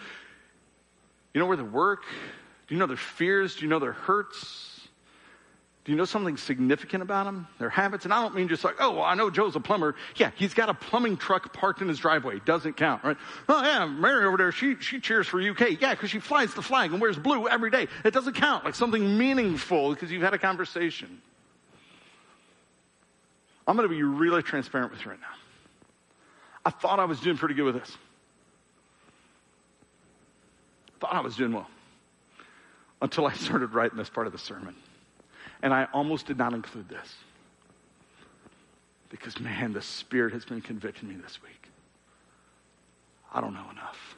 You 1.33 1.41
know 1.41 1.47
where 1.47 1.57
they 1.57 1.63
work? 1.63 2.03
Do 2.67 2.75
you 2.75 2.79
know 2.79 2.87
their 2.87 2.95
fears? 2.95 3.55
Do 3.55 3.63
you 3.63 3.69
know 3.69 3.79
their 3.79 3.91
hurts? 3.91 4.74
Do 5.85 5.91
you 5.91 5.97
know 5.99 6.05
something 6.05 6.35
significant 6.35 7.03
about 7.03 7.25
them? 7.25 7.47
Their 7.59 7.69
habits? 7.69 8.05
And 8.05 8.13
I 8.13 8.19
don't 8.23 8.33
mean 8.33 8.47
just 8.47 8.63
like, 8.63 8.77
oh, 8.79 8.93
well, 8.93 9.03
I 9.03 9.13
know 9.13 9.29
Joe's 9.29 9.55
a 9.55 9.59
plumber. 9.59 9.93
Yeah, 10.15 10.31
he's 10.35 10.55
got 10.55 10.67
a 10.67 10.73
plumbing 10.73 11.15
truck 11.15 11.53
parked 11.53 11.79
in 11.83 11.87
his 11.87 11.99
driveway. 11.99 12.39
Doesn't 12.43 12.75
count, 12.75 13.03
right? 13.03 13.15
Oh, 13.47 13.63
yeah, 13.63 13.85
Mary 13.85 14.25
over 14.25 14.35
there, 14.35 14.51
she, 14.51 14.77
she 14.79 14.99
cheers 14.99 15.27
for 15.27 15.39
UK. 15.39 15.79
Yeah, 15.79 15.93
because 15.93 16.09
she 16.09 16.19
flies 16.19 16.55
the 16.55 16.63
flag 16.63 16.91
and 16.91 16.99
wears 16.99 17.19
blue 17.19 17.47
every 17.47 17.69
day. 17.69 17.87
It 18.03 18.15
doesn't 18.15 18.33
count 18.33 18.65
like 18.65 18.73
something 18.73 19.15
meaningful 19.15 19.93
because 19.93 20.11
you've 20.11 20.23
had 20.23 20.33
a 20.33 20.39
conversation. 20.39 21.21
I'm 23.67 23.75
going 23.75 23.87
to 23.87 23.95
be 23.95 24.01
really 24.01 24.41
transparent 24.41 24.91
with 24.91 25.05
you 25.05 25.11
right 25.11 25.21
now. 25.21 25.27
I 26.65 26.71
thought 26.71 26.99
I 26.99 27.05
was 27.05 27.19
doing 27.19 27.37
pretty 27.37 27.53
good 27.53 27.65
with 27.65 27.75
this. 27.75 27.95
Thought 30.99 31.13
I 31.13 31.21
was 31.21 31.35
doing 31.35 31.53
well 31.53 31.69
until 33.03 33.27
I 33.27 33.33
started 33.33 33.75
writing 33.75 33.99
this 33.99 34.09
part 34.09 34.25
of 34.25 34.33
the 34.33 34.39
sermon. 34.39 34.75
And 35.65 35.73
I 35.73 35.87
almost 35.93 36.27
did 36.27 36.37
not 36.37 36.53
include 36.53 36.87
this. 36.89 37.15
Because, 39.09 39.39
man, 39.39 39.73
the 39.73 39.81
Spirit 39.81 40.33
has 40.33 40.45
been 40.45 40.61
convicting 40.61 41.09
me 41.09 41.15
this 41.15 41.41
week. 41.41 41.69
I 43.33 43.41
don't 43.41 43.55
know 43.55 43.65
enough. 43.71 44.15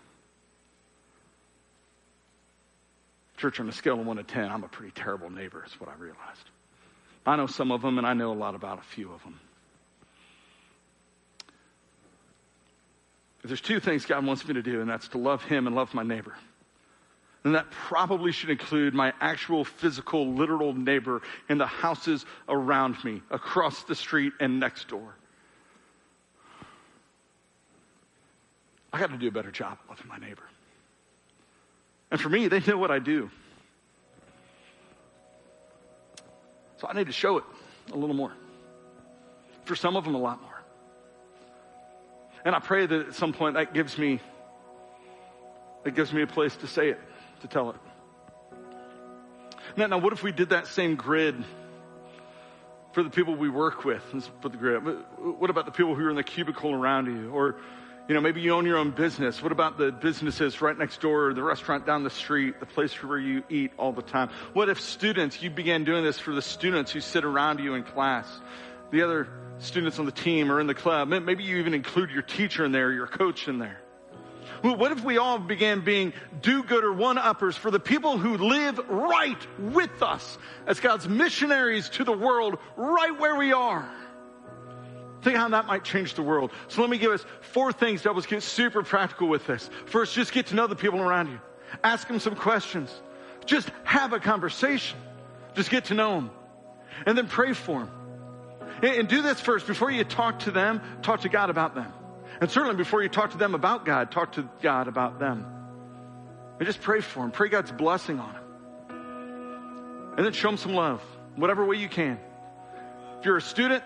Church, 3.38 3.62
on 3.62 3.70
a 3.70 3.72
scale 3.72 3.98
of 3.98 4.06
1 4.06 4.18
to 4.18 4.24
10, 4.24 4.52
I'm 4.52 4.66
a 4.66 4.68
pretty 4.68 4.92
terrible 4.92 5.30
neighbor, 5.30 5.64
is 5.66 5.80
what 5.80 5.90
I 5.90 5.94
realized. 5.94 6.50
I 7.26 7.38
know 7.38 7.48
some 7.48 7.72
of 7.72 7.82
them, 7.82 7.98
and 7.98 8.06
I 8.06 8.14
know 8.14 8.34
a 8.34 8.36
lot 8.36 8.54
about 8.54 8.80
a 8.80 8.84
few 8.84 9.14
of 9.14 9.24
them. 9.24 9.40
There's 13.46 13.62
two 13.62 13.80
things 13.80 14.06
God 14.06 14.26
wants 14.26 14.46
me 14.46 14.54
to 14.56 14.62
do, 14.62 14.82
and 14.82 14.90
that's 14.90 15.08
to 15.10 15.18
love 15.18 15.44
Him 15.44 15.66
and 15.66 15.74
love 15.78 15.94
my 15.94 16.04
neighbor. 16.04 16.34
And 17.43 17.56
that 17.56 17.69
probably 17.71 18.32
should 18.32 18.50
include 18.50 18.93
my 18.93 19.13
actual 19.21 19.63
physical, 19.63 20.34
literal 20.34 20.73
neighbor 20.73 21.21
in 21.50 21.58
the 21.58 21.67
houses 21.67 22.26
around 22.50 23.02
me, 23.04 23.21
across 23.30 23.84
the 23.84 23.95
street 23.95 24.34
and 24.39 24.60
next 24.60 24.88
door. 24.88 25.15
I 28.91 29.00
got 29.00 29.12
to 29.12 29.17
do 29.17 29.28
a 29.28 29.32
better 29.32 29.52
job 29.52 29.78
loving 29.88 30.08
my 30.08 30.17
neighbor. 30.17 30.43
And 32.10 32.19
for 32.19 32.30
me, 32.30 32.47
they 32.47 32.60
know 32.62 32.77
what 32.77 32.92
I 32.92 33.00
do. 33.00 33.29
So 36.77 36.88
I 36.88 36.94
need 36.94 37.08
to 37.08 37.13
show 37.13 37.38
it 37.38 37.44
a 37.92 37.98
little 37.98 38.15
more. 38.15 38.33
For 39.65 39.75
some 39.75 39.96
of 39.96 40.06
them, 40.06 40.15
a 40.15 40.19
lot 40.19 40.42
more. 40.42 40.62
And 42.46 42.56
I 42.56 42.60
pray 42.60 42.85
that 42.85 43.08
at 43.08 43.13
some 43.15 43.33
point 43.33 43.56
that 43.56 43.73
gives 43.73 43.98
me, 43.98 44.19
that 45.83 45.96
gives 45.96 46.13
me 46.13 46.21
a 46.21 46.27
place 46.27 46.56
to 46.58 46.67
say 46.67 46.90
it 46.90 47.00
to 47.42 47.48
tell 47.48 47.69
it. 47.69 47.75
Now, 49.75 49.88
now 49.88 49.98
what 49.98 50.13
if 50.13 50.23
we 50.23 50.31
did 50.31 50.50
that 50.50 50.67
same 50.67 50.96
grid 50.96 51.44
for 52.94 53.04
the 53.04 53.10
people 53.10 53.35
we 53.35 53.50
work 53.50 53.85
with? 53.85 54.02
Let's 54.13 54.29
put 54.42 54.52
the 54.52 54.58
grid. 54.58 54.81
What 55.17 55.50
about 55.50 55.65
the 55.65 55.71
people 55.71 55.96
who 55.96 56.06
are 56.06 56.10
in 56.10 56.15
the 56.15 56.23
cubicle 56.23 56.73
around 56.73 57.06
you? 57.06 57.29
Or, 57.29 57.58
you 58.08 58.15
know, 58.15 58.21
maybe 58.21 58.42
you 58.42 58.54
own 58.54 58.65
your 58.65 58.77
own 58.77 58.92
business. 58.92 59.44
What 59.44 59.52
about 59.52 59.77
the 59.77 59.92
businesses 59.92 60.62
right 60.62 60.77
next 60.77 61.02
door, 61.02 61.33
the 61.33 61.44
restaurant 61.44 61.85
down 61.85 62.04
the 62.04 62.10
street, 62.10 62.60
the 62.60 62.65
place 62.65 62.94
where 63.04 63.19
you 63.19 63.44
eat 63.50 63.71
all 63.77 63.92
the 63.92 64.02
time? 64.02 64.29
What 64.54 64.69
if 64.69 64.79
students, 64.81 65.42
you 65.42 65.50
began 65.50 65.83
doing 65.83 66.04
this 66.04 66.17
for 66.17 66.33
the 66.33 66.42
students 66.42 66.92
who 66.92 67.02
sit 67.02 67.23
around 67.23 67.60
you 67.60 67.75
in 67.75 67.83
class? 67.83 68.25
The 68.92 69.04
other 69.04 69.27
students 69.60 70.00
on 70.00 70.06
the 70.06 70.12
team 70.12 70.52
or 70.52 70.60
in 70.60 70.67
the 70.67 70.73
club. 70.73 71.10
Maybe 71.10 71.44
you 71.44 71.58
even 71.58 71.73
include 71.73 72.10
your 72.10 72.21
teacher 72.21 72.63
in 72.63 72.71
there, 72.71 72.92
your 72.92 73.08
coach 73.08 73.48
in 73.48 73.60
there. 73.60 73.81
What 74.62 74.92
if 74.92 75.04
we 75.04 75.18
all 75.18 75.40
began 75.40 75.82
being 75.82 76.14
do-gooder 76.42 76.92
one-uppers 76.92 77.56
for 77.56 77.72
the 77.72 77.80
people 77.80 78.18
who 78.18 78.38
live 78.38 78.80
right 78.90 79.48
with 79.60 80.02
us 80.02 80.38
as 80.66 80.80
God's 80.80 81.08
missionaries 81.08 81.90
to 81.90 82.04
the 82.04 82.14
world 82.14 82.58
right 82.76 83.18
where 83.20 83.36
we 83.36 83.54
are? 83.54 83.90
Think 85.22 85.38
how 85.38 85.50
that 85.50 85.66
might 85.66 85.84
change 85.84 86.14
the 86.14 86.22
world. 86.22 86.52
So 86.68 86.82
let 86.82 86.90
me 86.90 86.98
give 86.98 87.12
us 87.12 87.26
four 87.42 87.72
things 87.74 88.04
that 88.04 88.16
was 88.16 88.26
get 88.26 88.44
super 88.44 88.84
practical 88.84 89.28
with 89.28 89.46
this. 89.48 89.70
First, 89.86 90.14
just 90.14 90.32
get 90.32 90.48
to 90.48 90.56
know 90.56 90.68
the 90.68 90.76
people 90.76 91.02
around 91.02 91.28
you. 91.28 91.40
Ask 91.84 92.08
them 92.08 92.20
some 92.20 92.36
questions. 92.36 92.94
Just 93.46 93.70
have 93.84 94.14
a 94.14 94.20
conversation. 94.20 94.98
Just 95.56 95.70
get 95.70 95.86
to 95.86 95.94
know 95.94 96.16
them. 96.16 96.32
And 97.06 97.18
then 97.18 97.28
pray 97.28 97.54
for 97.54 97.80
them. 97.80 97.92
And 98.82 99.08
do 99.08 99.22
this 99.22 99.40
first. 99.40 99.68
Before 99.68 99.90
you 99.90 100.04
talk 100.04 100.40
to 100.40 100.52
them, 100.52 100.82
talk 101.02 101.22
to 101.22 101.30
God 101.30 101.50
about 101.50 101.76
them. 101.76 101.92
And 102.40 102.52
certainly 102.52 102.75
before 102.75 103.02
you 103.02 103.10
talk 103.10 103.31
to 103.31 103.38
them 103.38 103.56
about 103.56 103.85
God, 103.85 104.12
talk 104.12 104.33
to 104.33 104.48
God 104.62 104.88
about 104.88 105.19
them. 105.19 105.46
And 106.60 106.65
just 106.65 106.81
pray 106.81 107.02
for 107.02 107.21
them. 107.21 107.31
Pray 107.31 107.50
God's 107.50 107.71
blessing 107.71 108.19
on 108.19 108.33
them. 108.33 108.44
And 110.17 110.25
then 110.25 110.33
show 110.33 110.50
them 110.50 110.58
some 110.58 110.73
love, 110.73 111.02
whatever 111.35 111.65
way 111.65 111.77
you 111.77 111.90
can. 111.90 112.19
If 113.19 113.25
you're 113.25 113.38
a 113.38 113.42
student, 113.42 113.83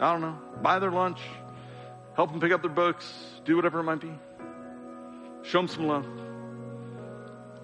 I 0.00 0.12
don't 0.12 0.20
know, 0.20 0.38
buy 0.62 0.78
their 0.78 0.90
lunch, 0.90 1.18
help 2.14 2.30
them 2.30 2.40
pick 2.40 2.52
up 2.52 2.62
their 2.62 2.70
books, 2.70 3.12
do 3.44 3.56
whatever 3.56 3.80
it 3.80 3.84
might 3.84 4.00
be. 4.00 4.12
Show 5.42 5.58
them 5.58 5.68
some 5.68 5.86
love. 5.86 6.06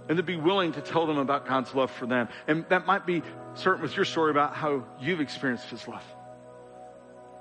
And 0.08 0.16
to 0.16 0.22
be 0.22 0.36
willing 0.36 0.72
to 0.72 0.80
tell 0.80 1.06
them 1.06 1.18
about 1.18 1.46
God's 1.46 1.74
love 1.74 1.90
for 1.90 2.06
them. 2.06 2.28
And 2.46 2.64
that 2.70 2.86
might 2.86 3.06
be 3.06 3.22
certain 3.54 3.82
with 3.82 3.94
your 3.94 4.04
story 4.04 4.30
about 4.30 4.54
how 4.54 4.84
you've 5.00 5.20
experienced 5.20 5.68
His 5.68 5.86
love. 5.86 6.04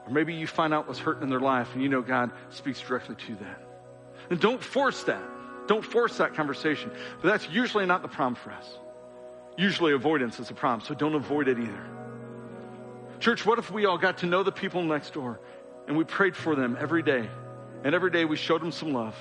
Or 0.08 0.12
maybe 0.12 0.34
you 0.34 0.48
find 0.48 0.74
out 0.74 0.88
what's 0.88 1.00
hurting 1.00 1.24
in 1.24 1.30
their 1.30 1.42
life 1.42 1.74
and 1.74 1.84
you 1.84 1.90
know 1.90 2.02
God 2.02 2.32
speaks 2.50 2.80
directly 2.80 3.16
to 3.16 3.36
that. 3.36 3.62
And 4.30 4.40
don't 4.40 4.64
force 4.64 5.04
that. 5.04 5.22
Don't 5.68 5.84
force 5.84 6.18
that 6.18 6.34
conversation. 6.34 6.92
But 7.22 7.28
that's 7.28 7.50
usually 7.50 7.86
not 7.86 8.02
the 8.02 8.08
problem 8.08 8.36
for 8.36 8.52
us. 8.52 8.80
Usually 9.58 9.92
avoidance 9.94 10.40
is 10.40 10.50
a 10.50 10.54
problem, 10.54 10.88
so 10.88 10.94
don't 10.94 11.16
avoid 11.16 11.48
it 11.48 11.60
either. 11.60 11.86
Church, 13.20 13.46
what 13.46 13.60
if 13.60 13.70
we 13.70 13.86
all 13.86 13.98
got 13.98 14.20
to 14.20 14.28
know 14.28 14.44
the 14.44 14.52
people 14.52 14.82
next 14.84 15.14
door 15.14 15.40
and 15.88 15.98
we 15.98 16.04
prayed 16.04 16.36
for 16.36 16.56
them 16.56 16.78
every 16.80 17.04
day? 17.04 17.28
And 17.84 17.94
every 17.94 18.12
day 18.12 18.24
we 18.26 18.38
showed 18.38 18.62
them 18.62 18.72
some 18.72 18.94
love. 18.94 19.16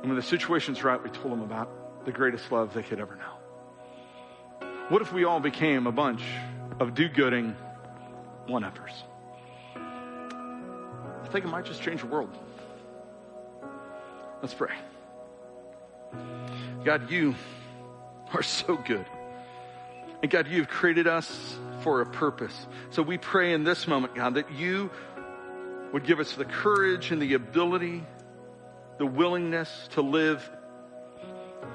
And 0.00 0.08
when 0.08 0.16
the 0.16 0.22
situation's 0.22 0.82
right, 0.82 1.02
we 1.02 1.10
told 1.10 1.32
them 1.32 1.42
about 1.42 2.04
the 2.04 2.12
greatest 2.12 2.50
love 2.50 2.74
they 2.74 2.82
could 2.82 2.98
ever 2.98 3.16
know. 3.16 4.68
What 4.88 5.02
if 5.02 5.12
we 5.12 5.24
all 5.24 5.40
became 5.40 5.86
a 5.86 5.92
bunch 5.92 6.22
of 6.80 6.94
do 6.94 7.08
gooding 7.08 7.54
one 8.46 8.64
uppers? 8.64 9.04
I 11.30 11.32
think 11.32 11.44
it 11.44 11.48
might 11.48 11.64
just 11.64 11.80
change 11.80 12.00
the 12.00 12.08
world. 12.08 12.36
Let's 14.42 14.52
pray. 14.52 14.74
God, 16.84 17.08
you 17.08 17.36
are 18.34 18.42
so 18.42 18.76
good. 18.76 19.06
And 20.22 20.28
God, 20.28 20.48
you've 20.48 20.66
created 20.66 21.06
us 21.06 21.56
for 21.82 22.00
a 22.00 22.06
purpose. 22.06 22.66
So 22.90 23.04
we 23.04 23.16
pray 23.16 23.52
in 23.52 23.62
this 23.62 23.86
moment, 23.86 24.16
God, 24.16 24.34
that 24.34 24.50
you 24.50 24.90
would 25.92 26.04
give 26.04 26.18
us 26.18 26.32
the 26.32 26.44
courage 26.44 27.12
and 27.12 27.22
the 27.22 27.34
ability, 27.34 28.02
the 28.98 29.06
willingness 29.06 29.70
to 29.92 30.00
live, 30.00 30.50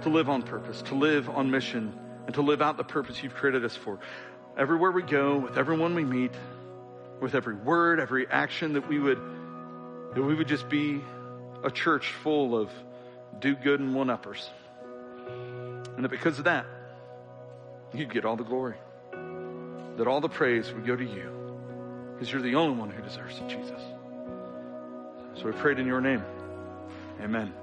to 0.02 0.10
live 0.10 0.30
on 0.30 0.44
purpose, 0.44 0.82
to 0.82 0.96
live 0.96 1.30
on 1.30 1.50
mission, 1.50 1.98
and 2.26 2.36
to 2.36 2.42
live 2.42 2.62
out 2.62 2.76
the 2.76 2.84
purpose 2.84 3.24
you've 3.24 3.36
created 3.36 3.64
us 3.64 3.78
for. 3.78 4.00
Everywhere 4.58 4.92
we 4.92 5.02
go, 5.02 5.38
with 5.38 5.58
everyone 5.58 5.96
we 5.96 6.04
meet, 6.04 6.34
with 7.22 7.36
every 7.36 7.56
word, 7.56 8.02
every 8.02 8.28
action, 8.28 8.74
that 8.74 8.90
we 8.90 9.00
would, 9.00 9.18
that 10.16 10.24
we 10.24 10.34
would 10.34 10.48
just 10.48 10.68
be 10.70 11.02
a 11.64 11.70
church 11.70 12.14
full 12.24 12.58
of 12.58 12.72
do 13.40 13.56
good 13.56 13.80
and 13.80 13.94
one 13.94 14.10
uppers. 14.10 14.50
And 15.96 16.04
that 16.04 16.10
because 16.10 16.40
of 16.40 16.46
that, 16.46 16.66
you'd 17.94 18.12
get 18.12 18.26
all 18.26 18.36
the 18.36 18.44
glory. 18.44 18.76
That 19.98 20.08
all 20.08 20.22
the 20.22 20.30
praise 20.30 20.72
would 20.74 20.86
go 20.86 20.96
to 20.96 21.04
you. 21.04 21.32
Because 22.14 22.32
you're 22.32 22.42
the 22.42 22.56
only 22.56 22.78
one 22.78 22.90
who 22.90 23.02
deserves 23.02 23.38
it, 23.40 23.48
Jesus. 23.48 23.82
So 25.36 25.46
we 25.46 25.52
prayed 25.52 25.80
in 25.80 25.86
your 25.86 26.02
name. 26.02 26.24
Amen. 27.22 27.54